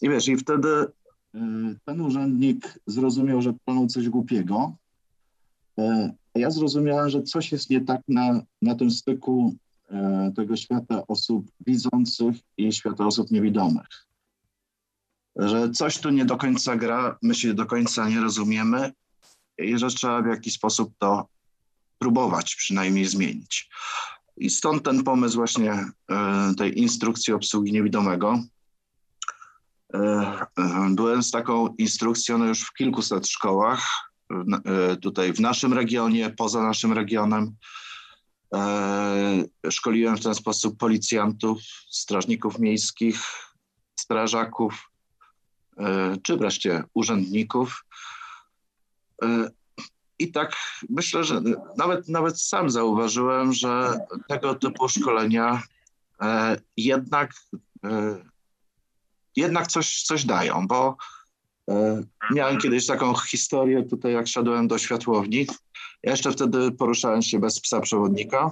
I 0.03 0.09
wiesz, 0.09 0.29
i 0.29 0.37
wtedy 0.37 0.69
e, 1.35 1.41
ten 1.85 2.01
urzędnik 2.01 2.79
zrozumiał, 2.87 3.43
że 3.43 3.53
panu 3.65 3.87
coś 3.87 4.09
głupiego. 4.09 4.77
Ja 6.35 6.51
zrozumiałem, 6.51 7.11
że 7.11 7.23
coś 7.23 7.53
jest 7.53 7.71
nie 7.71 7.81
tak 7.81 8.01
na, 8.09 8.43
na 8.63 8.75
tym 8.75 8.91
styku 8.91 9.55
tego 10.37 10.57
świata 10.57 11.07
osób 11.07 11.51
widzących 11.67 12.37
i 12.57 12.73
świata 12.73 13.07
osób 13.07 13.31
niewidomych. 13.31 14.07
Że 15.37 15.71
coś 15.71 15.99
tu 15.99 16.11
nie 16.11 16.25
do 16.25 16.37
końca 16.37 16.77
gra, 16.77 17.19
my 17.23 17.35
się 17.35 17.55
do 17.55 17.67
końca 17.67 18.09
nie 18.09 18.21
rozumiemy 18.21 18.93
i 19.59 19.79
że 19.79 19.89
trzeba 19.89 20.23
w 20.23 20.27
jakiś 20.27 20.55
sposób 20.55 20.93
to 20.99 21.29
próbować 21.99 22.55
przynajmniej 22.57 23.05
zmienić. 23.05 23.71
I 24.37 24.51
stąd 24.51 24.83
ten 24.83 25.05
pomysł 25.05 25.37
właśnie 25.37 25.73
e, 25.73 25.91
tej 26.59 26.79
instrukcji 26.79 27.33
obsługi 27.33 27.73
niewidomego. 27.73 28.43
E, 29.95 30.47
byłem 30.91 31.23
z 31.23 31.31
taką 31.31 31.75
instrukcją 31.79 32.39
no 32.39 32.45
już 32.45 32.63
w 32.63 32.75
kilkuset 32.75 33.29
szkołach, 33.29 34.13
tutaj 35.03 35.33
w 35.33 35.41
naszym 35.41 35.73
regionie, 35.73 36.31
poza 36.31 36.63
naszym 36.63 36.93
regionem. 36.93 37.57
E, 38.55 39.71
szkoliłem 39.71 40.17
w 40.17 40.23
ten 40.23 40.35
sposób 40.35 40.79
policjantów, 40.79 41.61
strażników 41.91 42.59
miejskich, 42.59 43.17
strażaków, 44.01 44.91
e, 45.79 46.17
czy 46.23 46.37
wreszcie 46.37 46.85
urzędników. 46.95 47.85
E, 49.23 49.51
I 50.19 50.33
tak 50.33 50.57
myślę, 50.89 51.25
że 51.25 51.41
nawet, 51.77 52.09
nawet 52.09 52.41
sam 52.41 52.71
zauważyłem, 52.71 53.53
że 53.53 53.99
tego 54.29 54.55
typu 54.55 54.89
szkolenia 54.89 55.63
jednak, 56.77 57.35
jednak 59.37 59.67
coś, 59.67 60.03
coś 60.03 60.25
dają, 60.25 60.67
bo 60.67 60.97
miałem 62.31 62.59
kiedyś 62.59 62.87
taką 62.87 63.15
historię 63.15 63.83
tutaj, 63.83 64.13
jak 64.13 64.29
szedłem 64.29 64.69
do 64.69 64.79
światłowni. 64.79 65.47
Ja 66.03 66.11
jeszcze 66.11 66.33
wtedy 66.33 66.73
poruszałem 66.73 67.23
się 67.23 67.39
bez 67.39 67.61
psa 67.61 67.81
przewodnika. 67.81 68.51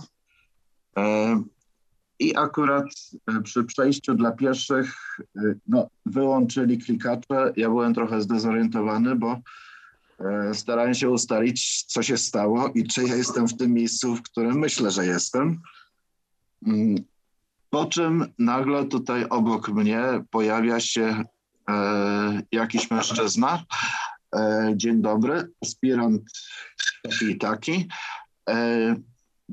E, 0.96 1.42
I 2.18 2.36
akurat 2.36 2.86
e, 3.26 3.40
przy 3.40 3.64
przejściu 3.64 4.14
dla 4.14 4.32
pieszych 4.32 5.18
e, 5.20 5.40
no, 5.66 5.88
wyłączyli 6.07 6.78
klikacze. 6.78 7.53
Ja 7.57 7.68
byłem 7.68 7.94
trochę 7.94 8.22
zdezorientowany, 8.22 9.16
bo 9.16 9.40
starałem 10.53 10.94
się 10.94 11.11
ustalić, 11.11 11.84
co 11.84 12.03
się 12.03 12.16
stało 12.16 12.68
i 12.74 12.84
czy 12.86 13.05
ja 13.05 13.16
jestem 13.16 13.48
w 13.48 13.57
tym 13.57 13.72
miejscu, 13.72 14.16
w 14.16 14.22
którym 14.22 14.59
myślę, 14.59 14.90
że 14.90 15.07
jestem. 15.07 15.61
Mm, 16.66 16.94
po 17.70 17.86
czym 17.86 18.26
nagle 18.38 18.84
tutaj 18.84 19.24
obok 19.30 19.68
mnie 19.68 20.03
pojawia 20.30 20.80
się 20.80 21.24
jakiś 22.53 22.90
mężczyzna. 22.90 23.64
Dzień 24.74 25.03
dobry, 25.03 25.53
aspirant 25.62 26.22
i 27.30 27.38
taki. 27.38 27.88
E, 28.48 28.96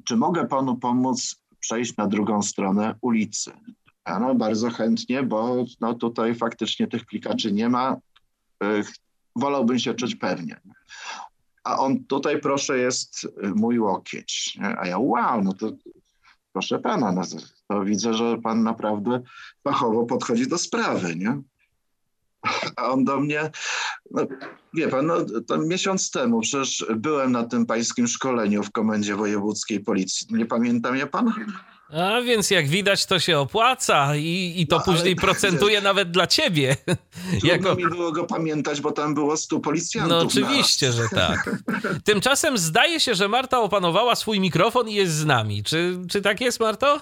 czy 0.03 0.17
mogę 0.17 0.47
panu 0.47 0.77
pomóc 0.77 1.35
przejść 1.59 1.97
na 1.97 2.07
drugą 2.07 2.41
stronę 2.41 2.95
ulicy? 3.01 3.51
no, 4.19 4.35
bardzo 4.35 4.69
chętnie, 4.69 5.23
bo 5.23 5.65
no, 5.81 5.93
tutaj 5.93 6.35
faktycznie 6.35 6.87
tych 6.87 7.05
klikaczy 7.05 7.51
nie 7.51 7.69
ma. 7.69 7.97
E, 8.63 8.83
wolałbym 9.35 9.79
się 9.79 9.93
czuć 9.93 10.15
pewnie. 10.15 10.61
A 11.63 11.79
on 11.79 12.03
tutaj, 12.03 12.41
proszę, 12.41 12.77
jest 12.77 13.23
y, 13.23 13.29
mój 13.55 13.79
łokieć. 13.79 14.59
A 14.77 14.87
ja, 14.87 14.97
wow, 14.97 15.43
no 15.43 15.53
to 15.53 15.71
proszę 16.53 16.79
pana, 16.79 17.11
no 17.11 17.21
to 17.67 17.83
widzę, 17.83 18.13
że 18.13 18.37
pan 18.37 18.63
naprawdę 18.63 19.21
fachowo 19.63 20.05
podchodzi 20.05 20.47
do 20.47 20.57
sprawy, 20.57 21.15
nie? 21.15 21.41
A 22.75 22.89
on 22.91 23.03
do 23.03 23.19
mnie, 23.19 23.51
no, 24.11 24.27
wie 24.73 24.87
pan, 24.87 25.07
no, 25.07 25.57
miesiąc 25.57 26.11
temu 26.11 26.41
przecież 26.41 26.85
byłem 26.95 27.31
na 27.31 27.43
tym 27.43 27.65
pańskim 27.65 28.07
szkoleniu 28.07 28.63
w 28.63 28.71
Komendzie 28.71 29.15
Wojewódzkiej 29.15 29.79
Policji. 29.79 30.27
Nie 30.29 30.45
pamiętam 30.45 30.95
je 30.95 31.07
pan? 31.07 31.33
A 31.93 32.21
więc 32.21 32.51
jak 32.51 32.67
widać, 32.67 33.05
to 33.05 33.19
się 33.19 33.39
opłaca 33.39 34.15
i, 34.15 34.53
i 34.57 34.67
to 34.67 34.77
no, 34.77 34.83
później 34.83 35.15
procentuje 35.25 35.81
nawet 35.81 36.11
dla 36.11 36.27
ciebie. 36.27 36.75
Trudno 36.85 37.49
jako... 37.49 37.75
mi 37.75 37.87
było 37.87 38.11
go 38.11 38.23
pamiętać, 38.23 38.81
bo 38.81 38.91
tam 38.91 39.13
było 39.13 39.37
stu 39.37 39.59
policjantów. 39.59 40.11
No 40.11 40.19
oczywiście, 40.19 40.91
że 40.91 41.09
tak. 41.09 41.49
Tymczasem 42.03 42.57
zdaje 42.57 42.99
się, 42.99 43.15
że 43.15 43.27
Marta 43.27 43.59
opanowała 43.59 44.15
swój 44.15 44.39
mikrofon 44.39 44.89
i 44.89 44.93
jest 44.93 45.13
z 45.13 45.25
nami. 45.25 45.63
Czy, 45.63 45.99
czy 46.09 46.21
tak 46.21 46.41
jest, 46.41 46.59
Marto? 46.59 47.01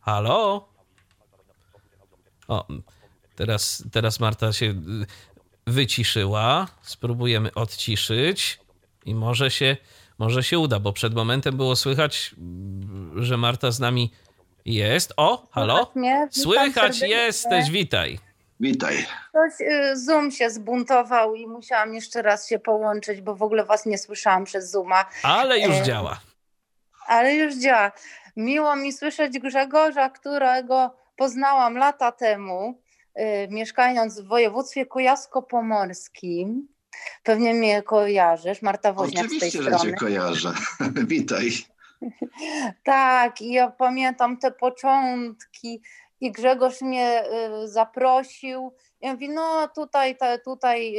Halo? 0.00 0.73
O, 2.48 2.66
teraz, 3.36 3.84
teraz 3.92 4.20
Marta 4.20 4.52
się 4.52 4.74
wyciszyła. 5.66 6.66
Spróbujemy 6.82 7.54
odciszyć 7.54 8.60
i 9.04 9.14
może 9.14 9.50
się 9.50 9.76
może 10.18 10.42
się 10.42 10.58
uda, 10.58 10.80
bo 10.80 10.92
przed 10.92 11.14
momentem 11.14 11.56
było 11.56 11.76
słychać, 11.76 12.34
że 13.16 13.36
Marta 13.36 13.70
z 13.70 13.80
nami 13.80 14.12
jest. 14.64 15.12
O, 15.16 15.48
halo? 15.50 15.92
Słychać 16.30 17.00
jesteś, 17.00 17.70
witaj. 17.70 18.18
Witaj. 18.60 19.06
Ktoś, 19.28 19.60
y, 19.60 19.96
Zoom 19.96 20.30
się 20.30 20.50
zbuntował 20.50 21.34
i 21.34 21.46
musiałam 21.46 21.94
jeszcze 21.94 22.22
raz 22.22 22.48
się 22.48 22.58
połączyć, 22.58 23.20
bo 23.20 23.34
w 23.34 23.42
ogóle 23.42 23.64
was 23.64 23.86
nie 23.86 23.98
słyszałam 23.98 24.44
przez 24.44 24.70
Zooma. 24.70 25.04
Ale 25.22 25.60
już 25.60 25.76
e... 25.76 25.82
działa. 25.82 26.20
Ale 27.06 27.34
już 27.34 27.56
działa. 27.56 27.92
Miło 28.36 28.76
mi 28.76 28.92
słyszeć 28.92 29.38
Grzegorza, 29.38 30.10
którego 30.10 30.90
poznałam 31.16 31.76
lata 31.76 32.12
temu, 32.12 32.80
y, 33.18 33.48
mieszkając 33.50 34.20
w 34.20 34.28
województwie 34.28 34.86
kujawsko-pomorskim. 34.86 36.68
Pewnie 37.22 37.54
mnie 37.54 37.82
kojarzysz, 37.82 38.62
Marta 38.62 38.92
Woźniak 38.92 39.24
Oczywiście, 39.24 39.50
z 39.50 39.52
tej 39.52 39.62
strony. 39.62 39.78
że 39.78 39.84
cię 39.84 39.92
kojarzę. 39.92 40.52
Witaj. 41.06 41.50
tak, 42.84 43.42
i 43.42 43.52
ja 43.52 43.70
pamiętam 43.70 44.38
te 44.38 44.50
początki 44.50 45.82
i 46.20 46.32
Grzegorz 46.32 46.80
mnie 46.80 47.24
y, 47.64 47.68
zaprosił. 47.68 48.74
Ja 49.04 49.12
mówię, 49.12 49.28
no 49.28 49.68
tutaj, 49.68 50.16
ta, 50.16 50.38
tutaj, 50.38 50.96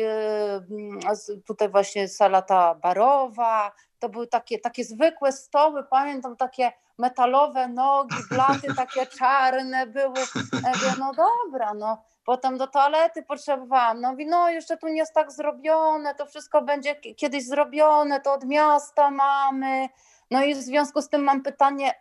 y, 1.29 1.41
tutaj 1.45 1.69
właśnie 1.69 2.07
sala 2.07 2.41
ta 2.41 2.75
barowa, 2.75 3.71
to 3.99 4.09
były 4.09 4.27
takie, 4.27 4.59
takie 4.59 4.83
zwykłe 4.83 5.31
stoły, 5.31 5.83
pamiętam 5.83 6.35
takie 6.35 6.71
metalowe 6.97 7.67
nogi, 7.67 8.15
blaty 8.29 8.73
takie 8.85 9.05
czarne 9.05 9.87
były. 9.87 10.19
Ja 10.63 10.71
mówię, 10.75 10.93
no 10.99 11.11
dobra, 11.13 11.73
no 11.73 12.03
Potem 12.25 12.57
do 12.57 12.67
toalety 12.67 13.23
potrzebowałam. 13.23 14.01
No 14.01 14.11
mówi, 14.11 14.25
no 14.25 14.49
jeszcze 14.49 14.77
tu 14.77 14.87
nie 14.87 14.97
jest 14.97 15.13
tak 15.13 15.31
zrobione, 15.31 16.15
to 16.15 16.25
wszystko 16.25 16.61
będzie 16.61 16.95
kiedyś 16.95 17.47
zrobione, 17.47 18.21
to 18.21 18.33
od 18.33 18.45
miasta 18.45 19.11
mamy. 19.11 19.89
No 20.31 20.43
i 20.43 20.55
w 20.55 20.57
związku 20.57 21.01
z 21.01 21.09
tym 21.09 21.23
mam 21.23 21.43
pytanie, 21.43 21.93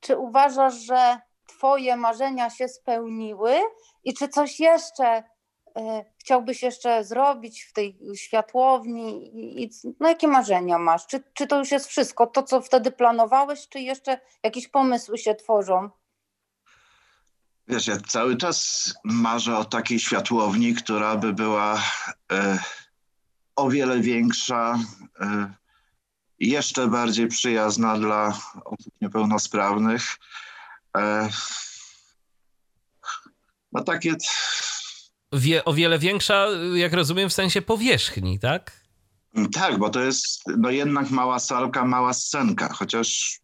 czy 0.00 0.16
uważasz, 0.16 0.74
że 0.74 1.20
twoje 1.46 1.96
marzenia 1.96 2.50
się 2.50 2.68
spełniły 2.68 3.54
i 4.04 4.14
czy 4.14 4.28
coś 4.28 4.60
jeszcze 4.60 5.18
y, 5.18 5.22
chciałbyś 6.18 6.62
jeszcze 6.62 7.04
zrobić 7.04 7.62
w 7.62 7.72
tej 7.72 7.98
światłowni 8.16 9.30
no 10.00 10.08
jakie 10.08 10.28
marzenia 10.28 10.78
masz? 10.78 11.06
Czy, 11.06 11.22
czy 11.34 11.46
to 11.46 11.58
już 11.58 11.70
jest 11.70 11.86
wszystko, 11.86 12.26
to 12.26 12.42
co 12.42 12.60
wtedy 12.60 12.90
planowałeś, 12.90 13.68
czy 13.68 13.80
jeszcze 13.80 14.20
jakieś 14.42 14.68
pomysły 14.68 15.18
się 15.18 15.34
tworzą? 15.34 15.90
Wiesz, 17.68 17.86
ja 17.86 17.96
cały 18.08 18.36
czas 18.36 18.92
marzę 19.04 19.58
o 19.58 19.64
takiej 19.64 19.98
światłowni, 19.98 20.74
która 20.74 21.16
by 21.16 21.32
była 21.32 21.82
e, 22.32 22.58
o 23.56 23.68
wiele 23.68 24.00
większa, 24.00 24.78
e, 25.20 25.54
jeszcze 26.38 26.86
bardziej 26.86 27.28
przyjazna 27.28 27.98
dla 27.98 28.38
osób 28.64 28.94
niepełnosprawnych. 29.00 30.18
E, 30.96 31.28
no 33.72 33.84
takie. 33.84 34.14
Wie, 35.32 35.64
o 35.64 35.74
wiele 35.74 35.98
większa, 35.98 36.46
jak 36.74 36.92
rozumiem, 36.92 37.28
w 37.28 37.32
sensie 37.32 37.62
powierzchni, 37.62 38.38
tak? 38.38 38.84
Tak, 39.52 39.78
bo 39.78 39.90
to 39.90 40.00
jest 40.00 40.42
no 40.58 40.70
jednak 40.70 41.10
mała 41.10 41.38
salka, 41.38 41.84
mała 41.84 42.12
scenka, 42.12 42.72
chociaż 42.72 43.40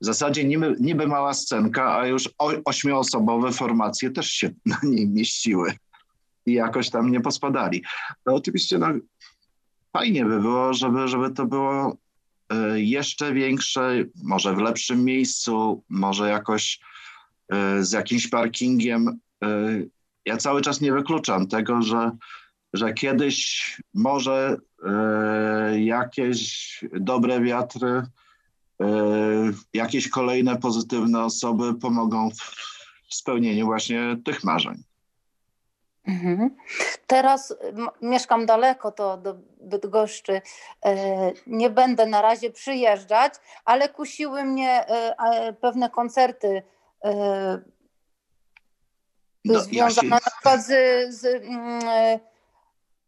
w 0.00 0.04
zasadzie 0.04 0.44
niby, 0.44 0.76
niby 0.80 1.06
mała 1.06 1.34
scenka, 1.34 1.96
a 1.96 2.06
już 2.06 2.30
ośmioosobowe 2.64 3.52
formacje 3.52 4.10
też 4.10 4.30
się 4.30 4.50
na 4.64 4.78
niej 4.82 5.08
mieściły 5.08 5.74
i 6.46 6.52
jakoś 6.52 6.90
tam 6.90 7.10
nie 7.10 7.20
pospadali. 7.20 7.84
No 8.26 8.34
oczywiście 8.34 8.78
no, 8.78 8.86
fajnie 9.92 10.24
by 10.24 10.40
było, 10.40 10.74
żeby, 10.74 11.08
żeby 11.08 11.30
to 11.30 11.46
było 11.46 11.96
jeszcze 12.74 13.32
większe, 13.32 14.04
może 14.22 14.54
w 14.54 14.58
lepszym 14.58 15.04
miejscu, 15.04 15.84
może 15.88 16.28
jakoś 16.28 16.80
e, 17.52 17.84
z 17.84 17.92
jakimś 17.92 18.28
parkingiem. 18.28 19.08
E, 19.44 19.48
ja 20.24 20.36
cały 20.36 20.62
czas 20.62 20.80
nie 20.80 20.92
wykluczam 20.92 21.46
tego, 21.46 21.82
że, 21.82 22.10
że 22.72 22.94
kiedyś 22.94 23.76
może 23.94 24.56
jakieś 25.74 26.84
dobre 26.92 27.40
wiatry 27.40 28.02
E, 28.82 29.52
jakieś 29.74 30.08
kolejne 30.08 30.56
pozytywne 30.56 31.24
osoby 31.24 31.74
pomogą 31.74 32.30
w 33.08 33.14
spełnieniu 33.14 33.66
właśnie 33.66 34.16
tych 34.24 34.44
marzeń. 34.44 34.82
Mhm. 36.06 36.56
Teraz 37.06 37.54
mieszkam 38.02 38.46
daleko, 38.46 38.92
to 38.92 39.16
do 39.16 39.34
Bydgoszczy. 39.60 40.40
E, 40.84 40.92
nie 41.46 41.70
będę 41.70 42.06
na 42.06 42.22
razie 42.22 42.50
przyjeżdżać, 42.50 43.34
ale 43.64 43.88
kusiły 43.88 44.44
mnie 44.44 44.86
e, 44.86 45.52
pewne 45.52 45.90
koncerty 45.90 46.62
no, 49.46 49.60
związane 49.60 49.76
ja 49.76 49.90
się... 49.90 50.06
na 50.08 50.20
przykład 50.20 50.60
z, 50.62 51.14
z 51.14 51.24
mm, 51.24 51.80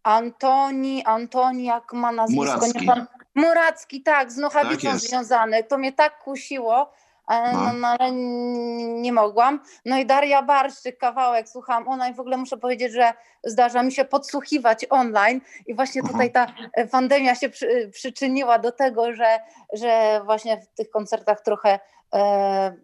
Antoni, 0.03 1.05
Antoni, 1.05 1.64
jak 1.64 1.92
ma 1.92 2.12
nazwisko, 2.12 2.44
Muracki. 2.44 2.86
nie, 2.86 3.07
Muracki, 3.34 4.03
tak, 4.03 4.32
z 4.32 4.36
Nochawicą 4.36 4.88
tak 4.88 4.99
związany. 4.99 5.64
To 5.64 5.78
mnie 5.78 5.92
tak 5.92 6.18
kusiło, 6.18 6.92
no. 7.28 7.72
No, 7.72 7.88
ale 7.88 8.12
nie 8.12 9.12
mogłam. 9.12 9.60
No 9.84 9.98
i 9.98 10.06
Daria 10.06 10.42
Barszczyk, 10.42 10.98
kawałek 10.98 11.48
słucham 11.48 11.88
ona 11.88 12.08
i 12.08 12.14
w 12.14 12.20
ogóle 12.20 12.36
muszę 12.36 12.56
powiedzieć, 12.56 12.92
że 12.92 13.12
zdarza 13.44 13.82
mi 13.82 13.92
się 13.92 14.04
podsłuchiwać 14.04 14.86
online 14.90 15.40
i 15.66 15.74
właśnie 15.74 16.02
tutaj 16.02 16.32
ta 16.32 16.46
e, 16.72 16.86
pandemia 16.86 17.34
się 17.34 17.48
przy, 17.48 17.90
przyczyniła 17.92 18.58
do 18.58 18.72
tego, 18.72 19.14
że, 19.14 19.40
że 19.72 20.20
właśnie 20.24 20.60
w 20.60 20.66
tych 20.66 20.90
koncertach 20.90 21.40
trochę 21.40 21.78
e, 22.14 22.18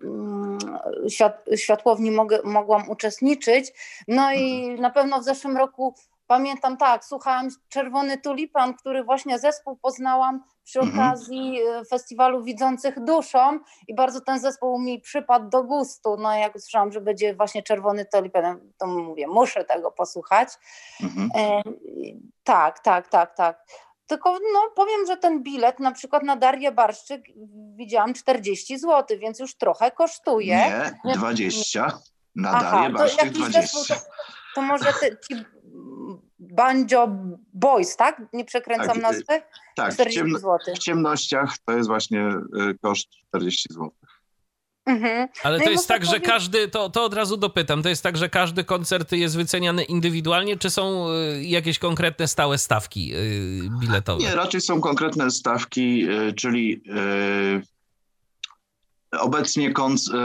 mm, 0.03 0.59
świat, 1.09 1.45
światłowni 1.57 2.11
mogę, 2.11 2.39
mogłam 2.45 2.91
uczestniczyć. 2.91 3.73
No 4.09 4.33
i 4.33 4.71
na 4.81 4.91
pewno 4.91 5.21
w 5.21 5.25
zeszłym 5.25 5.57
roku 5.57 5.95
Pamiętam 6.27 6.77
tak, 6.77 7.05
słuchałam 7.05 7.49
Czerwony 7.69 8.19
Tulipan, 8.19 8.75
który 8.75 9.05
właśnie 9.05 9.39
zespół 9.39 9.77
poznałam 9.77 10.45
przy 10.65 10.81
mhm. 10.81 10.99
okazji 10.99 11.61
mhm. 11.61 11.85
festiwalu 11.85 12.43
Widzących 12.43 13.05
Duszą 13.05 13.59
i 13.89 13.95
bardzo 13.95 14.21
ten 14.21 14.41
zespół 14.41 14.81
mi 14.81 15.01
przypadł 15.01 15.49
do 15.49 15.63
gustu. 15.63 16.17
No 16.17 16.35
jak 16.35 16.55
usłyszałam, 16.55 16.93
że 16.93 17.01
będzie 17.01 17.35
właśnie 17.35 17.63
Czerwony 17.63 18.07
Tulipan, 18.13 18.61
to 18.79 18.87
mówię, 18.87 19.27
muszę 19.27 19.65
tego 19.65 19.91
posłuchać. 19.91 20.49
Mhm. 21.03 21.31
E, 21.37 21.63
tak, 22.45 22.79
tak, 22.79 23.09
tak, 23.09 23.37
tak. 23.37 23.65
Tylko 24.07 24.39
no, 24.53 24.61
powiem, 24.77 25.07
że 25.07 25.17
ten 25.17 25.43
bilet 25.43 25.81
na 25.81 25.93
przykład 25.93 26.23
na 26.23 26.37
Darię 26.37 26.73
Barszczyk 26.73 27.25
widziałam 27.77 28.15
40 28.15 28.79
zł, 28.79 29.19
więc 29.21 29.39
już 29.39 29.57
trochę 29.57 29.91
kosztuje. 29.91 30.57
Nie, 31.05 31.15
20. 31.15 31.99
Na 32.37 32.51
Aha, 32.51 32.71
Darię 32.71 32.91
Barszczyk 32.91 33.31
20. 33.31 33.63
Zespół, 33.63 33.85
to, 33.85 33.95
to 34.55 34.63
może 34.63 34.93
te, 35.01 35.11
ci 35.29 35.54
Banjo 36.53 37.09
Boys, 37.53 37.97
tak? 37.97 38.23
Nie 38.33 38.45
przekręcam 38.45 38.89
tak, 38.89 39.03
nazwy? 39.03 39.43
Tak, 39.77 39.95
40 39.95 40.25
w, 40.25 40.39
zł. 40.39 40.59
w 40.75 40.79
ciemnościach 40.79 41.59
to 41.59 41.73
jest 41.73 41.89
właśnie 41.89 42.29
y, 42.71 42.79
koszt 42.83 43.09
40 43.29 43.69
zł. 43.73 43.91
Mhm. 44.87 45.29
Ale 45.43 45.59
no 45.59 45.65
to 45.65 45.71
jest 45.71 45.89
tak, 45.89 46.05
że 46.05 46.21
każdy, 46.21 46.69
to, 46.69 46.91
to 46.91 47.05
od 47.05 47.15
razu 47.15 47.37
dopytam, 47.37 47.83
to 47.83 47.89
jest 47.89 48.03
tak, 48.03 48.17
że 48.17 48.29
każdy 48.29 48.65
koncert 48.65 49.13
jest 49.13 49.37
wyceniany 49.37 49.85
indywidualnie, 49.85 50.57
czy 50.57 50.71
są 50.71 51.09
y, 51.11 51.45
jakieś 51.45 51.79
konkretne 51.79 52.29
stałe 52.29 52.59
stawki 52.59 53.15
y, 53.15 53.71
biletowe? 53.81 54.23
Nie, 54.23 54.35
raczej 54.35 54.61
są 54.61 54.81
konkretne 54.81 55.31
stawki, 55.31 56.07
czyli 56.37 56.83
obecnie 59.21 59.73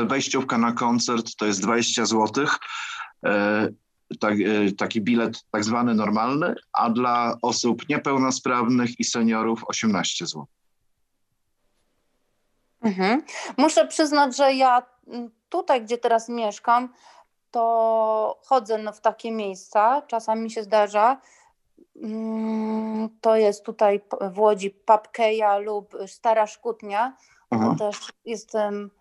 wejściówka 0.06 0.58
na 0.58 0.72
koncert 0.72 1.36
to 1.36 1.46
jest 1.46 1.62
20 1.62 2.06
zł 2.06 2.46
tak, 4.20 4.34
e, 4.34 4.72
taki 4.72 5.02
bilet 5.02 5.44
tak 5.52 5.64
zwany 5.64 5.96
normalny, 5.96 6.56
a 6.74 6.90
dla 6.90 7.38
osób 7.42 7.90
niepełnosprawnych 7.90 9.00
i 9.00 9.04
seniorów 9.04 9.64
18 9.68 10.26
zł. 10.26 10.46
Mhm. 12.82 13.24
Muszę 13.58 13.88
przyznać, 13.88 14.38
że 14.38 14.54
ja 14.54 14.82
tutaj, 15.50 15.84
gdzie 15.84 15.98
teraz 15.98 16.30
mieszkam, 16.30 16.94
to 17.52 18.40
chodzę 18.46 18.94
w 18.94 19.02
takie 19.02 19.32
miejsca, 19.32 20.02
czasami 20.08 20.42
mi 20.42 20.52
się 20.52 20.64
zdarza. 20.64 21.22
Mm, 21.96 23.10
to 23.22 23.36
jest 23.36 23.66
tutaj 23.66 24.02
w 24.32 24.40
Łodzi 24.40 24.72
Papkeja 24.72 25.58
lub 25.58 25.96
Stara 26.08 26.48
Szkutnia. 26.48 27.18
Mhm. 27.52 27.78
Też 27.78 28.14
jestem 28.26 28.92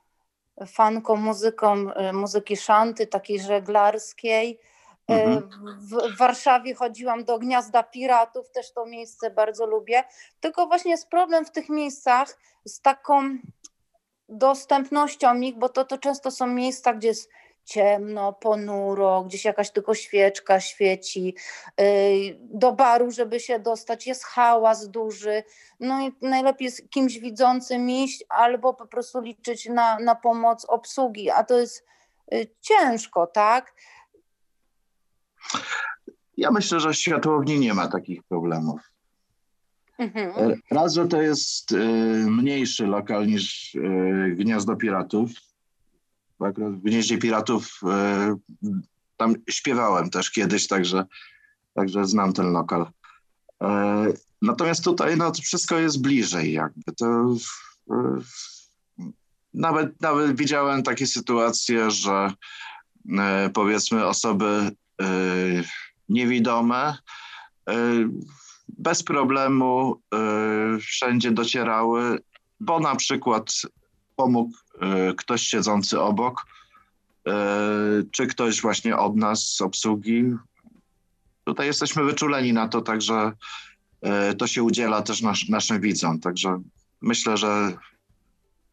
fanką 0.66 1.16
muzyką, 1.16 1.92
e, 1.92 2.12
muzyki 2.12 2.56
szanty, 2.56 3.06
takiej 3.06 3.40
żeglarskiej. 3.40 4.60
Mhm. 5.08 5.50
W, 5.78 6.18
Warszawie 6.18 6.74
chodziłam 6.74 7.24
do 7.24 7.38
Gniazda 7.38 7.82
Piratów, 7.82 8.50
też 8.50 8.72
to 8.72 8.86
miejsce 8.86 9.30
bardzo 9.30 9.66
lubię. 9.66 10.04
Tylko 10.40 10.66
właśnie 10.66 10.90
jest 10.90 11.08
problem 11.08 11.44
w 11.44 11.50
tych 11.50 11.68
miejscach 11.68 12.38
z 12.64 12.80
taką 12.80 13.38
dostępnością 14.28 15.40
ich, 15.40 15.58
bo 15.58 15.68
to, 15.68 15.84
to 15.84 15.98
często 15.98 16.30
są 16.30 16.46
miejsca, 16.46 16.94
gdzie 16.94 17.08
jest 17.08 17.30
ciemno, 17.64 18.32
ponuro, 18.32 19.22
gdzieś 19.22 19.44
jakaś 19.44 19.70
tylko 19.70 19.94
świeczka 19.94 20.60
świeci. 20.60 21.34
Do 22.40 22.72
baru, 22.72 23.10
żeby 23.10 23.40
się 23.40 23.58
dostać, 23.58 24.06
jest 24.06 24.24
hałas 24.24 24.88
duży. 24.88 25.42
No 25.80 26.00
i 26.00 26.12
najlepiej 26.22 26.70
z 26.70 26.88
kimś 26.90 27.18
widzącym 27.18 27.90
iść 27.90 28.24
albo 28.28 28.74
po 28.74 28.86
prostu 28.86 29.20
liczyć 29.20 29.68
na, 29.68 29.98
na 29.98 30.14
pomoc 30.14 30.64
obsługi, 30.64 31.30
a 31.30 31.44
to 31.44 31.58
jest 31.58 31.84
y, 32.34 32.46
ciężko, 32.60 33.26
tak? 33.26 33.74
Ja 36.36 36.50
myślę, 36.50 36.80
że 36.80 36.94
światłowni 36.94 37.58
nie 37.58 37.74
ma 37.74 37.88
takich 37.88 38.22
problemów. 38.22 38.80
Mhm. 39.98 40.50
E, 40.50 40.56
raz, 40.70 40.94
że 40.94 41.08
to 41.08 41.22
jest 41.22 41.72
y, 41.72 41.76
mniejszy 42.30 42.86
lokal 42.86 43.26
niż 43.26 43.74
y, 43.74 44.34
Gniazdo 44.36 44.76
Piratów. 44.76 45.30
W 46.58 46.80
Gnieździe 46.80 47.18
Piratów 47.18 47.80
tam 49.16 49.34
śpiewałem 49.50 50.10
też 50.10 50.30
kiedyś, 50.30 50.66
także, 50.66 51.04
także 51.74 52.04
znam 52.04 52.32
ten 52.32 52.52
lokal. 52.52 52.86
Natomiast 54.42 54.84
tutaj 54.84 55.16
no, 55.16 55.30
to 55.30 55.42
wszystko 55.42 55.78
jest 55.78 56.02
bliżej 56.02 56.52
jakby. 56.52 56.92
To, 56.96 57.34
nawet, 59.54 60.00
nawet 60.00 60.36
widziałem 60.36 60.82
takie 60.82 61.06
sytuacje, 61.06 61.90
że 61.90 62.32
powiedzmy 63.52 64.06
osoby 64.06 64.70
niewidome, 66.08 66.98
y, 67.70 67.74
bez 68.68 69.02
problemu 69.02 70.00
y, 70.76 70.80
wszędzie 70.80 71.30
docierały, 71.30 72.18
bo 72.60 72.80
na 72.80 72.96
przykład 72.96 73.52
pomógł 74.16 74.52
ktoś 75.16 75.42
siedzący 75.42 76.00
obok, 76.00 76.46
czy 78.10 78.26
ktoś 78.26 78.60
właśnie 78.60 78.96
od 78.96 79.16
nas 79.16 79.42
z 79.42 79.60
obsługi. 79.60 80.24
Tutaj 81.44 81.66
jesteśmy 81.66 82.04
wyczuleni 82.04 82.52
na 82.52 82.68
to, 82.68 82.80
także 82.80 83.32
to 84.38 84.46
się 84.46 84.62
udziela 84.62 85.02
też 85.02 85.22
nas, 85.22 85.38
naszym 85.48 85.80
widzom. 85.80 86.20
Także 86.20 86.62
myślę, 87.00 87.36
że 87.36 87.76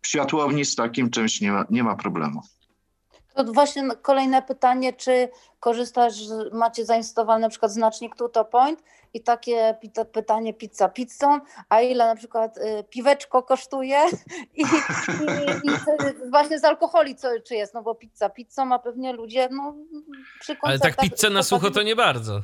w 0.01 0.07
światłowni 0.07 0.65
z 0.65 0.75
takim 0.75 1.09
czymś 1.09 1.41
nie 1.41 1.51
ma, 1.51 1.65
nie 1.69 1.83
ma 1.83 1.95
problemu. 1.95 2.41
To 3.35 3.43
właśnie 3.43 3.83
kolejne 4.01 4.41
pytanie, 4.41 4.93
czy 4.93 5.29
korzystasz, 5.59 6.13
macie 6.51 6.85
zainstalowany 6.85 7.41
na 7.41 7.49
przykład 7.49 7.71
znacznik 7.71 8.15
Tuto 8.15 8.45
Point 8.45 8.83
i 9.13 9.21
takie 9.21 9.77
pytanie 10.11 10.53
pizza 10.53 10.89
pizzą, 10.89 11.39
a 11.69 11.81
ile 11.81 12.05
na 12.07 12.15
przykład 12.15 12.57
y, 12.57 12.83
piweczko 12.89 13.43
kosztuje? 13.43 13.99
I, 14.55 14.61
i, 14.61 14.65
i 15.63 16.29
właśnie 16.29 16.59
z 16.59 16.63
alkoholi 16.63 17.15
co, 17.15 17.27
czy 17.47 17.55
jest, 17.55 17.73
no 17.73 17.81
bo 17.81 17.95
pizza 17.95 18.29
pizzą, 18.29 18.73
a 18.73 18.79
pewnie 18.79 19.13
ludzie 19.13 19.49
no 19.51 19.75
przy 20.39 20.57
Ale 20.61 20.79
tak 20.79 20.97
pizzę 20.97 21.29
na 21.29 21.43
sucho 21.43 21.71
to 21.71 21.81
nie 21.81 21.95
bardzo. 21.95 22.41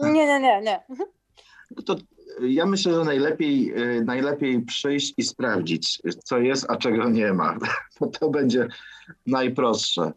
Nie, 0.00 0.26
nie, 0.26 0.40
nie, 0.40 0.60
nie. 0.60 0.84
No 1.76 1.82
to 1.82 1.96
ja 2.40 2.66
myślę, 2.66 2.94
że 2.94 3.04
najlepiej, 3.04 3.80
y, 3.98 4.04
najlepiej 4.04 4.62
przyjść 4.62 5.14
i 5.16 5.22
sprawdzić, 5.22 6.02
co 6.24 6.38
jest, 6.38 6.66
a 6.70 6.76
czego 6.76 7.10
nie 7.10 7.32
ma. 7.32 7.58
Bo 8.00 8.06
to 8.06 8.30
będzie 8.30 8.68
najprostsze. 9.26 10.12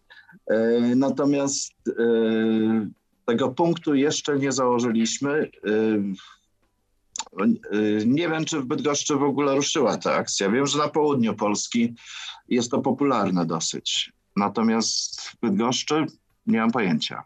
E, 0.48 0.80
natomiast 0.96 1.74
e, 1.90 1.94
tego 3.26 3.50
punktu 3.50 3.96
jeszcze 3.96 4.40
nie 4.40 4.52
założyliśmy. 4.52 5.52
E, 5.64 6.26
nie 8.06 8.30
wiem, 8.30 8.46
czy 8.46 8.60
w 8.60 8.66
Bydgoszczy 8.66 9.16
w 9.16 9.24
ogóle 9.24 9.56
ruszyła 9.56 9.98
ta 9.98 10.14
akcja. 10.14 10.50
Wiem, 10.50 10.68
że 10.68 10.78
na 10.78 10.88
południu 10.88 11.36
Polski 11.36 11.94
jest 12.50 12.72
to 12.72 12.82
popularne 12.82 13.46
dosyć. 13.46 14.14
Natomiast 14.36 15.22
w 15.22 15.40
Bydgoszczy 15.42 16.06
nie 16.48 16.60
mam 16.60 16.72
pojęcia. 16.72 17.24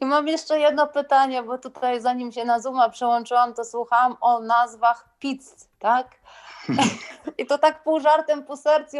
I 0.00 0.06
mam 0.06 0.28
jeszcze 0.28 0.60
jedno 0.60 0.86
pytanie, 0.86 1.42
bo 1.42 1.58
tutaj 1.58 2.00
zanim 2.00 2.32
się 2.32 2.44
na 2.44 2.60
Zooma 2.60 2.88
przełączyłam, 2.88 3.54
to 3.54 3.64
słuchałam 3.64 4.16
o 4.20 4.40
nazwach 4.40 5.08
pizz, 5.18 5.68
tak? 5.78 6.06
I 7.38 7.46
to 7.46 7.58
tak 7.58 7.82
pół 7.82 8.00
żartem, 8.00 8.44
pół 8.44 8.56
sercu, 8.56 8.96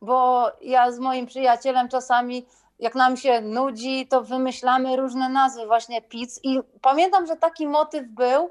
bo 0.00 0.46
ja 0.60 0.92
z 0.92 0.98
moim 0.98 1.26
przyjacielem 1.26 1.88
czasami 1.88 2.46
jak 2.78 2.94
nam 2.94 3.16
się 3.16 3.40
nudzi, 3.40 4.06
to 4.06 4.22
wymyślamy 4.22 4.96
różne 4.96 5.28
nazwy 5.28 5.66
właśnie 5.66 6.02
pizz 6.02 6.40
i 6.42 6.60
pamiętam, 6.82 7.26
że 7.26 7.36
taki 7.36 7.66
motyw 7.66 8.08
był, 8.08 8.50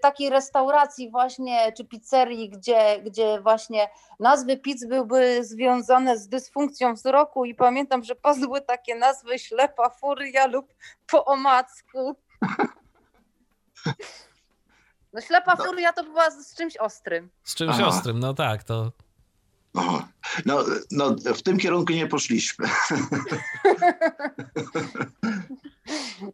takiej 0.00 0.30
restauracji 0.30 1.10
właśnie, 1.10 1.72
czy 1.72 1.84
pizzerii, 1.84 2.50
gdzie, 2.50 3.00
gdzie 3.02 3.40
właśnie 3.40 3.88
nazwy 4.20 4.56
pizz 4.56 4.86
były 4.86 5.44
związane 5.44 6.18
z 6.18 6.28
dysfunkcją 6.28 6.94
wzroku 6.94 7.44
i 7.44 7.54
pamiętam, 7.54 8.04
że 8.04 8.14
padły 8.14 8.60
takie 8.60 8.94
nazwy 8.94 9.38
ślepa 9.38 9.90
furia 9.90 10.46
lub 10.46 10.74
po 11.06 11.24
omacku. 11.24 12.16
No 15.12 15.20
ślepa 15.20 15.54
no. 15.58 15.64
furia 15.64 15.92
to 15.92 16.04
była 16.04 16.30
z 16.30 16.56
czymś 16.56 16.76
ostrym. 16.76 17.30
Z 17.42 17.54
czymś 17.54 17.74
Aha. 17.74 17.86
ostrym, 17.86 18.18
no 18.18 18.34
tak, 18.34 18.64
to... 18.64 18.92
No, 20.46 20.64
no, 20.90 21.16
w 21.34 21.42
tym 21.42 21.58
kierunku 21.58 21.92
nie 21.92 22.06
poszliśmy. 22.06 22.68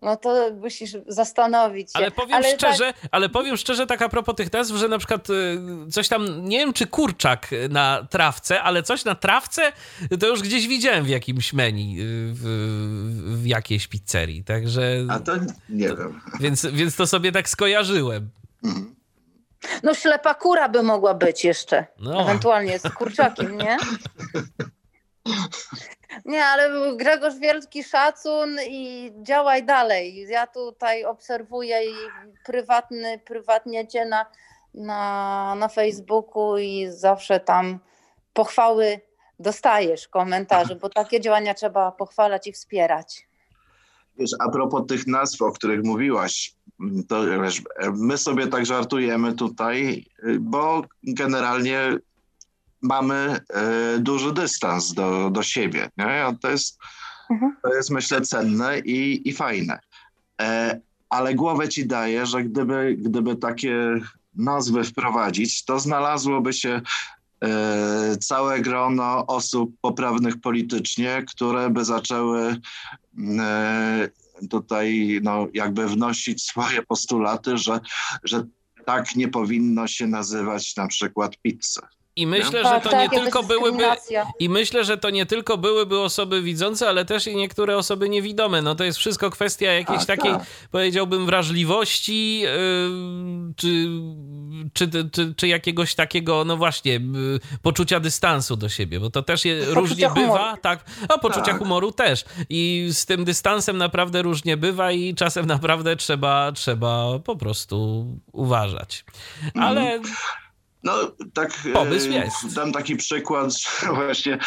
No 0.02 0.16
to 0.16 0.50
musisz 0.60 0.96
zastanowić 1.06 1.92
się. 1.92 1.98
Ale 1.98 2.10
powiem 2.10 2.34
ale 2.34 2.54
szczerze, 2.54 2.92
tak... 2.92 3.10
ale 3.10 3.28
powiem 3.28 3.56
szczerze 3.56 3.86
tak 3.86 4.02
a 4.02 4.08
propos 4.08 4.34
tych 4.34 4.52
nazw, 4.52 4.74
że 4.74 4.88
na 4.88 4.98
przykład 4.98 5.30
y, 5.30 5.60
coś 5.90 6.08
tam, 6.08 6.48
nie 6.48 6.58
wiem 6.58 6.72
czy 6.72 6.86
kurczak 6.86 7.50
na 7.70 8.06
trawce, 8.10 8.62
ale 8.62 8.82
coś 8.82 9.04
na 9.04 9.14
trawce 9.14 9.72
to 10.20 10.26
już 10.26 10.42
gdzieś 10.42 10.68
widziałem 10.68 11.04
w 11.04 11.08
jakimś 11.08 11.52
menu 11.52 12.00
y, 12.00 12.04
w, 12.34 12.42
w 13.42 13.46
jakiejś 13.46 13.86
pizzerii, 13.86 14.44
także... 14.44 15.06
A 15.08 15.18
to 15.18 15.32
nie 15.68 15.88
to, 15.88 15.96
wiem. 15.96 16.20
Więc, 16.40 16.66
więc 16.66 16.96
to 16.96 17.06
sobie 17.06 17.32
tak 17.32 17.48
skojarzyłem. 17.48 18.30
Mhm. 18.64 18.95
No 19.82 19.94
ślepa 19.94 20.34
kura 20.34 20.68
by 20.68 20.82
mogła 20.82 21.14
być 21.14 21.44
jeszcze. 21.44 21.86
No. 21.98 22.20
Ewentualnie 22.20 22.78
z 22.78 22.82
kurczakiem, 22.82 23.56
nie? 23.56 23.76
Nie, 26.24 26.44
ale 26.44 26.96
Grzegorz 26.96 27.34
wielki 27.34 27.84
szacun 27.84 28.58
i 28.68 29.12
działaj 29.22 29.64
dalej. 29.64 30.26
Ja 30.28 30.46
tutaj 30.46 31.04
obserwuję 31.04 31.84
i 31.84 31.94
prywatny, 32.44 33.18
prywatnie 33.18 33.88
cię 33.88 34.04
na, 34.04 34.26
na, 34.74 35.54
na 35.58 35.68
Facebooku 35.68 36.58
i 36.58 36.86
zawsze 36.90 37.40
tam 37.40 37.78
pochwały 38.32 39.00
dostajesz, 39.38 40.08
komentarze, 40.08 40.76
bo 40.76 40.88
takie 40.88 41.20
działania 41.20 41.54
trzeba 41.54 41.92
pochwalać 41.92 42.46
i 42.46 42.52
wspierać. 42.52 43.28
Wiesz, 44.18 44.30
a 44.38 44.50
propos 44.50 44.82
tych 44.88 45.06
nazw, 45.06 45.42
o 45.42 45.52
których 45.52 45.84
mówiłaś, 45.84 46.55
to 47.08 47.40
wiesz, 47.42 47.62
my 47.94 48.18
sobie 48.18 48.46
tak 48.46 48.66
żartujemy 48.66 49.34
tutaj, 49.34 50.06
bo 50.40 50.82
generalnie 51.02 51.98
mamy 52.82 53.40
e, 53.54 53.98
duży 53.98 54.32
dystans 54.32 54.92
do, 54.92 55.30
do 55.30 55.42
siebie. 55.42 55.90
Nie? 55.96 56.36
To, 56.40 56.50
jest, 56.50 56.78
mhm. 57.30 57.56
to 57.62 57.74
jest, 57.74 57.90
myślę, 57.90 58.20
cenne 58.20 58.78
i, 58.78 59.28
i 59.28 59.32
fajne. 59.32 59.78
E, 60.40 60.80
ale 61.10 61.34
głowę 61.34 61.68
ci 61.68 61.86
daję, 61.86 62.26
że 62.26 62.44
gdyby, 62.44 62.96
gdyby 62.98 63.36
takie 63.36 64.00
nazwy 64.34 64.84
wprowadzić, 64.84 65.64
to 65.64 65.80
znalazłoby 65.80 66.52
się 66.52 66.80
e, 67.44 68.16
całe 68.20 68.60
grono 68.60 69.26
osób 69.26 69.70
poprawnych 69.80 70.40
politycznie, 70.40 71.24
które 71.28 71.70
by 71.70 71.84
zaczęły 71.84 72.56
tutaj 74.50 75.18
no, 75.22 75.46
jakby 75.54 75.88
wnosić 75.88 76.42
swoje 76.42 76.82
postulaty, 76.82 77.58
że, 77.58 77.80
że 78.24 78.44
tak 78.86 79.16
nie 79.16 79.28
powinno 79.28 79.86
się 79.86 80.06
nazywać 80.06 80.76
na 80.76 80.86
przykład 80.86 81.36
pizzy. 81.42 81.80
I 82.16 82.26
myślę, 82.26 82.62
tak, 82.62 82.74
że 82.74 82.80
to 82.80 82.90
tak, 82.90 83.12
nie 83.12 83.20
tylko 83.20 83.42
byłyby 83.42 83.84
i 84.38 84.48
myślę, 84.48 84.84
że 84.84 84.98
to 84.98 85.10
nie 85.10 85.26
tylko 85.26 85.58
byłyby 85.58 86.00
osoby 86.00 86.42
widzące, 86.42 86.88
ale 86.88 87.04
też 87.04 87.26
i 87.26 87.36
niektóre 87.36 87.76
osoby 87.76 88.08
niewidome. 88.08 88.62
No 88.62 88.74
to 88.74 88.84
jest 88.84 88.98
wszystko 88.98 89.30
kwestia 89.30 89.72
jakiejś 89.72 90.02
A, 90.02 90.06
takiej, 90.06 90.32
tak. 90.32 90.46
powiedziałbym, 90.70 91.26
wrażliwości 91.26 92.40
yy, 92.40 92.50
czy, 93.56 93.88
czy, 94.72 94.90
czy, 95.12 95.34
czy, 95.34 95.48
jakiegoś 95.48 95.94
takiego, 95.94 96.44
no 96.44 96.56
właśnie, 96.56 97.00
poczucia 97.62 98.00
dystansu 98.00 98.56
do 98.56 98.68
siebie, 98.68 99.00
bo 99.00 99.10
to 99.10 99.22
też 99.22 99.44
je, 99.44 99.64
różnie 99.64 100.08
humoru. 100.08 100.32
bywa, 100.32 100.56
tak, 100.56 100.84
a 101.08 101.18
poczucia 101.18 101.44
tak. 101.44 101.58
humoru 101.58 101.92
też. 101.92 102.24
I 102.48 102.88
z 102.92 103.06
tym 103.06 103.24
dystansem 103.24 103.78
naprawdę 103.78 104.22
różnie 104.22 104.56
bywa 104.56 104.92
i 104.92 105.14
czasem 105.14 105.46
naprawdę 105.46 105.96
trzeba, 105.96 106.52
trzeba 106.52 107.18
po 107.18 107.36
prostu 107.36 108.06
uważać. 108.32 109.04
Ale 109.54 109.80
mm. 109.80 110.02
No 110.86 110.92
tak, 111.34 111.62
Pomysł 111.72 112.10
jest. 112.10 112.54
dam 112.54 112.72
taki 112.72 112.96
przykład, 112.96 113.52
że 113.80 113.86
właśnie 113.94 114.38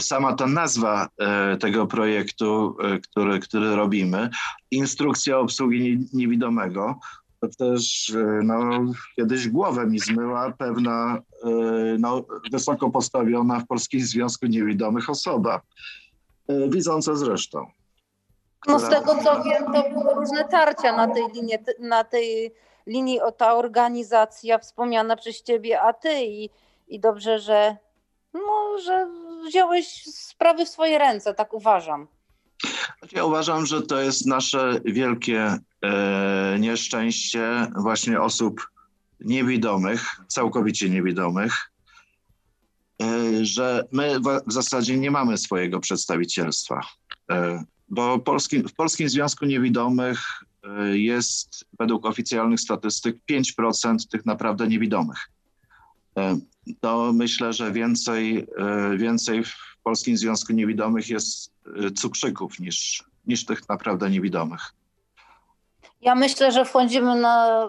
sama 0.00 0.32
ta 0.32 0.46
nazwa 0.46 1.08
e, 1.18 1.56
tego 1.56 1.86
projektu, 1.86 2.76
e, 2.82 2.98
który, 2.98 3.40
który 3.40 3.76
robimy, 3.76 4.30
instrukcja 4.70 5.38
obsługi 5.38 5.98
niewidomego, 6.12 6.98
to 7.40 7.48
też 7.58 8.10
e, 8.10 8.40
no, 8.44 8.70
kiedyś 9.16 9.48
głowę 9.48 9.86
mi 9.86 9.98
zmyła 9.98 10.52
pewna 10.58 11.22
no, 11.98 12.24
wysoko 12.52 12.90
postawiona 12.90 13.60
w 13.60 13.66
Polskim 13.66 14.00
Związku 14.00 14.46
Niewidomych 14.46 15.10
osoba, 15.10 15.60
widząca 16.68 17.14
zresztą. 17.14 17.66
No 18.66 18.78
z 18.78 18.88
tego 18.88 19.14
co 19.24 19.42
wiem, 19.42 19.64
to 19.64 19.90
były 19.90 20.14
różne 20.14 20.44
tarcia 20.44 20.96
na 20.96 21.14
tej 21.14 21.28
linii, 21.34 21.58
na 21.78 22.04
tej 22.04 22.54
linii 22.86 23.20
o 23.20 23.32
ta 23.32 23.54
organizacja 23.54 24.58
wspomniana 24.58 25.16
przez 25.16 25.42
ciebie, 25.42 25.80
a 25.80 25.92
ty 25.92 26.24
i, 26.24 26.50
i 26.88 27.00
dobrze, 27.00 27.38
że, 27.38 27.76
no, 28.34 28.78
że 28.84 29.08
wziąłeś 29.46 30.04
sprawy 30.04 30.66
w 30.66 30.68
swoje 30.68 30.98
ręce, 30.98 31.34
tak 31.34 31.54
uważam. 31.54 32.06
Ja 33.12 33.24
uważam, 33.24 33.66
że 33.66 33.82
to 33.82 34.00
jest 34.00 34.26
nasze 34.26 34.80
wielkie 34.84 35.58
e, 35.82 36.56
nieszczęście 36.60 37.66
właśnie 37.76 38.20
osób 38.20 38.70
niewidomych, 39.20 40.20
całkowicie 40.28 40.90
niewidomych, 40.90 41.70
e, 43.02 43.44
że 43.44 43.84
my 43.92 44.20
w, 44.46 44.52
zasadzie 44.52 44.98
nie 44.98 45.10
mamy 45.10 45.38
swojego 45.38 45.80
przedstawicielstwa. 45.80 46.80
E, 47.30 47.64
bo 47.88 48.18
Polski, 48.18 48.62
w 48.62 48.74
Polskim 48.74 49.08
Związku 49.08 49.44
Niewidomych 49.46 50.20
jest 50.92 51.64
według 51.78 52.06
oficjalnych 52.06 52.60
statystyk 52.60 53.16
5% 53.30 53.96
tych 54.10 54.26
naprawdę 54.26 54.68
niewidomych. 54.68 55.30
To 56.80 57.12
myślę, 57.12 57.52
że 57.52 57.72
więcej, 57.72 58.46
więcej 58.96 59.44
w 59.44 59.54
Polskim 59.82 60.16
Związku 60.16 60.52
Niewidomych 60.52 61.08
jest 61.08 61.52
cukrzyków 61.96 62.58
niż, 62.58 63.04
niż 63.26 63.44
tych 63.44 63.68
naprawdę 63.68 64.10
niewidomych. 64.10 64.74
Ja 66.00 66.14
myślę, 66.14 66.52
że 66.52 66.64
wchodzimy 66.64 67.16
na 67.16 67.68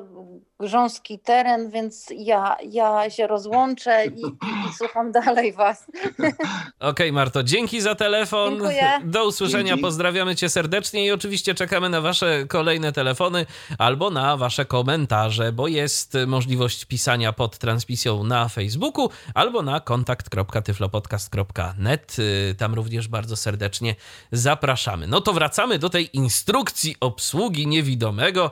grząski 0.60 1.20
teren, 1.20 1.70
więc 1.70 2.08
ja, 2.18 2.58
ja 2.70 3.10
się 3.10 3.28
rozłączę 3.28 4.06
i, 4.06 4.22
i, 4.22 4.26
i 4.26 4.74
słucham 4.78 5.12
dalej 5.12 5.54
Was. 5.54 5.86
Okej, 5.90 6.34
okay, 6.80 7.12
Marto, 7.12 7.44
dzięki 7.44 7.82
za 7.82 7.96
telefon. 7.96 8.54
Dziękuję. 8.54 9.02
Do 9.04 9.28
usłyszenia, 9.28 9.70
dzięki. 9.70 9.82
pozdrawiamy 9.82 10.36
Cię 10.36 10.50
serdecznie 10.50 11.06
i 11.06 11.12
oczywiście 11.12 11.56
czekamy 11.56 11.90
na 11.90 12.02
Wasze 12.02 12.46
kolejne 12.48 12.92
telefony 12.92 13.46
albo 13.78 14.10
na 14.10 14.38
Wasze 14.38 14.66
komentarze, 14.66 15.52
bo 15.52 15.68
jest 15.68 16.18
możliwość 16.28 16.86
pisania 16.86 17.34
pod 17.34 17.58
transmisją 17.58 18.24
na 18.24 18.50
Facebooku 18.50 19.10
albo 19.34 19.62
na 19.62 19.80
kontakt.tyflopodcast.net. 19.80 22.16
Tam 22.58 22.74
również 22.74 23.08
bardzo 23.08 23.36
serdecznie 23.36 23.96
zapraszamy. 24.32 25.08
No 25.08 25.22
to 25.22 25.34
wracamy 25.34 25.80
do 25.80 25.90
tej 25.90 26.18
instrukcji 26.18 26.96
obsługi 27.00 27.68
niewidomego, 27.68 28.52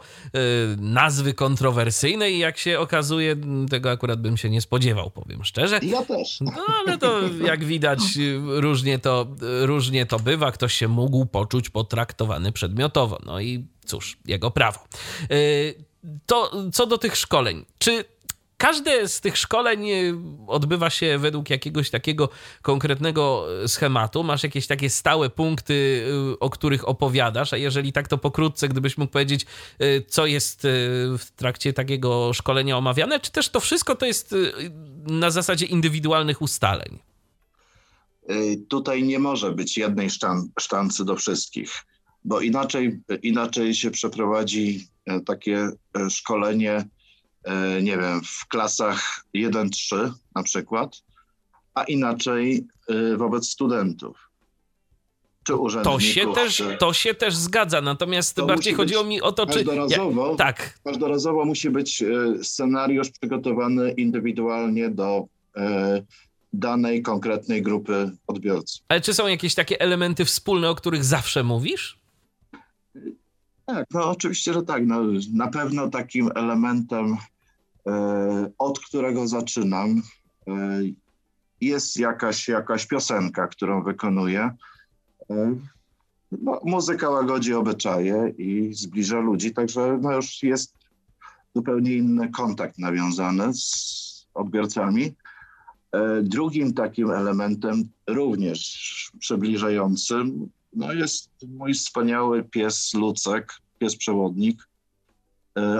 nazwy 0.77 1.33
kontrowersyjnej 1.33 1.96
kontrowersyjnej, 1.97 2.39
jak 2.39 2.57
się 2.57 2.79
okazuje, 2.79 3.35
tego 3.69 3.91
akurat 3.91 4.21
bym 4.21 4.37
się 4.37 4.49
nie 4.49 4.61
spodziewał, 4.61 5.11
powiem 5.11 5.43
szczerze. 5.43 5.79
Ja 5.83 6.05
też. 6.05 6.41
No 6.41 6.51
ale 6.79 6.97
to 6.97 7.21
jak 7.45 7.65
widać, 7.65 7.99
różnie 8.45 8.99
to, 8.99 9.27
różnie 9.61 10.05
to 10.05 10.19
bywa. 10.19 10.51
Ktoś 10.51 10.73
się 10.73 10.87
mógł 10.87 11.25
poczuć 11.25 11.69
potraktowany 11.69 12.51
przedmiotowo. 12.51 13.19
No 13.25 13.39
i 13.39 13.65
cóż, 13.85 14.17
jego 14.25 14.51
prawo. 14.51 14.79
Y, 15.31 15.75
to 16.25 16.51
co 16.73 16.85
do 16.85 16.97
tych 16.97 17.17
szkoleń. 17.17 17.65
Czy 17.79 18.05
Każde 18.57 19.07
z 19.07 19.21
tych 19.21 19.37
szkoleń 19.37 19.89
e, 19.89 19.95
odbywa 20.47 20.89
się 20.89 21.17
według 21.17 21.49
jakiegoś 21.49 21.89
takiego 21.89 22.29
konkretnego 22.61 23.47
e, 23.63 23.67
schematu. 23.67 24.23
Masz 24.23 24.43
jakieś 24.43 24.67
takie 24.67 24.89
stałe 24.89 25.29
punkty, 25.29 26.05
e, 26.33 26.39
o 26.39 26.49
których 26.49 26.87
opowiadasz, 26.87 27.53
a 27.53 27.57
jeżeli 27.57 27.93
tak, 27.93 28.07
to 28.07 28.17
pokrótce, 28.17 28.67
gdybyś 28.67 28.97
mógł 28.97 29.11
powiedzieć, 29.11 29.45
co 30.07 30.25
jest 30.25 30.67
w 31.17 31.31
trakcie 31.35 31.73
takiego 31.73 32.33
szkolenia 32.33 32.77
omawiane, 32.77 33.19
czy 33.19 33.31
też 33.31 33.49
to 33.49 33.59
wszystko 33.59 33.95
to 33.95 34.05
jest 34.05 34.35
na 35.07 35.31
zasadzie 35.31 35.65
indywidualnych 35.65 36.41
ustaleń? 36.41 36.99
Tutaj 38.69 39.03
nie 39.03 39.19
może 39.19 39.51
być 39.51 39.77
jednej 39.77 40.09
sztan, 40.09 40.49
sztancy 40.59 41.05
do 41.05 41.15
wszystkich, 41.15 41.71
bo 42.23 42.41
inaczej, 42.41 42.99
inaczej 43.23 43.75
się 43.75 43.91
przeprowadzi 43.91 44.87
takie 45.25 45.69
szkolenie 46.09 46.85
nie 47.81 47.97
wiem, 47.97 48.21
w 48.21 48.47
klasach 48.47 49.25
1-3 49.35 50.11
na 50.35 50.43
przykład, 50.43 51.01
a 51.73 51.83
inaczej 51.83 52.67
e, 52.87 53.17
wobec 53.17 53.49
studentów. 53.49 54.27
Czy 55.43 55.53
to 55.83 55.99
się, 55.99 56.33
też, 56.33 56.63
to 56.79 56.93
się 56.93 57.13
też 57.13 57.35
zgadza, 57.35 57.81
natomiast 57.81 58.45
bardziej 58.45 58.73
chodziło 58.73 59.03
mi 59.03 59.21
o 59.21 59.31
to, 59.31 59.45
czy. 59.45 59.53
Każdorazowo, 59.53 60.31
ja, 60.31 60.35
tak. 60.35 60.79
Każdorazowo 60.83 61.45
musi 61.45 61.69
być 61.69 62.01
e, 62.01 62.07
scenariusz 62.43 63.09
przygotowany 63.09 63.91
indywidualnie 63.91 64.89
do 64.89 65.25
danej 66.53 67.01
konkretnej 67.01 67.61
grupy 67.61 68.11
odbiorców. 68.27 68.85
Ale 68.87 69.01
czy 69.01 69.13
są 69.13 69.27
jakieś 69.27 69.55
takie 69.55 69.79
elementy 69.81 70.25
wspólne, 70.25 70.69
o 70.69 70.75
których 70.75 71.05
zawsze 71.05 71.43
mówisz? 71.43 71.99
Tak, 73.65 73.85
no 73.91 74.09
oczywiście, 74.09 74.53
że 74.53 74.63
tak. 74.63 74.85
No, 74.85 75.01
na 75.33 75.47
pewno 75.47 75.89
takim 75.89 76.29
elementem 76.35 77.17
E, 77.17 77.36
od 78.57 78.79
którego 78.79 79.27
zaczynam. 79.27 80.01
E, 80.47 80.81
jest 81.61 81.97
jakaś, 81.97 82.47
jakaś 82.47 82.85
piosenka, 82.85 83.47
którą 83.47 83.83
wykonuję. 83.83 84.51
E, 85.29 85.55
no, 86.31 86.61
muzyka 86.63 87.09
łagodzi 87.09 87.53
obyczaje 87.53 88.33
i 88.37 88.73
zbliża 88.73 89.19
ludzi, 89.19 89.53
także 89.53 89.99
no 90.01 90.15
już 90.15 90.43
jest 90.43 90.73
zupełnie 91.55 91.93
inny 91.93 92.29
kontakt 92.29 92.77
nawiązany 92.77 93.53
z 93.53 94.27
odbiorcami. 94.33 95.15
Drugim 96.23 96.73
takim 96.73 97.11
elementem, 97.11 97.89
również 98.07 99.11
przybliżającym, 99.19 100.49
no 100.73 100.93
jest 100.93 101.29
mój 101.47 101.73
wspaniały 101.73 102.43
pies 102.43 102.93
Lucek, 102.93 103.53
pies 103.79 103.95
przewodnik. 103.95 104.67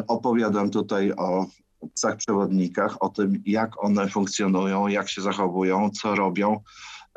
Opowiadam 0.08 0.70
tutaj 0.70 1.12
o 1.12 1.46
psach 1.94 2.18
przewodnikach, 2.18 3.04
o 3.04 3.10
tym, 3.10 3.44
jak 3.46 3.84
one 3.84 4.10
funkcjonują, 4.10 4.88
jak 4.88 5.10
się 5.10 5.22
zachowują, 5.22 5.90
co 5.90 6.16
robią. 6.16 6.64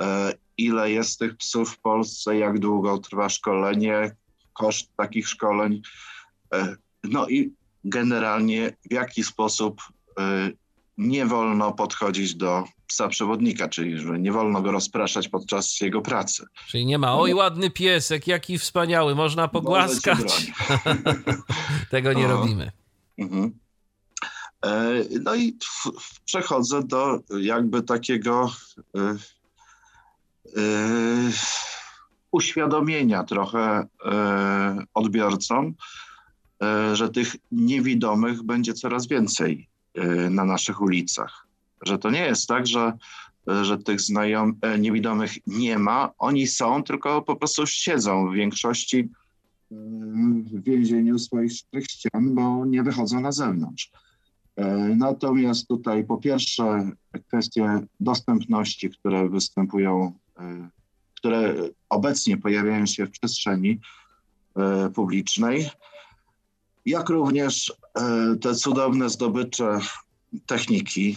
E, 0.01 0.33
ile 0.59 0.91
jest 0.91 1.19
tych 1.19 1.37
psów 1.37 1.71
w 1.71 1.79
Polsce, 1.79 2.39
jak 2.39 2.59
długo 2.59 2.99
trwa 2.99 3.29
szkolenie, 3.29 4.17
koszt 4.53 4.91
takich 4.97 5.29
szkoleń. 5.29 5.83
E, 6.55 6.77
no 7.05 7.29
i 7.29 7.53
generalnie 7.85 8.77
w 8.91 8.93
jaki 8.93 9.25
sposób 9.25 9.81
e, 10.19 10.51
nie 10.99 11.27
wolno 11.27 11.73
podchodzić 11.73 12.35
do 12.35 12.65
psa 12.87 13.09
przewodnika, 13.09 13.69
czyli 13.69 13.99
że 13.99 14.19
nie 14.19 14.33
wolno 14.33 14.63
go 14.63 14.73
rozpraszać 14.73 15.29
podczas 15.29 15.81
jego 15.81 16.03
pracy. 16.03 16.45
Czyli 16.69 16.87
nie 16.87 16.99
ma, 16.99 17.19
oj 17.19 17.35
ładny 17.35 17.71
piesek, 17.71 18.27
jaki 18.27 18.59
wspaniały, 18.59 19.15
można 19.15 19.49
pogłaskać. 19.49 20.53
Tego 21.91 22.13
nie 22.13 22.27
robimy. 22.27 22.73
Mhm. 23.19 23.53
E, 24.65 25.05
no 25.23 25.35
i 25.35 25.57
przechodzę 26.25 26.83
do 26.83 27.21
jakby 27.41 27.83
takiego 27.83 28.51
uświadomienia 32.31 33.25
trochę 33.25 33.87
odbiorcom, 34.95 35.75
że 36.93 37.09
tych 37.09 37.37
niewidomych 37.53 38.43
będzie 38.43 38.73
coraz 38.73 39.07
więcej 39.09 39.69
na 40.31 40.45
naszych 40.45 40.81
ulicach. 40.81 41.47
Że 41.83 41.99
to 41.99 42.11
nie 42.11 42.27
jest 42.27 42.49
tak, 42.49 42.67
że, 42.67 42.93
że 43.63 43.79
tych 43.79 44.01
znajom, 44.01 44.59
e, 44.63 44.79
niewidomych 44.79 45.33
nie 45.47 45.79
ma. 45.79 46.11
Oni 46.19 46.47
są, 46.47 46.83
tylko 46.83 47.23
po 47.23 47.37
prostu 47.37 47.67
siedzą 47.67 48.31
w 48.31 48.35
większości 48.35 49.09
mm, 49.73 50.45
w 50.45 50.65
więzieniu 50.65 51.19
swoich 51.19 51.53
ścian, 51.89 52.35
bo 52.35 52.67
nie 52.67 52.83
wychodzą 52.83 53.21
na 53.21 53.33
zewnątrz. 53.33 53.91
E, 54.61 54.95
natomiast 54.97 55.69
tutaj 55.69 56.05
po 56.05 56.19
pierwsze 56.19 56.91
kwestie 57.29 57.81
dostępności, 58.01 58.91
które 58.91 59.29
występują, 59.29 60.13
e, 60.39 60.69
które 61.15 61.55
obecnie 61.89 62.37
pojawiają 62.37 62.87
się 62.87 63.07
w 63.07 63.11
przestrzeni 63.11 63.81
publicznej, 64.95 65.71
jak 66.87 67.09
również 67.09 67.73
e, 67.95 68.37
te 68.37 68.55
cudowne 68.55 69.11
zdobycze 69.11 69.79
techniki 70.47 71.17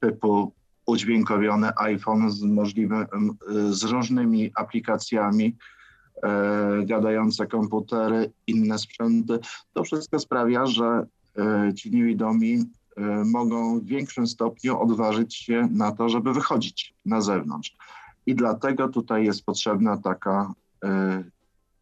typu 0.00 0.52
udźwiękowiony 0.86 1.70
iPhone 1.76 2.30
z, 2.30 2.40
z 3.70 3.82
różnymi 3.82 4.50
aplikacjami, 4.54 5.56
e, 6.22 6.82
gadające 6.84 7.46
komputery, 7.46 8.32
inne 8.46 8.78
sprzęty. 8.78 9.38
To 9.72 9.84
wszystko 9.84 10.18
sprawia, 10.18 10.66
że 10.66 10.84
e, 10.84 11.06
ci 11.76 11.90
niewidomi 11.90 12.64
mogą 13.24 13.80
w 13.80 13.84
większym 13.84 14.26
stopniu 14.26 14.80
odważyć 14.80 15.36
się 15.36 15.68
na 15.70 15.92
to, 15.92 16.08
żeby 16.08 16.32
wychodzić 16.32 16.94
na 17.04 17.20
zewnątrz. 17.20 17.76
I 18.26 18.34
dlatego 18.34 18.88
tutaj 18.88 19.24
jest 19.24 19.44
potrzebna 19.44 19.96
taka 19.96 20.52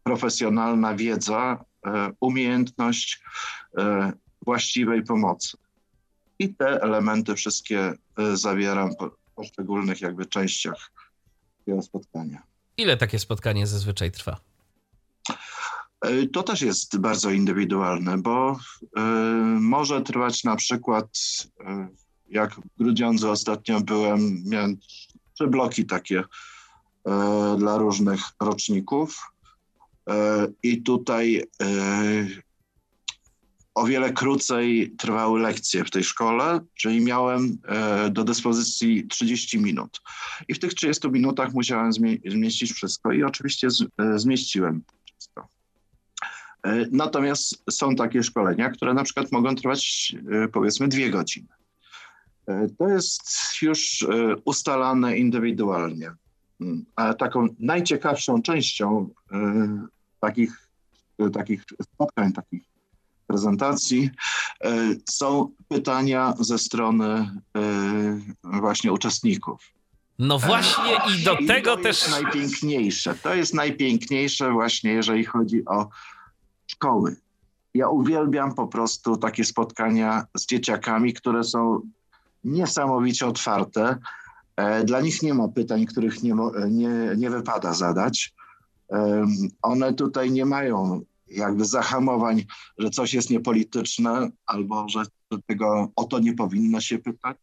profesjonalna 0.03 0.95
wiedza 0.95 1.65
E, 1.85 2.11
umiejętność 2.19 3.21
e, 3.77 4.11
właściwej 4.45 5.03
pomocy. 5.03 5.57
I 6.39 6.55
te 6.55 6.81
elementy 6.81 7.35
wszystkie 7.35 7.79
e, 7.79 8.37
zawieram 8.37 8.89
w 8.89 9.33
poszczególnych 9.35 10.01
jakby 10.01 10.25
częściach 10.25 10.91
tego 11.65 11.81
spotkania. 11.81 12.43
Ile 12.77 12.97
takie 12.97 13.19
spotkanie 13.19 13.67
zazwyczaj 13.67 14.11
trwa? 14.11 14.39
To 16.33 16.43
też 16.43 16.61
jest 16.61 16.97
bardzo 16.97 17.31
indywidualne, 17.31 18.17
bo 18.17 18.59
może 19.59 20.01
trwać 20.01 20.43
na 20.43 20.55
przykład, 20.55 21.07
jak 22.29 22.55
w 22.55 22.77
Grudziądzu 22.77 23.31
ostatnio 23.31 23.81
byłem, 23.81 24.43
miałem 24.45 24.77
trzy 25.33 25.47
bloki 25.47 25.85
takie 25.85 26.23
dla 27.57 27.77
różnych 27.77 28.21
roczników 28.41 29.35
E, 30.09 30.47
I 30.63 30.81
tutaj 30.81 31.43
e, 31.61 32.27
o 33.75 33.85
wiele 33.85 34.13
krócej 34.13 34.95
trwały 34.97 35.39
lekcje 35.39 35.85
w 35.85 35.91
tej 35.91 36.03
szkole, 36.03 36.59
czyli 36.75 37.01
miałem 37.01 37.57
e, 37.67 38.09
do 38.09 38.23
dyspozycji 38.23 39.07
30 39.07 39.59
minut. 39.59 40.01
I 40.47 40.53
w 40.53 40.59
tych 40.59 40.73
30 40.73 41.09
minutach 41.09 41.53
musiałem 41.53 41.91
zmieścić 42.25 42.71
wszystko 42.71 43.11
i 43.11 43.23
oczywiście 43.23 43.67
zmieściłem 44.15 44.83
wszystko. 45.05 45.47
Natomiast 46.91 47.63
są 47.71 47.95
takie 47.95 48.23
szkolenia, 48.23 48.69
które 48.69 48.93
na 48.93 49.03
przykład 49.03 49.31
mogą 49.31 49.55
trwać 49.55 50.15
powiedzmy 50.53 50.87
dwie 50.87 51.09
godziny. 51.09 51.47
To 52.77 52.87
jest 52.87 53.21
już 53.61 54.07
ustalane 54.45 55.17
indywidualnie. 55.17 56.11
Hmm. 56.59 56.85
A 56.95 57.13
taką 57.13 57.47
najciekawszą 57.59 58.41
częścią 58.41 59.09
takich, 60.19 60.69
takich 61.33 61.63
spotkań, 61.83 62.33
takich 62.33 62.63
prezentacji 63.27 64.09
e, 64.63 64.95
są 65.09 65.51
pytania 65.67 66.33
ze 66.39 66.57
strony 66.57 67.31
e, 67.57 68.19
właśnie 68.43 68.93
uczestników. 68.93 69.73
No 70.19 70.39
właśnie 70.39 70.93
i 71.15 71.23
do 71.23 71.37
I 71.37 71.45
tego 71.45 71.77
to 71.77 71.83
też... 71.83 72.01
Jest 72.01 72.23
najpiękniejsze. 72.23 73.15
To 73.15 73.35
jest 73.35 73.53
najpiękniejsze 73.53 74.51
właśnie, 74.51 74.91
jeżeli 74.91 75.25
chodzi 75.25 75.65
o 75.65 75.89
szkoły. 76.67 77.15
Ja 77.73 77.89
uwielbiam 77.89 78.55
po 78.55 78.67
prostu 78.67 79.17
takie 79.17 79.43
spotkania 79.43 80.25
z 80.37 80.45
dzieciakami, 80.45 81.13
które 81.13 81.43
są 81.43 81.81
niesamowicie 82.43 83.27
otwarte. 83.27 83.97
E, 84.55 84.83
dla 84.83 85.01
nich 85.01 85.23
nie 85.23 85.33
ma 85.33 85.47
pytań, 85.47 85.85
których 85.85 86.23
nie, 86.23 86.35
nie, 86.69 86.89
nie 87.17 87.29
wypada 87.29 87.73
zadać 87.73 88.33
one 89.61 89.93
tutaj 89.93 90.31
nie 90.31 90.45
mają 90.45 91.01
jakby 91.27 91.65
zahamowań, 91.65 92.45
że 92.77 92.89
coś 92.89 93.13
jest 93.13 93.29
niepolityczne 93.29 94.29
albo 94.45 94.89
że 94.89 95.03
tego 95.47 95.91
o 95.95 96.03
to 96.03 96.19
nie 96.19 96.33
powinno 96.33 96.81
się 96.81 96.99
pytać. 96.99 97.37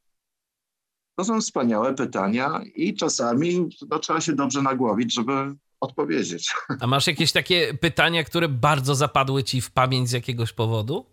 To 1.14 1.24
są 1.24 1.40
wspaniałe 1.40 1.94
pytania 1.94 2.60
i 2.74 2.94
czasami 2.94 3.68
no, 3.90 3.98
trzeba 3.98 4.20
się 4.20 4.32
dobrze 4.32 4.62
nagłowić, 4.62 5.14
żeby 5.14 5.54
odpowiedzieć. 5.82 6.54
A 6.80 6.86
masz 6.86 7.06
jakieś 7.06 7.32
takie 7.32 7.74
pytania, 7.74 8.24
które 8.24 8.48
bardzo 8.48 8.94
zapadły 8.94 9.44
ci 9.44 9.60
w 9.60 9.70
pamięć 9.70 10.08
z 10.08 10.12
jakiegoś 10.12 10.52
powodu? 10.52 11.06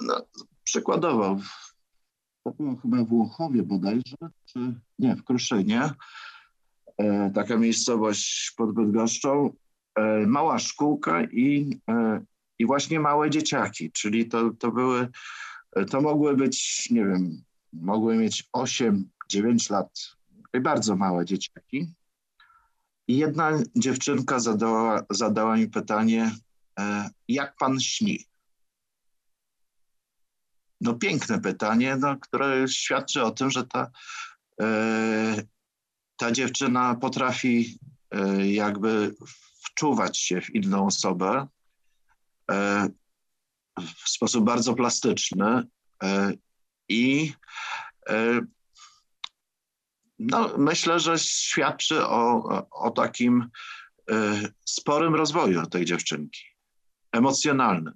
No, 0.00 0.26
przykładowo, 0.64 1.36
to 2.44 2.50
było 2.50 2.76
chyba 2.76 3.04
w 3.04 3.12
Łochowie 3.12 3.62
bodajże, 3.62 4.16
czy 4.44 4.74
nie, 4.98 5.16
w 5.16 5.24
Kruszynie. 5.24 5.90
E, 6.98 7.30
taka 7.34 7.56
miejscowość 7.56 8.52
pod 8.56 8.74
Bydgoszczą, 8.74 9.50
e, 9.94 10.26
mała 10.26 10.58
szkółka 10.58 11.24
i, 11.24 11.80
e, 11.90 12.24
i 12.58 12.66
właśnie 12.66 13.00
małe 13.00 13.30
dzieciaki, 13.30 13.92
czyli 13.92 14.28
to, 14.28 14.50
to 14.58 14.70
były, 14.70 15.08
to 15.90 16.00
mogły 16.00 16.36
być, 16.36 16.88
nie 16.90 17.04
wiem, 17.04 17.42
mogły 17.72 18.16
mieć 18.16 18.48
8-9 18.56 19.70
lat, 19.70 20.19
bardzo 20.60 20.96
małe 20.96 21.24
dzieciaki. 21.24 21.94
I 23.08 23.16
jedna 23.16 23.50
dziewczynka 23.76 24.40
zadała, 24.40 25.02
zadała 25.10 25.56
mi 25.56 25.68
pytanie, 25.68 26.30
jak 27.28 27.56
pan 27.56 27.80
śni? 27.80 28.24
No 30.80 30.94
piękne 30.94 31.40
pytanie, 31.40 31.96
no, 31.96 32.16
które 32.16 32.68
świadczy 32.68 33.22
o 33.22 33.30
tym, 33.30 33.50
że 33.50 33.66
ta 33.66 33.90
ta 36.20 36.32
dziewczyna 36.32 36.94
potrafi 36.94 37.78
e, 38.10 38.46
jakby 38.46 39.14
wczuwać 39.64 40.18
się 40.18 40.40
w 40.40 40.54
inną 40.54 40.86
osobę 40.86 41.46
e, 42.50 42.88
w 43.78 44.08
sposób 44.08 44.44
bardzo 44.44 44.74
plastyczny 44.74 45.62
e, 46.02 46.32
i 46.88 47.32
no, 50.20 50.58
myślę, 50.58 51.00
że 51.00 51.18
świadczy 51.18 52.06
o, 52.06 52.42
o 52.70 52.90
takim 52.90 53.50
sporym 54.64 55.14
rozwoju 55.14 55.66
tej 55.66 55.84
dziewczynki, 55.84 56.42
emocjonalnym. 57.12 57.94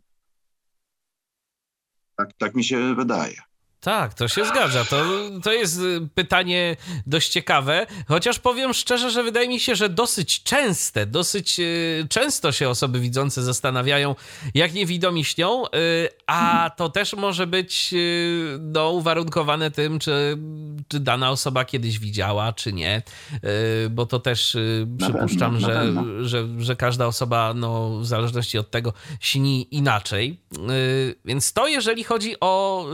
Tak, 2.16 2.32
tak 2.32 2.54
mi 2.54 2.64
się 2.64 2.94
wydaje. 2.94 3.53
Tak, 3.84 4.14
to 4.14 4.28
się 4.28 4.44
zgadza. 4.44 4.84
To, 4.84 5.04
to 5.42 5.52
jest 5.52 5.80
y, 5.80 6.08
pytanie 6.14 6.76
dość 7.06 7.28
ciekawe, 7.28 7.86
chociaż 8.08 8.38
powiem 8.38 8.74
szczerze, 8.74 9.10
że 9.10 9.22
wydaje 9.22 9.48
mi 9.48 9.60
się, 9.60 9.74
że 9.74 9.88
dosyć 9.88 10.42
częste, 10.42 11.06
dosyć 11.06 11.60
y, 11.60 12.06
często 12.10 12.52
się 12.52 12.68
osoby 12.68 13.00
widzące 13.00 13.42
zastanawiają, 13.42 14.14
jak 14.54 14.74
niewidomi 14.74 15.24
śnią, 15.24 15.66
y, 15.66 15.68
a 16.26 16.70
to 16.76 16.88
też 16.88 17.14
może 17.14 17.46
być 17.46 17.94
no, 18.60 18.90
uwarunkowane 18.90 19.70
tym, 19.70 19.98
czy, 19.98 20.38
czy 20.88 21.00
dana 21.00 21.30
osoba 21.30 21.64
kiedyś 21.64 21.98
widziała, 21.98 22.52
czy 22.52 22.72
nie, 22.72 23.02
bo 23.90 24.06
to 24.06 24.20
też 24.20 24.56
przypuszczam, 24.98 25.60
że, 25.60 25.92
że, 26.22 26.48
że 26.58 26.76
każda 26.76 27.06
osoba, 27.06 27.54
no, 27.54 27.98
w 27.98 28.06
zależności 28.06 28.58
od 28.58 28.70
tego, 28.70 28.92
śni 29.20 29.74
inaczej. 29.74 30.40
Więc 31.24 31.52
to, 31.52 31.68
jeżeli 31.68 32.04
chodzi 32.04 32.40
o 32.40 32.86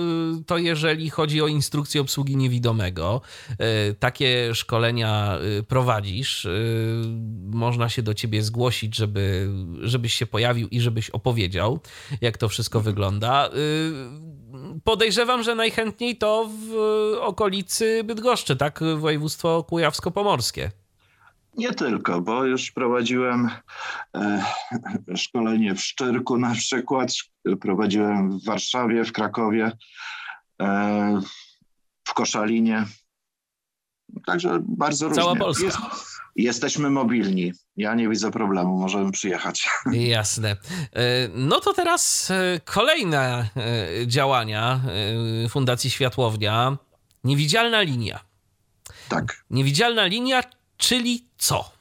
to, 0.47 0.59
jeżeli 0.59 0.80
jeżeli 0.89 1.11
chodzi 1.11 1.43
o 1.43 1.47
instrukcję 1.47 2.01
obsługi 2.01 2.37
niewidomego. 2.37 3.21
Takie 3.99 4.55
szkolenia 4.55 5.39
prowadzisz. 5.69 6.49
Można 7.53 7.89
się 7.89 8.03
do 8.03 8.15
ciebie 8.15 8.43
zgłosić, 8.43 8.97
żeby, 8.97 9.49
żebyś 9.83 10.15
się 10.15 10.27
pojawił 10.27 10.69
i 10.69 10.81
żebyś 10.81 11.11
opowiedział, 11.11 11.81
jak 12.21 12.39
to 12.39 12.49
wszystko 12.49 12.81
wygląda 12.81 13.51
podejrzewam, 14.85 15.43
że 15.43 15.55
najchętniej 15.55 16.17
to 16.17 16.51
w 16.69 16.75
okolicy 17.21 18.05
Bydgoszczy, 18.05 18.57
tak? 18.57 18.81
Województwo 18.97 19.65
kujawsko-pomorskie. 19.71 20.71
Nie 21.57 21.75
tylko, 21.75 22.21
bo 22.21 22.45
już 22.45 22.71
prowadziłem 22.71 23.51
e, 24.17 24.45
szkolenie 25.17 25.75
w 25.75 25.81
Szczyrku 25.81 26.39
na 26.39 26.55
przykład, 26.55 27.13
prowadziłem 27.61 28.39
w 28.39 28.45
Warszawie, 28.45 29.05
w 29.05 29.13
Krakowie, 29.13 29.65
e, 29.65 29.73
w 32.05 32.15
Koszalinie. 32.15 32.87
Także 34.27 34.59
bardzo 34.63 35.09
różnie. 35.09 35.23
Cała 35.23 35.37
Polska. 35.37 35.65
Jest, 35.65 35.79
jesteśmy 36.37 36.91
mobilni. 36.91 37.53
Ja 37.77 37.95
nie 37.95 38.09
widzę 38.09 38.31
problemu, 38.31 38.79
możemy 38.79 39.13
przyjechać. 39.13 39.69
Jasne. 39.93 40.51
E, 40.51 40.57
no 41.35 41.61
to 41.61 41.73
teraz 41.73 42.31
e, 42.31 42.61
kolejne 42.65 43.49
e, 43.57 44.07
działania 44.07 44.81
Fundacji 45.49 45.91
Światłownia. 45.91 46.77
Niewidzialna 47.25 47.81
linia. 47.83 48.21
Tak. 49.09 49.45
Niewidzialna 49.51 50.07
linia, 50.07 50.43
czyli 50.77 51.29
co? 51.39 51.73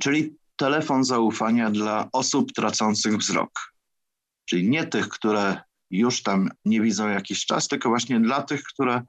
Czyli 0.00 0.36
telefon 0.56 1.04
zaufania 1.04 1.70
dla 1.70 2.08
osób 2.12 2.52
tracących 2.52 3.16
wzrok. 3.16 3.72
Czyli 4.44 4.70
nie 4.70 4.86
tych, 4.86 5.08
które 5.08 5.60
już 5.98 6.22
tam 6.22 6.50
nie 6.64 6.80
widzą 6.80 7.08
jakiś 7.08 7.46
czas, 7.46 7.68
tylko 7.68 7.88
właśnie 7.88 8.20
dla 8.20 8.42
tych, 8.42 8.62
które 8.62 9.02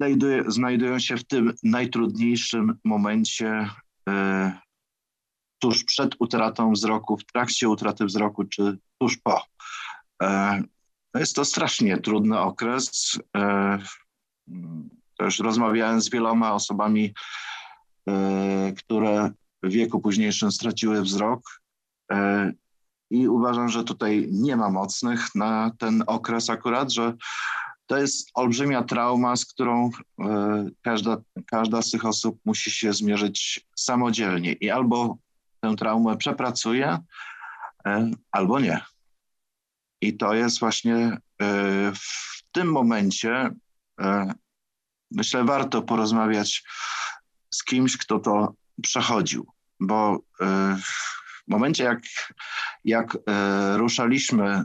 znajduje, 0.00 0.44
znajdują 0.46 0.98
się 0.98 1.16
w 1.16 1.24
tym 1.24 1.54
najtrudniejszym 1.62 2.78
momencie 2.84 3.70
e, 4.08 4.52
tuż 5.58 5.84
przed 5.84 6.14
utratą 6.18 6.72
wzroku, 6.72 7.16
w 7.16 7.24
trakcie 7.24 7.68
utraty 7.68 8.04
wzroku, 8.04 8.44
czy 8.44 8.78
tuż 8.98 9.16
po. 9.16 9.42
E, 10.22 10.62
jest 11.14 11.36
to 11.36 11.44
strasznie 11.44 11.98
trudny 11.98 12.38
okres. 12.38 13.18
E, 13.36 13.78
też 15.18 15.38
rozmawiałem 15.38 16.00
z 16.00 16.10
wieloma 16.10 16.54
osobami, 16.54 17.14
które 18.76 19.30
w 19.62 19.70
wieku 19.70 20.00
późniejszym 20.00 20.52
straciły 20.52 21.02
wzrok. 21.02 21.60
I 23.10 23.28
uważam, 23.28 23.68
że 23.68 23.84
tutaj 23.84 24.28
nie 24.32 24.56
ma 24.56 24.70
mocnych 24.70 25.34
na 25.34 25.70
ten 25.78 26.04
okres 26.06 26.50
akurat, 26.50 26.92
że 26.92 27.14
to 27.86 27.98
jest 27.98 28.30
olbrzymia 28.34 28.82
trauma, 28.82 29.36
z 29.36 29.44
którą 29.44 29.90
e, 30.20 30.66
każda, 30.82 31.16
każda 31.46 31.82
z 31.82 31.90
tych 31.90 32.04
osób 32.04 32.38
musi 32.44 32.70
się 32.70 32.92
zmierzyć 32.92 33.66
samodzielnie 33.76 34.52
i 34.52 34.70
albo 34.70 35.18
tę 35.60 35.76
traumę 35.76 36.16
przepracuje, 36.16 36.98
e, 37.86 38.10
albo 38.30 38.60
nie. 38.60 38.80
I 40.00 40.16
to 40.16 40.34
jest 40.34 40.60
właśnie 40.60 40.96
e, 40.96 41.18
w 41.94 42.42
tym 42.52 42.72
momencie, 42.72 43.50
myślę, 45.10 45.44
warto 45.44 45.82
porozmawiać 45.82 46.64
z 47.50 47.64
kimś, 47.64 47.96
kto 47.96 48.18
to 48.18 48.54
przechodził, 48.82 49.46
bo 49.80 50.18
w 51.48 51.50
momencie, 51.50 51.84
jak, 51.84 52.00
jak 52.84 53.18
ruszaliśmy 53.76 54.64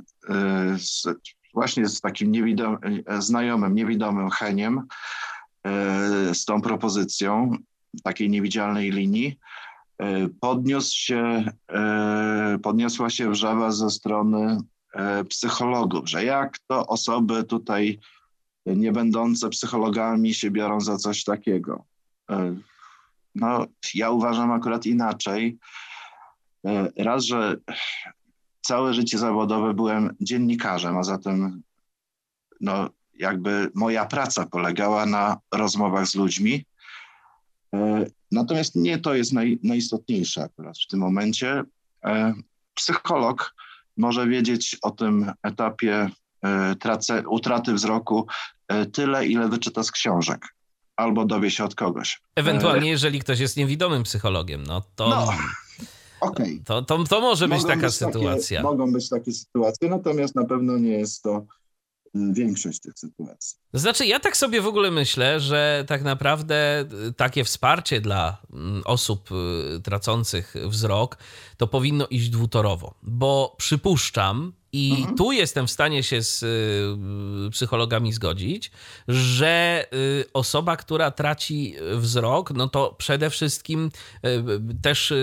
z 0.78 1.08
właśnie 1.54 1.88
z 1.88 2.02
takim 2.02 2.32
niewidom, 2.32 2.78
e, 3.06 3.22
znajomym, 3.22 3.76
niewidomym 3.76 4.30
Heniem, 4.30 4.88
e, 5.66 6.36
z 6.36 6.46
tą 6.46 6.62
propozycją 6.62 7.58
takiej 8.04 8.30
niewidzialnej 8.30 8.92
linii, 8.92 9.40
e, 9.98 10.30
podniósł 10.42 10.98
się, 10.98 11.52
podniosła 12.64 13.10
się 13.10 13.32
wrzawa 13.32 13.72
ze 13.72 13.90
strony 13.90 14.58
psychologów, 15.30 16.10
że 16.10 16.26
jak 16.26 16.60
to 16.68 16.88
osoby 16.88 17.44
tutaj 17.44 18.00
nie 18.66 18.92
będące 18.92 19.50
psychologami 19.50 20.34
się 20.34 20.52
biorą 20.52 20.82
za 20.82 20.98
coś 20.98 21.24
takiego. 21.24 21.86
No, 23.36 23.66
ja 23.94 24.10
uważam 24.10 24.52
akurat 24.52 24.86
inaczej. 24.86 25.58
Raz, 26.98 27.26
że 27.26 27.56
całe 28.62 28.94
życie 28.94 29.18
zawodowe 29.18 29.74
byłem 29.74 30.16
dziennikarzem, 30.22 30.98
a 30.98 31.04
zatem 31.04 31.62
no, 32.62 32.90
jakby 33.20 33.72
moja 33.76 34.06
praca 34.06 34.46
polegała 34.46 35.06
na 35.06 35.38
rozmowach 35.54 36.08
z 36.08 36.16
ludźmi. 36.16 36.66
E, 37.74 38.06
natomiast 38.32 38.76
nie 38.76 38.98
to 38.98 39.14
jest 39.14 39.34
naj, 39.34 39.60
najistotniejsze 39.64 40.44
akurat 40.44 40.78
w 40.78 40.88
tym 40.88 41.00
momencie. 41.00 41.64
E, 42.06 42.34
psycholog 42.74 43.56
może 43.98 44.28
wiedzieć 44.28 44.78
o 44.82 44.92
tym 44.92 45.32
etapie 45.44 46.10
e, 46.44 46.76
trace, 46.76 47.28
utraty 47.28 47.74
wzroku 47.74 48.28
tyle, 48.94 49.28
ile 49.28 49.50
wyczyta 49.50 49.84
z 49.84 49.92
książek 49.92 50.56
albo 50.96 51.26
dowie 51.26 51.52
się 51.52 51.64
od 51.64 51.76
kogoś. 51.76 52.22
Ewentualnie, 52.36 52.90
jeżeli 52.90 53.20
ktoś 53.20 53.40
jest 53.40 53.58
niewidomym 53.58 54.04
psychologiem, 54.04 54.64
no 54.64 54.82
to. 54.96 55.10
No 55.10 55.34
Okay. 56.22 56.62
To, 56.66 56.82
to, 56.82 57.04
to 57.04 57.22
może 57.22 57.48
być 57.48 57.66
taka 57.66 57.82
być 57.82 57.96
sytuacja. 57.96 58.58
Takie, 58.58 58.70
mogą 58.70 58.92
być 58.92 59.10
takie 59.10 59.32
sytuacje, 59.32 59.90
natomiast 59.90 60.36
na 60.36 60.46
pewno 60.46 60.78
nie 60.78 60.92
jest 60.92 61.24
to 61.24 61.46
y, 62.16 62.34
większość 62.34 62.80
tych 62.80 62.94
sytuacji. 63.00 63.58
Znaczy, 63.74 64.06
ja 64.06 64.20
tak 64.20 64.38
sobie 64.38 64.62
w 64.62 64.68
ogóle 64.68 64.92
myślę, 64.92 65.40
że 65.40 65.86
tak 65.88 66.04
naprawdę 66.04 66.86
y, 67.08 67.14
takie 67.14 67.44
wsparcie 67.44 68.02
dla 68.02 68.38
mm, 68.54 68.82
osób 68.86 69.30
y, 69.32 69.82
tracących 69.82 70.54
wzrok 70.68 71.18
to 71.58 71.68
powinno 71.68 72.08
iść 72.08 72.30
dwutorowo, 72.30 72.94
bo 73.04 73.56
przypuszczam, 73.58 74.54
i 74.72 74.92
mhm. 74.98 75.18
tu 75.18 75.32
jestem 75.32 75.68
w 75.68 75.72
stanie 75.72 76.04
się 76.04 76.24
z 76.24 76.44
y, 77.48 77.52
psychologami 77.52 78.14
zgodzić, 78.14 78.72
że 79.08 79.86
y, 79.94 80.26
osoba, 80.34 80.78
która 80.78 81.12
traci 81.12 81.76
wzrok, 81.96 82.52
no 82.52 82.68
to 82.68 82.96
przede 82.98 83.30
wszystkim 83.30 83.92
y, 84.26 84.44
też, 84.82 85.14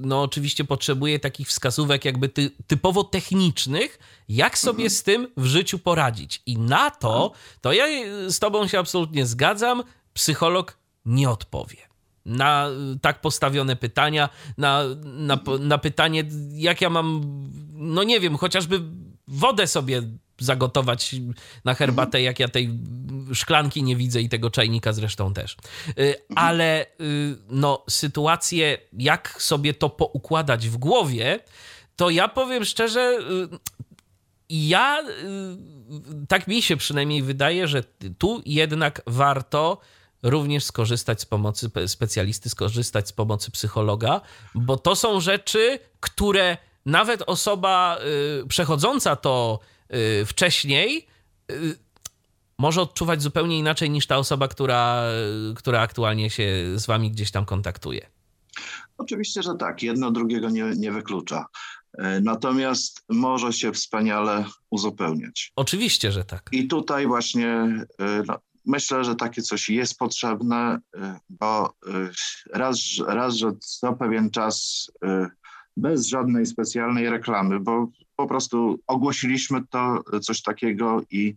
no 0.00 0.22
oczywiście 0.22 0.64
potrzebuje 0.64 1.18
takich 1.18 1.48
wskazówek 1.48 2.04
jakby 2.04 2.28
ty, 2.28 2.50
typowo 2.66 3.04
technicznych, 3.04 3.98
jak 4.28 4.58
sobie 4.58 4.84
mhm. 4.84 4.90
z 4.90 5.02
tym 5.02 5.28
w 5.36 5.44
życiu 5.44 5.78
poradzić. 5.78 6.42
I 6.46 6.58
na 6.58 6.90
to, 6.90 7.24
mhm. 7.24 7.40
to 7.60 7.72
ja 7.72 7.84
z 8.28 8.38
tobą 8.38 8.66
się 8.66 8.78
absolutnie 8.78 9.26
zgadzam, 9.26 9.82
psycholog 10.14 10.78
nie 11.04 11.30
odpowie 11.30 11.93
na 12.26 12.68
tak 13.00 13.20
postawione 13.20 13.76
pytania, 13.76 14.28
na, 14.58 14.82
na, 15.04 15.38
na 15.60 15.78
pytanie, 15.78 16.24
jak 16.52 16.80
ja 16.80 16.90
mam, 16.90 17.20
no 17.72 18.02
nie 18.02 18.20
wiem, 18.20 18.36
chociażby 18.36 18.80
wodę 19.28 19.66
sobie 19.66 20.02
zagotować 20.38 21.14
na 21.64 21.74
herbatę, 21.74 22.22
jak 22.22 22.38
ja 22.40 22.48
tej 22.48 22.70
szklanki 23.32 23.82
nie 23.82 23.96
widzę 23.96 24.20
i 24.20 24.28
tego 24.28 24.50
czajnika 24.50 24.92
zresztą 24.92 25.34
też. 25.34 25.56
Y, 25.98 26.14
ale 26.36 26.86
y, 27.00 27.36
no, 27.48 27.84
sytuację, 27.90 28.78
jak 28.92 29.42
sobie 29.42 29.74
to 29.74 29.90
poukładać 29.90 30.68
w 30.68 30.76
głowie, 30.76 31.40
to 31.96 32.10
ja 32.10 32.28
powiem 32.28 32.64
szczerze, 32.64 33.18
y, 33.52 33.58
ja, 34.48 35.02
tak 36.28 36.48
mi 36.48 36.62
się 36.62 36.76
przynajmniej 36.76 37.22
wydaje, 37.22 37.68
że 37.68 37.84
tu 38.18 38.42
jednak 38.46 39.02
warto 39.06 39.80
również 40.24 40.64
skorzystać 40.64 41.20
z 41.20 41.24
pomocy 41.24 41.70
specjalisty, 41.86 42.50
skorzystać 42.50 43.08
z 43.08 43.12
pomocy 43.12 43.50
psychologa, 43.50 44.20
bo 44.54 44.76
to 44.76 44.96
są 44.96 45.20
rzeczy, 45.20 45.78
które 46.00 46.56
nawet 46.86 47.22
osoba 47.26 47.98
y, 48.42 48.46
przechodząca 48.46 49.16
to 49.16 49.60
y, 49.94 50.26
wcześniej 50.26 51.06
y, 51.50 51.78
może 52.58 52.82
odczuwać 52.82 53.22
zupełnie 53.22 53.58
inaczej 53.58 53.90
niż 53.90 54.06
ta 54.06 54.18
osoba, 54.18 54.48
która, 54.48 55.04
która 55.56 55.80
aktualnie 55.80 56.30
się 56.30 56.44
z 56.74 56.86
wami 56.86 57.10
gdzieś 57.10 57.30
tam 57.30 57.44
kontaktuje. 57.44 58.06
Oczywiście, 58.98 59.42
że 59.42 59.54
tak. 59.54 59.82
Jedno 59.82 60.10
drugiego 60.10 60.50
nie, 60.50 60.64
nie 60.76 60.92
wyklucza. 60.92 61.46
E, 61.98 62.20
natomiast 62.20 63.04
może 63.08 63.52
się 63.52 63.72
wspaniale 63.72 64.44
uzupełniać. 64.70 65.52
Oczywiście, 65.56 66.12
że 66.12 66.24
tak. 66.24 66.48
I 66.52 66.68
tutaj 66.68 67.06
właśnie 67.06 67.48
e, 67.98 68.22
no, 68.26 68.38
myślę, 68.66 69.04
że 69.04 69.16
takie 69.16 69.42
coś 69.42 69.68
jest 69.68 69.98
potrzebne, 69.98 70.78
y, 70.96 70.98
bo 71.30 71.74
y, 71.86 72.10
raz, 72.52 72.78
raz 73.06 73.34
że 73.34 73.52
co 73.60 73.92
pewien 73.92 74.30
czas 74.30 74.86
y, 75.04 75.26
bez 75.76 76.06
żadnej 76.06 76.46
specjalnej 76.46 77.10
reklamy, 77.10 77.60
bo 77.60 77.88
po 78.16 78.26
prostu 78.26 78.78
ogłosiliśmy 78.86 79.66
to 79.66 80.02
coś 80.22 80.42
takiego 80.42 81.02
i, 81.10 81.34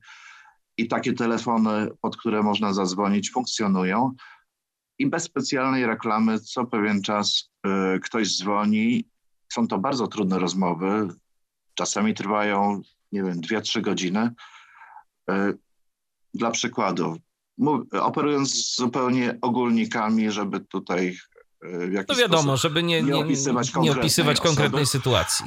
i 0.78 0.88
takie 0.88 1.14
telefony, 1.14 1.90
pod 2.02 2.18
które 2.18 2.44
można 2.44 2.74
zadzwonić, 2.74 3.32
funkcjonują. 3.32 4.14
I 5.00 5.08
bez 5.08 5.24
specjalnej 5.24 5.86
reklamy 5.86 6.40
co 6.40 6.66
pewien 6.66 7.02
czas 7.02 7.50
ktoś 8.04 8.38
dzwoni. 8.38 9.10
Są 9.54 9.68
to 9.68 9.78
bardzo 9.78 10.08
trudne 10.08 10.40
rozmowy. 10.40 11.08
Czasami 11.74 12.14
trwają, 12.14 12.82
nie 13.12 13.24
wiem, 13.24 13.42
dwie, 13.42 13.62
trzy 13.62 13.82
godziny 13.82 14.32
dla 16.38 16.52
przykładu, 16.52 17.18
operując 17.92 18.76
zupełnie 18.76 19.38
ogólnikami, 19.42 20.32
żeby 20.32 20.60
tutaj 20.60 21.18
w 21.62 21.92
jakiś 21.92 22.18
No 22.18 22.22
wiadomo, 22.22 22.58
żeby 22.58 22.84
nie, 22.84 23.04
nie, 23.04 23.12
nie 23.12 23.16
opisywać, 23.16 23.76
nie 23.76 23.92
opisywać 23.92 24.40
konkretnej 24.40 24.86
sytuacji. 24.86 25.46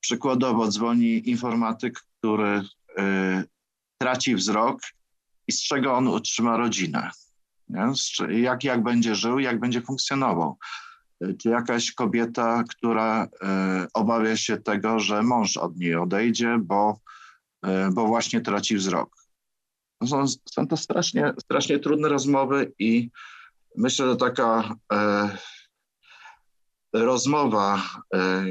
Przykładowo 0.00 0.68
dzwoni 0.68 1.30
informatyk, 1.30 2.00
który 2.18 2.62
traci 3.98 4.34
wzrok 4.34 4.80
i 5.46 5.52
z 5.52 5.62
czego 5.62 5.94
on 5.94 6.08
utrzyma 6.08 6.56
rodzinę. 6.56 7.10
Nie? 7.68 7.92
Jak, 8.28 8.64
jak 8.64 8.82
będzie 8.82 9.14
żył, 9.14 9.38
jak 9.38 9.60
będzie 9.60 9.82
funkcjonował. 9.82 10.58
Czy 11.42 11.48
jakaś 11.48 11.92
kobieta, 11.92 12.64
która 12.70 13.28
e, 13.42 13.86
obawia 13.94 14.36
się 14.36 14.56
tego, 14.56 15.00
że 15.00 15.22
mąż 15.22 15.56
od 15.56 15.76
niej 15.76 15.94
odejdzie, 15.94 16.58
bo, 16.62 17.00
e, 17.62 17.90
bo 17.92 18.06
właśnie 18.06 18.40
traci 18.40 18.76
wzrok. 18.76 19.23
Są, 20.06 20.24
są 20.44 20.68
to 20.68 20.76
strasznie, 20.76 21.32
strasznie 21.40 21.78
trudne 21.78 22.08
rozmowy 22.08 22.72
i 22.78 23.10
myślę, 23.76 24.08
że 24.08 24.16
taka 24.16 24.74
e, 24.92 25.30
rozmowa 26.92 27.82
e, 28.14 28.44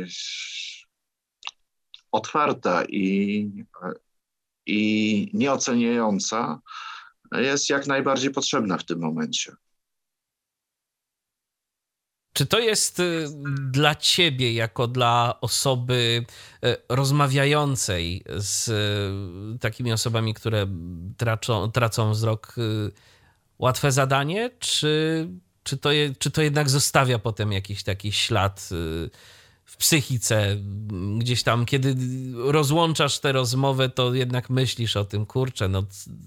otwarta 2.11 2.83
i, 2.85 3.49
i 4.65 5.29
nieoceniająca 5.33 6.61
jest 7.31 7.69
jak 7.69 7.87
najbardziej 7.87 8.31
potrzebna 8.31 8.77
w 8.77 8.85
tym 8.85 8.99
momencie. 8.99 9.55
Czy 12.33 12.45
to 12.45 12.59
jest 12.59 12.99
y, 12.99 13.27
dla 13.71 13.95
ciebie, 13.95 14.53
jako 14.53 14.87
dla 14.87 15.37
osoby 15.41 16.25
y, 16.65 16.77
rozmawiającej 16.89 18.23
z 18.37 18.67
y, 19.55 19.59
takimi 19.59 19.93
osobami, 19.93 20.33
które 20.33 20.67
tracą, 21.17 21.71
tracą 21.71 22.11
wzrok, 22.11 22.55
łatwe 23.59 23.91
zadanie, 23.91 24.49
czy, 24.59 25.27
czy, 25.63 25.77
to, 25.77 25.89
czy 26.19 26.31
to 26.31 26.41
jednak 26.41 26.69
zostawia 26.69 27.19
potem 27.19 27.51
jakiś 27.51 27.83
taki 27.83 28.11
ślad 28.11 28.69
w 29.65 29.77
psychice, 29.77 30.57
gdzieś 31.17 31.43
tam, 31.43 31.65
kiedy 31.65 31.95
rozłączasz 32.35 33.19
tę 33.19 33.31
rozmowę, 33.31 33.89
to 33.89 34.13
jednak 34.13 34.49
myślisz 34.49 34.97
o 34.97 35.05
tym, 35.05 35.25
kurczę, 35.25 35.69
no 35.69 35.83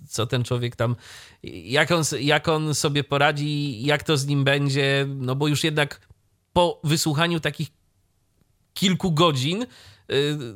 co 0.09 0.27
ten 0.27 0.45
człowiek 0.45 0.77
tam, 0.77 0.97
jak 1.43 1.91
on, 1.91 2.03
jak 2.21 2.49
on 2.49 2.75
sobie 2.75 3.05
poradzi, 3.05 3.83
jak 3.83 4.03
to 4.03 4.17
z 4.17 4.27
nim 4.27 4.45
będzie, 4.45 5.07
no 5.09 5.35
bo 5.35 5.49
już 5.49 5.65
jednak 5.65 6.09
po 6.53 6.81
wysłuchaniu 6.85 7.41
takich 7.41 7.69
kilku 8.75 9.13
godzin 9.13 9.63
y, 9.63 9.67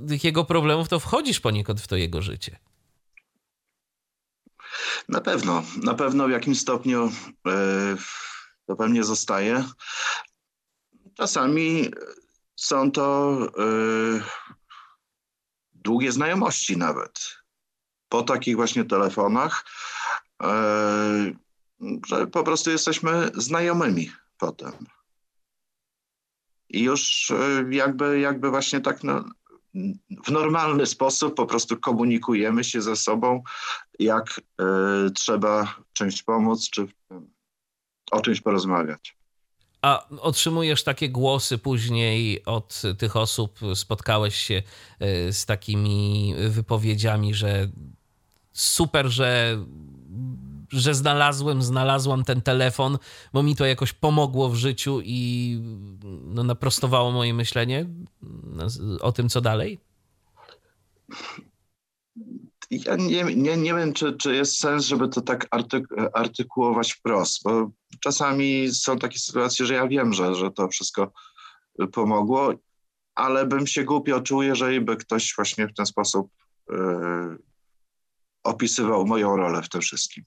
tych 0.09 0.25
jego 0.25 0.45
problemów, 0.45 0.89
to 0.89 1.01
wchodzisz 1.01 1.41
poniekąd 1.41 1.81
w 1.81 1.87
to 1.87 1.97
jego 1.97 2.23
życie. 2.23 2.59
Na 5.09 5.21
pewno, 5.21 5.63
na 5.83 5.95
pewno 5.95 6.29
w 6.29 6.31
jakimś 6.31 6.61
stopniu 6.61 7.07
y, 7.07 7.11
to 8.67 8.77
pewnie 8.77 9.05
zostaje. 9.05 9.65
Czasami 11.15 11.91
są 12.61 12.93
to 12.93 13.39
yy, 13.59 14.23
długie 15.73 16.13
znajomości 16.13 16.77
nawet. 16.77 17.37
Po 18.09 18.23
takich 18.23 18.57
właśnie 18.57 18.85
telefonach, 18.85 19.65
yy, 20.43 21.37
że 22.07 22.27
po 22.27 22.45
prostu 22.45 22.71
jesteśmy 22.71 23.31
znajomymi 23.35 24.11
potem. 24.39 24.73
I 26.69 26.83
już 26.83 27.31
yy, 27.31 27.75
jakby, 27.75 28.21
jakby 28.21 28.51
właśnie 28.51 28.81
tak 28.81 29.05
no, 29.05 29.25
w 30.25 30.31
normalny 30.31 30.87
sposób 30.87 31.35
po 31.35 31.47
prostu 31.47 31.77
komunikujemy 31.77 32.65
się 32.65 32.83
ze 32.83 32.97
sobą, 32.97 33.43
jak 33.99 34.41
trzeba 35.15 35.75
czymś 35.93 36.23
pomóc, 36.23 36.71
czy 36.71 36.89
o 38.11 38.21
czymś 38.21 38.41
porozmawiać. 38.41 39.20
A 39.83 40.09
otrzymujesz 40.21 40.85
takie 40.85 41.09
głosy 41.09 41.59
później 41.59 42.45
od 42.45 42.83
tych 42.99 43.17
osób, 43.17 43.59
spotkałeś 43.75 44.37
się 44.37 44.63
e, 44.99 45.33
z 45.33 45.47
takimi 45.47 46.35
wypowiedziami, 46.49 47.35
że 47.35 47.69
super, 48.53 49.07
że, 49.07 49.59
że 50.69 50.95
znalazłem, 50.95 51.63
znalazłam 51.63 52.25
ten 52.25 52.43
telefon, 52.43 52.99
bo 53.33 53.43
mi 53.43 53.57
to 53.57 53.67
jakoś 53.67 53.93
pomogło 53.93 54.49
w 54.49 54.55
życiu 54.55 55.01
i 55.05 55.59
no, 56.25 56.45
naprostowało 56.45 57.11
moje 57.11 57.35
myślenie 57.35 57.87
o 59.01 59.13
tym, 59.13 59.29
co 59.29 59.41
dalej? 59.41 59.81
Ja 62.71 62.97
nie, 62.97 63.25
nie, 63.25 63.57
nie 63.57 63.75
wiem, 63.75 63.93
czy, 63.93 64.13
czy 64.13 64.35
jest 64.35 64.59
sens, 64.59 64.85
żeby 64.85 65.09
to 65.09 65.21
tak 65.21 65.47
artyk 65.51 65.85
artykułować 66.13 66.93
wprost, 66.93 67.43
bo 67.45 67.71
czasami 68.01 68.75
są 68.75 68.99
takie 68.99 69.19
sytuacje, 69.19 69.67
że 69.67 69.75
ja 69.75 69.89
wiem, 69.89 70.13
że, 70.13 70.35
że 70.35 70.51
to 70.51 70.69
wszystko 70.69 71.13
pomogło, 71.93 72.55
ale 73.15 73.47
bym 73.47 73.67
się 73.67 73.85
głupio 73.85 74.21
czuł, 74.21 74.43
jeżeli 74.43 74.81
by 74.81 74.97
ktoś 74.97 75.35
właśnie 75.37 75.69
w 75.69 75.75
ten 75.75 75.87
sposób 75.87 76.31
yy, 76.71 77.39
opisywał 78.43 79.07
moją 79.07 79.37
rolę 79.37 79.63
w 79.63 79.69
tym 79.69 79.81
wszystkim. 79.81 80.25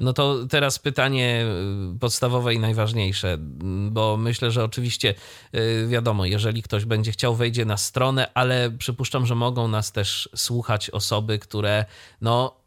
No 0.00 0.12
to 0.12 0.46
teraz 0.46 0.78
pytanie 0.78 1.46
y, 1.94 1.98
podstawowe 1.98 2.54
i 2.54 2.58
najważniejsze, 2.58 3.36
bo 3.90 4.16
myślę, 4.16 4.50
że 4.50 4.64
oczywiście 4.64 5.14
y, 5.54 5.88
wiadomo, 5.88 6.26
jeżeli 6.26 6.62
ktoś 6.62 6.84
będzie 6.84 7.12
chciał, 7.12 7.34
wejdzie 7.34 7.64
na 7.64 7.76
stronę, 7.76 8.30
ale 8.34 8.70
przypuszczam, 8.70 9.26
że 9.26 9.34
mogą 9.34 9.68
nas 9.68 9.92
też 9.92 10.28
słuchać 10.36 10.90
osoby, 10.90 11.38
które 11.38 11.84
no 12.20 12.60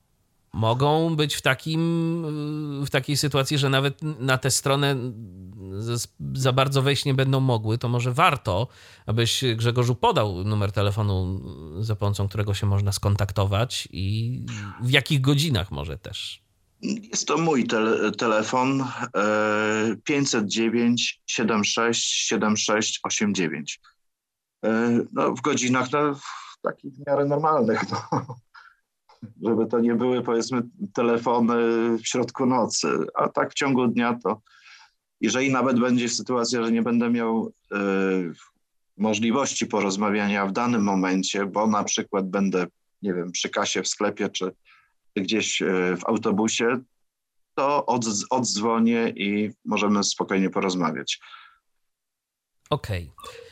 mogą 0.54 1.16
być 1.16 1.36
w, 1.36 1.42
takim, 1.42 2.26
w 2.86 2.90
takiej 2.90 3.18
sytuacji, 3.18 3.58
że 3.58 3.70
nawet 3.70 4.02
na 4.02 4.38
tę 4.38 4.52
stronę 4.52 4.96
za 6.34 6.54
bardzo 6.54 6.82
wejść 6.82 7.06
nie 7.06 7.14
będą 7.14 7.40
mogły, 7.40 7.78
to 7.78 7.90
może 7.90 8.12
warto, 8.12 8.68
abyś 9.06 9.44
Grzegorzu 9.56 9.96
podał 9.96 10.44
numer 10.44 10.72
telefonu, 10.72 11.42
za 11.84 11.96
pomocą 11.96 12.28
którego 12.28 12.54
się 12.54 12.68
można 12.68 12.92
skontaktować 12.92 13.88
i 13.92 14.40
w 14.82 14.92
jakich 14.92 15.22
godzinach 15.22 15.72
może 15.72 15.98
też. 15.98 16.43
Jest 16.84 17.28
to 17.28 17.38
mój 17.38 17.68
te 17.68 18.12
telefon 18.12 18.86
509 20.04 21.22
76 21.28 22.28
76 22.28 23.00
89. 23.04 23.80
No, 25.14 25.32
w 25.32 25.42
godzinach 25.42 25.92
no, 25.92 26.16
w 26.16 26.62
takich 26.62 26.94
w 26.94 27.08
miarę 27.08 27.26
normalnych. 27.26 27.82
No. 27.92 28.26
Żeby 29.44 29.66
to 29.66 29.80
nie 29.80 29.96
były 29.96 30.22
powiedzmy 30.22 30.62
telefony 30.94 31.56
w 31.98 32.08
środku 32.08 32.46
nocy, 32.46 32.88
a 33.16 33.30
tak 33.30 33.52
w 33.52 33.54
ciągu 33.54 33.88
dnia 33.88 34.20
to 34.24 34.42
jeżeli 35.24 35.52
nawet 35.52 35.80
będzie 35.80 36.10
sytuacja, 36.10 36.64
że 36.64 36.72
nie 36.72 36.82
będę 36.82 37.10
miał 37.10 37.48
y, 37.48 38.34
możliwości 38.98 39.66
porozmawiania 39.66 40.46
w 40.46 40.52
danym 40.52 40.84
momencie, 40.84 41.46
bo 41.46 41.68
na 41.68 41.84
przykład 41.84 42.30
będę, 42.30 42.66
nie 43.02 43.14
wiem, 43.14 43.32
przy 43.32 43.50
kasie 43.50 43.82
w 43.82 43.88
sklepie 43.88 44.30
czy 44.30 44.52
gdzieś 45.16 45.62
e, 45.62 45.98
w 45.98 46.06
autobusie, 46.06 46.80
to 47.56 47.86
oddzwonię 48.30 49.14
i 49.16 49.52
możemy 49.66 50.04
spokojnie 50.04 50.50
porozmawiać. 50.50 51.20
Okej. 52.70 53.12
Okay. 53.18 53.44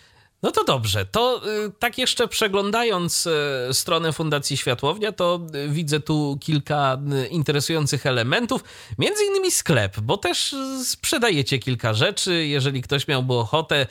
No 0.43 0.51
to 0.51 0.63
dobrze. 0.63 1.05
To 1.05 1.41
y, 1.65 1.71
tak 1.79 1.97
jeszcze 1.97 2.27
przeglądając 2.27 3.27
y, 3.27 3.73
stronę 3.73 4.13
Fundacji 4.13 4.57
Światłownia, 4.57 5.11
to 5.11 5.39
y, 5.55 5.69
widzę 5.69 5.99
tu 5.99 6.37
kilka 6.41 6.97
interesujących 7.29 8.05
elementów. 8.05 8.63
Między 8.97 9.25
innymi 9.25 9.51
sklep, 9.51 9.99
bo 9.99 10.17
też 10.17 10.55
sprzedajecie 10.83 11.59
kilka 11.59 11.93
rzeczy. 11.93 12.47
Jeżeli 12.47 12.81
ktoś 12.81 13.07
miałby 13.07 13.33
ochotę, 13.33 13.87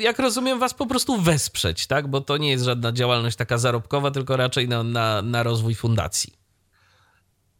jak 0.00 0.18
rozumiem, 0.18 0.58
was 0.58 0.74
po 0.74 0.86
prostu 0.86 1.20
wesprzeć, 1.20 1.86
tak? 1.86 2.08
Bo 2.08 2.20
to 2.20 2.36
nie 2.36 2.50
jest 2.50 2.64
żadna 2.64 2.92
działalność 2.92 3.36
taka 3.36 3.58
zarobkowa, 3.58 4.10
tylko 4.10 4.36
raczej 4.36 4.68
na, 4.68 4.82
na, 4.82 5.22
na 5.22 5.42
rozwój 5.42 5.74
fundacji 5.74 6.43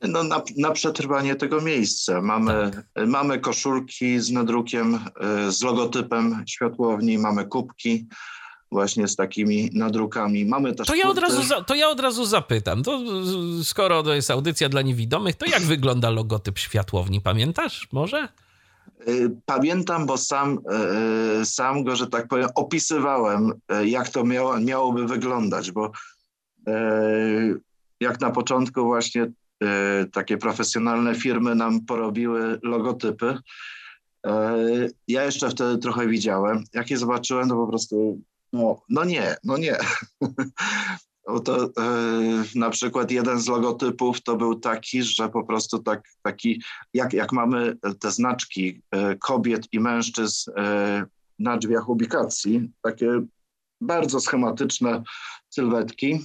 no, 0.08 0.22
na, 0.22 0.42
na 0.56 0.70
przetrwanie 0.70 1.34
tego 1.34 1.60
miejsca. 1.60 2.22
Mamy, 2.22 2.70
tak. 2.94 3.06
mamy 3.08 3.38
koszulki 3.38 4.20
z 4.20 4.30
nadrukiem, 4.30 4.94
e, 5.20 5.52
z 5.52 5.62
logotypem 5.62 6.44
światłowni, 6.46 7.18
mamy 7.18 7.44
kubki 7.44 8.06
właśnie 8.72 9.08
z 9.08 9.16
takimi 9.16 9.70
nadrukami. 9.74 10.44
Mamy 10.44 10.74
też 10.74 10.86
to 10.86 10.94
ja, 10.94 11.08
od 11.08 11.18
razu 11.18 11.42
za, 11.42 11.64
to 11.64 11.74
ja 11.74 11.88
od 11.88 12.00
razu 12.00 12.24
zapytam, 12.24 12.82
to 12.82 13.00
skoro 13.64 14.02
to 14.02 14.14
jest 14.14 14.30
audycja 14.30 14.68
dla 14.68 14.82
niewidomych, 14.82 15.36
to 15.36 15.46
jak 15.46 15.62
wygląda 15.62 16.10
logotyp 16.10 16.58
światłowni? 16.58 17.20
Pamiętasz 17.20 17.88
może? 17.92 18.18
E, 18.18 19.12
pamiętam, 19.46 20.06
bo 20.06 20.18
sam, 20.18 20.58
e, 21.40 21.46
sam 21.46 21.84
go, 21.84 21.96
że 21.96 22.06
tak 22.06 22.28
powiem, 22.28 22.48
opisywałem, 22.54 23.52
jak 23.84 24.08
to 24.08 24.24
miało, 24.24 24.60
miałoby 24.60 25.06
wyglądać, 25.06 25.70
bo 25.70 25.92
jak 28.00 28.20
na 28.20 28.30
początku 28.30 28.84
właśnie 28.84 29.32
takie 30.12 30.38
profesjonalne 30.38 31.14
firmy 31.14 31.54
nam 31.54 31.86
porobiły 31.86 32.60
logotypy. 32.62 33.38
E, 34.26 34.56
ja 35.08 35.24
jeszcze 35.24 35.50
wtedy 35.50 35.78
trochę 35.78 36.06
widziałem. 36.06 36.64
Jak 36.72 36.90
je 36.90 36.98
zobaczyłem, 36.98 37.48
to 37.48 37.54
po 37.54 37.66
prostu 37.66 38.20
no, 38.52 38.82
no 38.88 39.04
nie, 39.04 39.36
no 39.44 39.56
nie. 39.56 39.76
To 41.44 41.64
e, 41.64 41.70
na 42.54 42.70
przykład 42.70 43.10
jeden 43.10 43.40
z 43.40 43.48
logotypów 43.48 44.22
to 44.22 44.36
był 44.36 44.54
taki, 44.54 45.02
że 45.02 45.28
po 45.28 45.44
prostu 45.44 45.78
tak, 45.78 46.02
taki, 46.22 46.62
jak, 46.94 47.12
jak 47.12 47.32
mamy 47.32 47.76
te 48.00 48.10
znaczki 48.10 48.82
e, 48.90 49.16
kobiet 49.16 49.68
i 49.72 49.80
mężczyzn 49.80 50.50
e, 50.56 51.06
na 51.38 51.56
drzwiach 51.56 51.88
ubikacji, 51.88 52.70
takie 52.82 53.20
bardzo 53.80 54.20
schematyczne 54.20 55.02
sylwetki, 55.50 56.20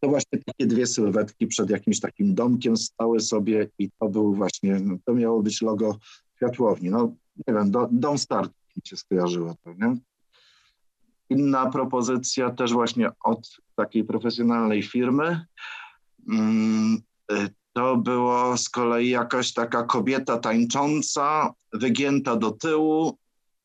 to 0.00 0.08
właśnie 0.08 0.38
takie 0.46 0.66
dwie 0.66 0.86
sylwetki 0.86 1.46
przed 1.46 1.70
jakimś 1.70 2.00
takim 2.00 2.34
domkiem 2.34 2.76
stały 2.76 3.20
sobie 3.20 3.68
i 3.78 3.90
to 4.00 4.08
był 4.08 4.34
właśnie, 4.34 4.80
to 5.04 5.14
miało 5.14 5.42
być 5.42 5.62
logo 5.62 5.98
światłowni. 6.36 6.90
No 6.90 7.12
nie 7.46 7.54
wiem, 7.54 7.70
do, 7.70 7.88
dom 7.90 8.18
start 8.18 8.52
mi 8.76 8.82
się 8.84 8.96
skojarzyło 8.96 9.54
to, 9.64 9.72
nie? 9.72 9.96
Inna 11.30 11.70
propozycja 11.70 12.50
też 12.50 12.72
właśnie 12.72 13.10
od 13.24 13.56
takiej 13.76 14.04
profesjonalnej 14.04 14.82
firmy. 14.82 15.46
Mm, 16.28 17.02
to 17.72 17.96
było 17.96 18.56
z 18.56 18.68
kolei 18.68 19.08
jakaś 19.08 19.52
taka 19.52 19.82
kobieta 19.82 20.38
tańcząca, 20.38 21.52
wygięta 21.72 22.36
do 22.36 22.50
tyłu 22.50 23.18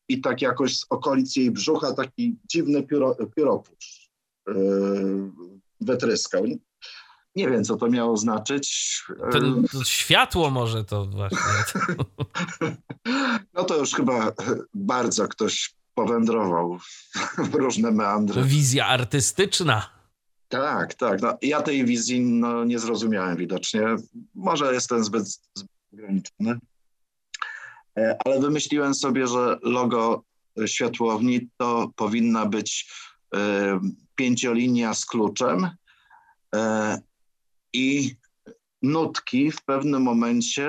i 0.08 0.20
tak 0.20 0.42
jakoś 0.42 0.78
z 0.78 0.86
okolic 0.90 1.36
jej 1.36 1.50
brzucha 1.50 1.92
taki 1.92 2.36
dziwny 2.50 2.82
pióro, 2.82 3.16
pióropusz 3.36 4.10
yy, 4.48 5.30
wytryskał. 5.84 6.44
Nie 7.36 7.50
wiem, 7.50 7.64
co 7.64 7.76
to 7.76 7.88
miało 7.88 8.16
znaczyć. 8.16 9.02
Ten, 9.32 9.64
to 9.72 9.84
światło 9.84 10.50
może 10.50 10.84
to 10.84 11.06
właśnie. 11.06 11.38
No 13.54 13.64
to 13.64 13.76
już 13.76 13.92
chyba 13.92 14.32
bardzo 14.74 15.28
ktoś 15.28 15.74
powędrował 15.94 16.78
w 17.38 17.54
różne 17.54 17.90
meandry. 17.90 18.42
Wizja 18.42 18.86
artystyczna. 18.86 19.90
Tak, 20.48 20.94
tak. 20.94 21.22
No, 21.22 21.38
ja 21.42 21.62
tej 21.62 21.84
wizji 21.84 22.20
no, 22.20 22.64
nie 22.64 22.78
zrozumiałem 22.78 23.36
widocznie. 23.36 23.82
Może 24.34 24.74
jestem 24.74 25.04
zbyt, 25.04 25.26
zbyt 25.54 25.70
ograniczony. 25.92 26.58
E, 27.98 28.16
ale 28.24 28.40
wymyśliłem 28.40 28.94
sobie, 28.94 29.26
że 29.26 29.58
logo 29.62 30.22
światłowni 30.66 31.48
to 31.56 31.90
powinna 31.96 32.46
być 32.46 32.90
pięciolinia 34.14 34.94
z 34.94 35.06
kluczem 35.06 35.70
e, 36.54 36.98
i 37.72 38.16
nutki 38.82 39.50
w 39.50 39.62
pewnym 39.62 40.02
momencie 40.02 40.68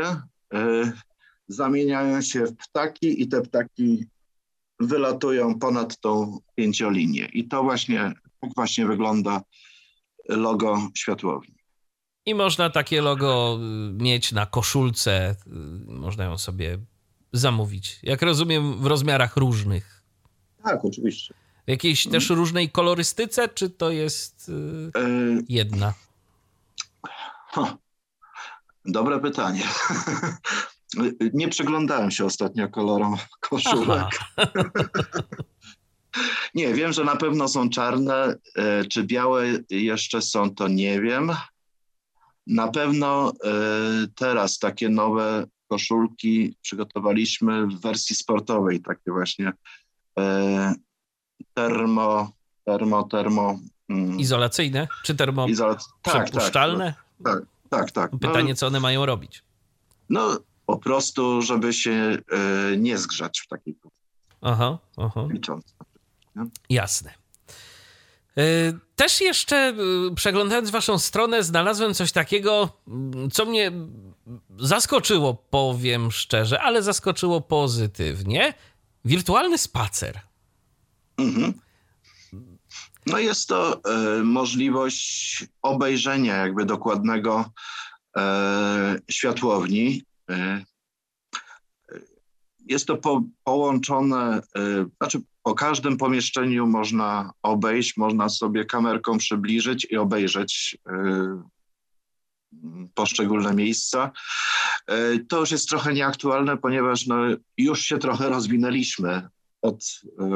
zamieniają 1.47 2.21
się 2.21 2.45
w 2.45 2.57
ptaki 2.57 3.21
i 3.21 3.27
te 3.27 3.41
ptaki 3.41 4.05
wylatują 4.79 5.59
ponad 5.59 5.99
tą 5.99 6.39
pięciolinię. 6.55 7.25
I 7.25 7.47
to 7.47 7.63
właśnie, 7.63 8.13
tak 8.41 8.51
właśnie 8.55 8.85
wygląda 8.85 9.41
logo 10.29 10.89
światłowni. 10.95 11.55
I 12.25 12.35
można 12.35 12.69
takie 12.69 13.01
logo 13.01 13.59
y, 13.59 14.03
mieć 14.03 14.31
na 14.31 14.45
koszulce, 14.45 15.31
y, 15.31 15.49
można 15.87 16.23
ją 16.23 16.37
sobie 16.37 16.77
zamówić. 17.33 17.99
Jak 18.03 18.21
rozumiem, 18.21 18.81
w 18.81 18.85
rozmiarach 18.85 19.37
różnych. 19.37 20.03
Tak, 20.63 20.85
oczywiście. 20.85 21.33
W 21.67 21.71
jakiejś 21.71 22.07
też 22.07 22.29
różnej 22.29 22.69
kolorystyce, 22.69 23.49
czy 23.49 23.69
to 23.69 23.91
jest 23.91 24.51
yy, 24.95 25.43
jedna? 25.49 25.93
dobre 28.85 29.19
pytanie. 29.19 29.63
Nie 31.33 31.47
przyglądałem 31.47 32.11
się 32.11 32.25
ostatnio 32.25 32.69
kolorom 32.69 33.15
koszulek. 33.39 34.07
nie, 36.55 36.73
wiem, 36.73 36.93
że 36.93 37.03
na 37.03 37.15
pewno 37.15 37.47
są 37.47 37.69
czarne. 37.69 38.35
E, 38.55 38.85
czy 38.85 39.03
białe 39.03 39.45
jeszcze 39.69 40.21
są, 40.21 40.55
to 40.55 40.67
nie 40.67 41.01
wiem. 41.01 41.31
Na 42.47 42.67
pewno 42.67 43.33
e, 43.43 43.51
teraz 44.15 44.59
takie 44.59 44.89
nowe 44.89 45.45
koszulki 45.67 46.57
przygotowaliśmy 46.61 47.67
w 47.67 47.81
wersji 47.81 48.15
sportowej, 48.15 48.81
takie 48.81 49.11
właśnie 49.11 49.51
e, 50.19 50.73
termo, 51.53 52.31
termo, 52.65 53.03
termo. 53.03 53.59
Mm. 53.89 54.19
Izolacyjne 54.19 54.87
czy 55.03 55.15
termo 55.15 55.47
Izola... 55.47 55.77
tak, 56.01 56.25
przepuszczalne? 56.25 56.93
Tak, 57.23 57.39
tak, 57.69 57.91
tak. 57.91 58.11
Pytanie, 58.21 58.49
no, 58.49 58.55
co 58.55 58.67
one 58.67 58.79
mają 58.79 59.05
robić? 59.05 59.43
No, 60.09 60.37
po 60.65 60.77
prostu, 60.77 61.41
żeby 61.41 61.73
się 61.73 61.91
e, 61.91 62.77
nie 62.77 62.97
zgrzać 62.97 63.39
w 63.39 63.47
takiej 63.47 63.75
Aha, 64.41 64.79
aha. 64.97 65.27
Jasne. 66.69 67.13
E, 68.37 68.43
też 68.95 69.21
jeszcze 69.21 69.55
e, 69.57 69.75
przeglądając 70.15 70.69
waszą 70.69 70.99
stronę, 70.99 71.43
znalazłem 71.43 71.93
coś 71.93 72.11
takiego, 72.11 72.69
co 73.31 73.45
mnie 73.45 73.71
zaskoczyło, 74.59 75.33
powiem 75.33 76.11
szczerze, 76.11 76.61
ale 76.61 76.83
zaskoczyło 76.83 77.41
pozytywnie. 77.41 78.53
Wirtualny 79.05 79.57
spacer. 79.57 80.19
Mhm. 81.17 81.53
No 83.07 83.19
jest 83.19 83.47
to 83.47 83.81
y, 84.19 84.23
możliwość 84.23 85.45
obejrzenia 85.61 86.35
jakby 86.35 86.65
dokładnego 86.65 87.45
y, 88.17 88.21
światłowni. 89.11 90.03
Y, 90.31 90.65
jest 92.67 92.85
to 92.85 92.97
po, 92.97 93.23
połączone, 93.43 94.41
znaczy 94.97 95.21
po 95.43 95.55
każdym 95.55 95.97
pomieszczeniu 95.97 96.67
można 96.67 97.31
obejść, 97.43 97.97
można 97.97 98.29
sobie 98.29 98.65
kamerką 98.65 99.17
przybliżyć 99.17 99.87
i 99.89 99.97
obejrzeć 99.97 100.77
poszczególne 102.93 103.53
miejsca. 103.53 104.11
To 105.29 105.39
już 105.39 105.51
jest 105.51 105.69
trochę 105.69 105.93
nieaktualne, 105.93 106.57
ponieważ 106.57 107.07
no, 107.07 107.15
już 107.57 107.81
się 107.81 107.97
trochę 107.97 108.29
rozwinęliśmy 108.29 109.29
od, 109.65 110.01
e, 110.19 110.29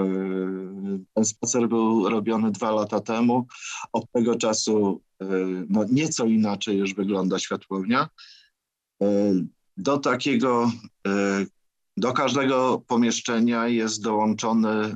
ten 1.14 1.26
spacer 1.26 1.68
był 1.68 2.10
robiony 2.10 2.51
dwa 2.51 2.72
lata 2.72 2.99
temu. 2.99 3.47
Od 3.93 4.11
tego 4.11 4.35
czasu 4.35 5.01
e, 5.22 5.26
no, 5.69 5.85
nieco 5.91 6.26
inaczej 6.26 6.77
już 6.77 6.93
wygląda 6.93 7.39
światłownia. 7.39 8.10
E, 9.01 9.34
do 9.77 9.97
takiego, 9.97 10.72
do 11.97 12.14
każdego 12.14 12.84
pomieszczenia 12.88 13.68
jest 13.68 14.03
dołączony 14.03 14.95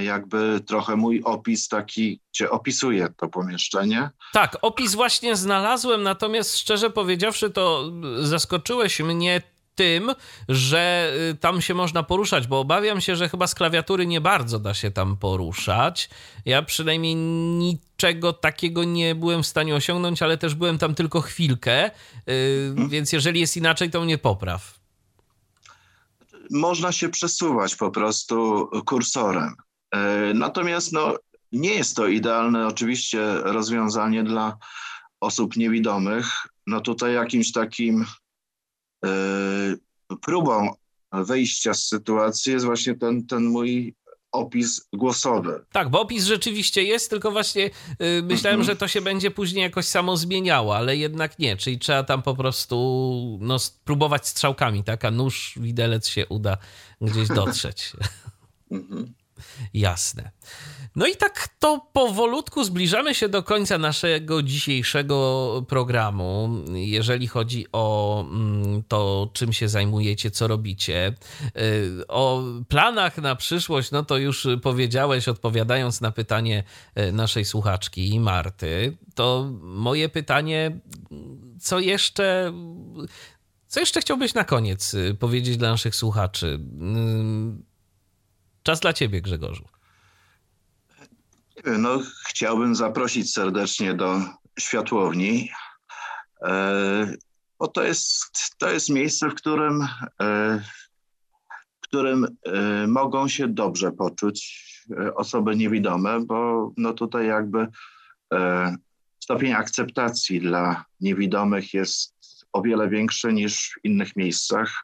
jakby 0.00 0.60
trochę 0.66 0.96
mój 0.96 1.22
opis 1.24 1.68
taki, 1.68 2.20
gdzie 2.32 2.50
opisuję 2.50 3.08
to 3.16 3.28
pomieszczenie. 3.28 4.10
Tak, 4.32 4.56
opis 4.62 4.94
właśnie 4.94 5.36
znalazłem, 5.36 6.02
natomiast 6.02 6.56
szczerze 6.56 6.90
powiedziawszy, 6.90 7.50
to 7.50 7.92
zaskoczyłeś 8.20 9.00
mnie 9.00 9.42
tym, 9.74 10.10
że 10.48 11.12
y, 11.30 11.34
tam 11.34 11.60
się 11.60 11.74
można 11.74 12.02
poruszać, 12.02 12.46
bo 12.46 12.60
obawiam 12.60 13.00
się, 13.00 13.16
że 13.16 13.28
chyba 13.28 13.46
z 13.46 13.54
klawiatury 13.54 14.06
nie 14.06 14.20
bardzo 14.20 14.58
da 14.58 14.74
się 14.74 14.90
tam 14.90 15.16
poruszać. 15.16 16.10
Ja 16.44 16.62
przynajmniej 16.62 17.14
niczego 17.14 18.32
takiego 18.32 18.84
nie 18.84 19.14
byłem 19.14 19.42
w 19.42 19.46
stanie 19.46 19.74
osiągnąć, 19.74 20.22
ale 20.22 20.38
też 20.38 20.54
byłem 20.54 20.78
tam 20.78 20.94
tylko 20.94 21.20
chwilkę, 21.20 21.90
hmm. 22.26 22.88
więc 22.88 23.12
jeżeli 23.12 23.40
jest 23.40 23.56
inaczej, 23.56 23.90
to 23.90 24.00
mnie 24.00 24.18
popraw. 24.18 24.74
Można 26.50 26.92
się 26.92 27.08
przesuwać 27.08 27.76
po 27.76 27.90
prostu 27.90 28.68
kursorem. 28.86 29.54
Y, 29.94 30.34
natomiast 30.34 30.92
no, 30.92 31.14
nie 31.52 31.74
jest 31.74 31.96
to 31.96 32.06
idealne 32.06 32.66
oczywiście 32.66 33.34
rozwiązanie 33.34 34.24
dla 34.24 34.56
osób 35.20 35.56
niewidomych. 35.56 36.26
No 36.66 36.80
tutaj 36.80 37.14
jakimś 37.14 37.52
takim 37.52 38.04
E, 38.04 38.21
próbą 40.22 40.74
wyjścia 41.12 41.74
z 41.74 41.84
sytuacji 41.84 42.52
jest 42.52 42.64
właśnie 42.64 42.94
ten, 42.94 43.26
ten 43.26 43.44
mój 43.44 43.94
opis 44.32 44.88
głosowy. 44.92 45.64
Tak, 45.72 45.88
bo 45.88 46.00
opis 46.00 46.24
rzeczywiście 46.24 46.82
jest, 46.82 47.10
tylko 47.10 47.30
właśnie 47.30 47.62
yy, 47.62 48.22
myślałem, 48.22 48.60
mhm. 48.60 48.62
że 48.64 48.76
to 48.76 48.88
się 48.88 49.00
będzie 49.00 49.30
później 49.30 49.62
jakoś 49.62 49.86
samo 49.86 50.16
zmieniało, 50.16 50.76
ale 50.76 50.96
jednak 50.96 51.38
nie, 51.38 51.56
czyli 51.56 51.78
trzeba 51.78 52.02
tam 52.02 52.22
po 52.22 52.36
prostu 52.36 53.38
no, 53.40 53.58
spróbować 53.58 54.28
strzałkami, 54.28 54.84
tak, 54.84 55.04
a 55.04 55.10
nóż, 55.10 55.54
widelec 55.56 56.08
się 56.08 56.26
uda 56.26 56.56
gdzieś 57.00 57.28
dotrzeć. 57.28 57.92
Mhm. 58.70 59.12
Jasne. 59.74 60.30
No 60.96 61.06
i 61.06 61.16
tak 61.16 61.48
to 61.58 61.86
powolutku 61.92 62.64
zbliżamy 62.64 63.14
się 63.14 63.28
do 63.28 63.42
końca 63.42 63.78
naszego 63.78 64.42
dzisiejszego 64.42 65.64
programu. 65.68 66.50
Jeżeli 66.74 67.26
chodzi 67.26 67.66
o 67.72 68.20
mm, 68.30 68.82
to, 68.88 69.30
czym 69.32 69.52
się 69.52 69.68
zajmujecie, 69.68 70.30
co 70.30 70.48
robicie. 70.48 71.14
Y, 71.56 72.06
o 72.08 72.42
planach 72.68 73.18
na 73.18 73.36
przyszłość, 73.36 73.90
no 73.90 74.04
to 74.04 74.18
już 74.18 74.48
powiedziałeś, 74.62 75.28
odpowiadając 75.28 76.00
na 76.00 76.10
pytanie 76.10 76.64
y, 76.98 77.12
naszej 77.12 77.44
słuchaczki 77.44 78.20
Marty. 78.20 78.96
To 79.14 79.50
moje 79.62 80.08
pytanie, 80.08 80.80
co 81.60 81.80
jeszcze. 81.80 82.52
Co 83.66 83.80
jeszcze 83.80 84.00
chciałbyś 84.00 84.34
na 84.34 84.44
koniec 84.44 84.94
y, 84.94 85.16
powiedzieć 85.20 85.56
dla 85.56 85.70
naszych 85.70 85.96
słuchaczy? 85.96 86.58
Czas 88.62 88.80
dla 88.80 88.92
ciebie, 88.92 89.22
Grzegorzu. 89.22 89.68
No, 91.64 92.00
chciałbym 92.28 92.74
zaprosić 92.74 93.32
serdecznie 93.32 93.94
do 93.94 94.20
światłowni, 94.58 95.50
e, 96.42 97.14
bo 97.58 97.68
to 97.68 97.82
jest, 97.82 98.56
to 98.58 98.70
jest 98.70 98.88
miejsce, 98.88 99.30
w 99.30 99.34
którym, 99.34 99.82
e, 100.20 100.62
w 101.80 101.80
którym 101.80 102.24
e, 102.42 102.86
mogą 102.86 103.28
się 103.28 103.48
dobrze 103.48 103.92
poczuć 103.92 104.62
osoby 105.14 105.56
niewidome, 105.56 106.20
bo 106.20 106.70
no 106.76 106.92
tutaj 106.92 107.26
jakby 107.26 107.66
stopień 109.20 109.52
akceptacji 109.52 110.40
dla 110.40 110.84
niewidomych 111.00 111.74
jest 111.74 112.14
o 112.52 112.62
wiele 112.62 112.88
większy 112.88 113.32
niż 113.32 113.70
w 113.70 113.84
innych 113.84 114.16
miejscach, 114.16 114.82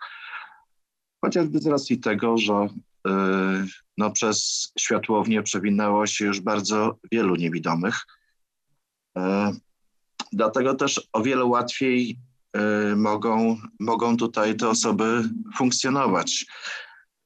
chociażby 1.20 1.58
z 1.58 1.66
racji 1.66 2.00
tego, 2.00 2.38
że 2.38 2.68
no, 3.98 4.10
przez 4.10 4.68
światłownię 4.78 5.42
przewinęło 5.42 6.06
się 6.06 6.24
już 6.24 6.40
bardzo 6.40 6.98
wielu 7.12 7.36
niewidomych. 7.36 8.06
E, 9.16 9.52
dlatego 10.32 10.74
też 10.74 11.08
o 11.12 11.22
wiele 11.22 11.44
łatwiej 11.44 12.18
e, 12.52 12.96
mogą, 12.96 13.56
mogą 13.80 14.16
tutaj 14.16 14.56
te 14.56 14.68
osoby 14.68 15.30
funkcjonować. 15.56 16.46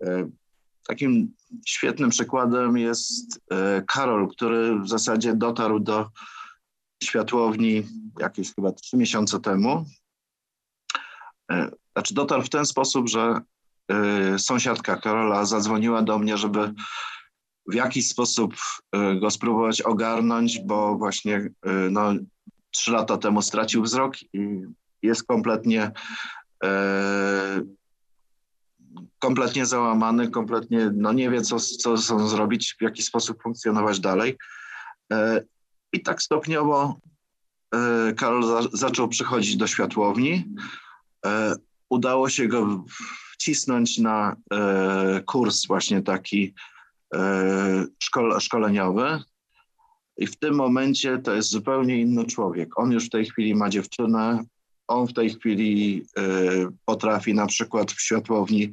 E, 0.02 0.30
takim 0.88 1.34
świetnym 1.66 2.10
przykładem 2.10 2.76
jest 2.76 3.40
Karol, 3.86 4.28
który 4.28 4.80
w 4.80 4.88
zasadzie 4.88 5.34
dotarł 5.34 5.80
do 5.80 6.10
światłowni 7.04 7.82
jakieś 8.20 8.54
chyba 8.54 8.72
trzy 8.72 8.96
miesiące 8.96 9.40
temu. 9.40 9.84
Znaczy 11.92 12.14
dotarł 12.14 12.42
w 12.42 12.48
ten 12.48 12.66
sposób, 12.66 13.08
że 13.08 13.40
sąsiadka 14.38 14.96
Karola 14.96 15.44
zadzwoniła 15.44 16.02
do 16.02 16.18
mnie, 16.18 16.36
żeby 16.36 16.74
w 17.66 17.74
jakiś 17.74 18.08
sposób 18.08 18.54
y, 18.54 19.20
go 19.20 19.30
spróbować 19.30 19.82
ogarnąć, 19.82 20.60
bo 20.60 20.98
właśnie 20.98 21.36
y, 21.36 21.50
no, 21.90 22.14
trzy 22.70 22.92
lata 22.92 23.18
temu 23.18 23.42
stracił 23.42 23.82
wzrok 23.82 24.22
i 24.22 24.60
jest 25.02 25.26
kompletnie 25.26 25.90
kompletnie 29.18 29.66
załamany, 29.66 30.30
kompletnie 30.30 30.90
no 30.94 31.12
nie 31.12 31.30
wie, 31.30 31.40
co, 31.40 31.60
co, 31.60 31.98
co 31.98 32.28
zrobić, 32.28 32.76
w 32.78 32.82
jaki 32.82 33.02
sposób 33.02 33.42
funkcjonować 33.42 34.00
dalej. 34.00 34.38
I 35.92 36.02
tak 36.02 36.22
stopniowo 36.22 36.96
Karol 38.16 38.46
za, 38.46 38.60
zaczął 38.72 39.08
przychodzić 39.08 39.56
do 39.56 39.66
światłowni. 39.66 40.44
Udało 41.88 42.28
się 42.28 42.48
go 42.48 42.84
wcisnąć 43.42 43.98
na 43.98 44.36
e, 44.52 45.20
kurs 45.26 45.66
właśnie 45.66 46.02
taki 46.02 46.54
e, 47.14 47.86
szkole, 48.02 48.40
szkoleniowy. 48.40 49.22
I 50.16 50.26
w 50.26 50.38
tym 50.38 50.54
momencie 50.54 51.18
to 51.18 51.34
jest 51.34 51.50
zupełnie 51.50 52.00
inny 52.00 52.24
człowiek. 52.24 52.78
On 52.78 52.92
już 52.92 53.06
w 53.06 53.10
tej 53.10 53.24
chwili 53.24 53.54
ma 53.54 53.68
dziewczynę, 53.68 54.44
on 54.88 55.06
w 55.06 55.12
tej 55.12 55.30
chwili 55.30 56.06
e, 56.18 56.22
potrafi 56.84 57.34
na 57.34 57.46
przykład 57.46 57.92
w 57.92 58.00
światłowni 58.00 58.72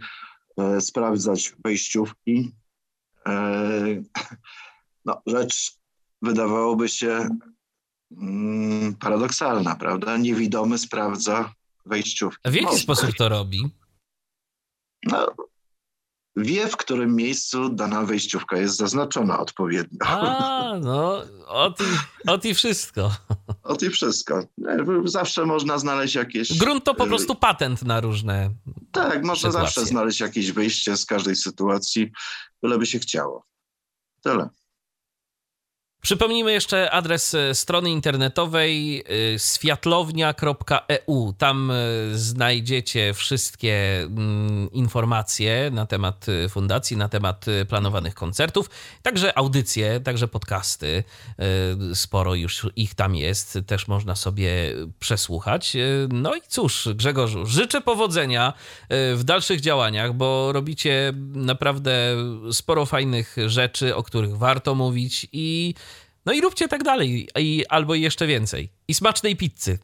sprawdzać 0.79 1.53
wejściówki. 1.65 2.51
No, 5.05 5.21
rzecz 5.27 5.71
wydawałoby 6.21 6.89
się 6.89 7.29
mm, 8.11 8.95
paradoksalna, 8.95 9.75
prawda? 9.75 10.17
Niewidomy 10.17 10.77
sprawdza 10.77 11.53
wejściówki. 11.85 12.51
W 12.51 12.53
jaki 12.53 12.65
Można. 12.65 12.79
sposób 12.79 13.15
to 13.17 13.29
robi? 13.29 13.78
No, 15.03 15.27
wie, 16.35 16.67
w 16.67 16.77
którym 16.77 17.15
miejscu 17.15 17.69
dana 17.69 18.03
wejściówka 18.05 18.57
jest 18.57 18.77
zaznaczona 18.77 19.39
odpowiednio. 19.39 19.99
A, 20.05 20.79
no, 20.81 21.23
ot 21.47 21.79
i, 21.81 21.83
ot 22.29 22.45
i 22.45 22.53
wszystko. 22.53 23.11
Ot 23.63 23.83
i 23.83 23.89
wszystko. 23.89 24.43
Zawsze 25.05 25.45
można 25.45 25.77
znaleźć 25.77 26.15
jakieś... 26.15 26.57
Grunt 26.57 26.83
to 26.83 26.95
po 26.95 27.05
y, 27.05 27.07
prostu 27.07 27.35
patent 27.35 27.81
na 27.83 28.01
różne 28.01 28.49
Tak, 28.91 29.23
można 29.23 29.49
sytuacje. 29.49 29.61
zawsze 29.61 29.85
znaleźć 29.85 30.19
jakieś 30.19 30.51
wyjście 30.51 30.97
z 30.97 31.05
każdej 31.05 31.35
sytuacji, 31.35 32.11
byleby 32.63 32.85
się 32.85 32.99
chciało. 32.99 33.45
Tyle. 34.23 34.49
Przypomnijmy 36.01 36.51
jeszcze 36.51 36.91
adres 36.91 37.33
e, 37.33 37.55
strony 37.55 37.89
internetowej 37.91 39.03
światlownia.eu. 39.37 41.29
E 41.29 41.33
Tam 41.37 41.71
e, 41.71 41.75
znajdziecie 42.11 43.13
wszystkie 43.13 44.01
mm, 44.01 44.71
informacje 44.71 45.71
na 45.71 45.85
temat 45.85 46.25
fundacji, 46.49 46.97
na 46.97 47.09
temat 47.09 47.45
planowanych 47.69 48.15
koncertów, 48.15 48.69
także 49.01 49.37
audycje, 49.37 49.99
także 49.99 50.27
podcasty. 50.27 51.03
Sporo 51.93 52.35
już 52.35 52.67
ich 52.75 52.95
tam 52.95 53.15
jest, 53.15 53.59
też 53.67 53.87
można 53.87 54.15
sobie 54.15 54.51
przesłuchać. 54.99 55.77
No 56.09 56.35
i 56.35 56.41
cóż, 56.47 56.89
Grzegorzu, 56.95 57.45
życzę 57.45 57.81
powodzenia 57.81 58.53
w 58.89 59.21
dalszych 59.23 59.61
działaniach, 59.61 60.13
bo 60.13 60.51
robicie 60.51 61.13
naprawdę 61.33 62.15
sporo 62.51 62.85
fajnych 62.85 63.35
rzeczy, 63.45 63.95
o 63.95 64.03
których 64.03 64.37
warto 64.37 64.75
mówić 64.75 65.27
i 65.31 65.73
no 66.29 66.33
i 66.33 66.41
róbcie 66.41 66.67
tak 66.67 66.83
dalej, 66.83 67.27
i, 67.39 67.65
albo 67.69 67.95
jeszcze 67.95 68.27
więcej. 68.27 68.69
I 68.87 68.93
smacznej 68.93 69.35
pizzy. 69.35 69.79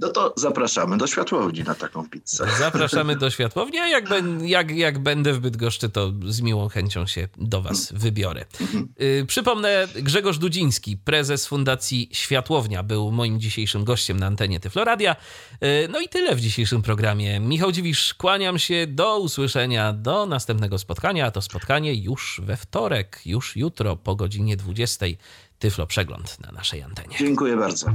No 0.00 0.08
to 0.08 0.34
zapraszamy 0.36 0.98
do 0.98 1.06
światłowni 1.06 1.64
na 1.64 1.74
taką 1.74 2.08
pizzę. 2.08 2.46
Zapraszamy 2.58 3.16
do 3.16 3.30
światłowni, 3.30 3.78
a 3.78 3.88
jak, 3.88 4.04
jak, 4.42 4.70
jak 4.70 4.98
będę 4.98 5.32
w 5.32 5.40
Bydgoszczy, 5.40 5.88
to 5.88 6.12
z 6.26 6.40
miłą 6.40 6.68
chęcią 6.68 7.06
się 7.06 7.28
do 7.36 7.62
Was 7.62 7.92
wybiorę. 7.92 8.44
Y, 9.00 9.24
przypomnę, 9.26 9.88
Grzegorz 9.94 10.38
Dudziński, 10.38 10.96
prezes 10.96 11.46
Fundacji 11.46 12.08
Światłownia, 12.12 12.82
był 12.82 13.12
moim 13.12 13.40
dzisiejszym 13.40 13.84
gościem 13.84 14.20
na 14.20 14.26
antenie 14.26 14.60
Tyfloradia. 14.60 15.16
Y, 15.64 15.88
no 15.90 16.00
i 16.00 16.08
tyle 16.08 16.36
w 16.36 16.40
dzisiejszym 16.40 16.82
programie. 16.82 17.40
Michał 17.40 17.72
Dziwisz, 17.72 18.14
kłaniam 18.14 18.58
się, 18.58 18.86
do 18.86 19.18
usłyszenia, 19.18 19.92
do 19.92 20.26
następnego 20.26 20.78
spotkania, 20.78 21.26
a 21.26 21.30
to 21.30 21.42
spotkanie 21.42 21.94
już 21.94 22.40
we 22.44 22.56
wtorek, 22.56 23.20
już 23.26 23.56
jutro 23.56 23.96
po 23.96 24.16
godzinie 24.16 24.56
20. 24.56 25.06
Tyflo 25.58 25.86
Przegląd 25.86 26.40
na 26.40 26.52
naszej 26.52 26.82
antenie. 26.82 27.16
Dziękuję 27.18 27.56
bardzo. 27.56 27.94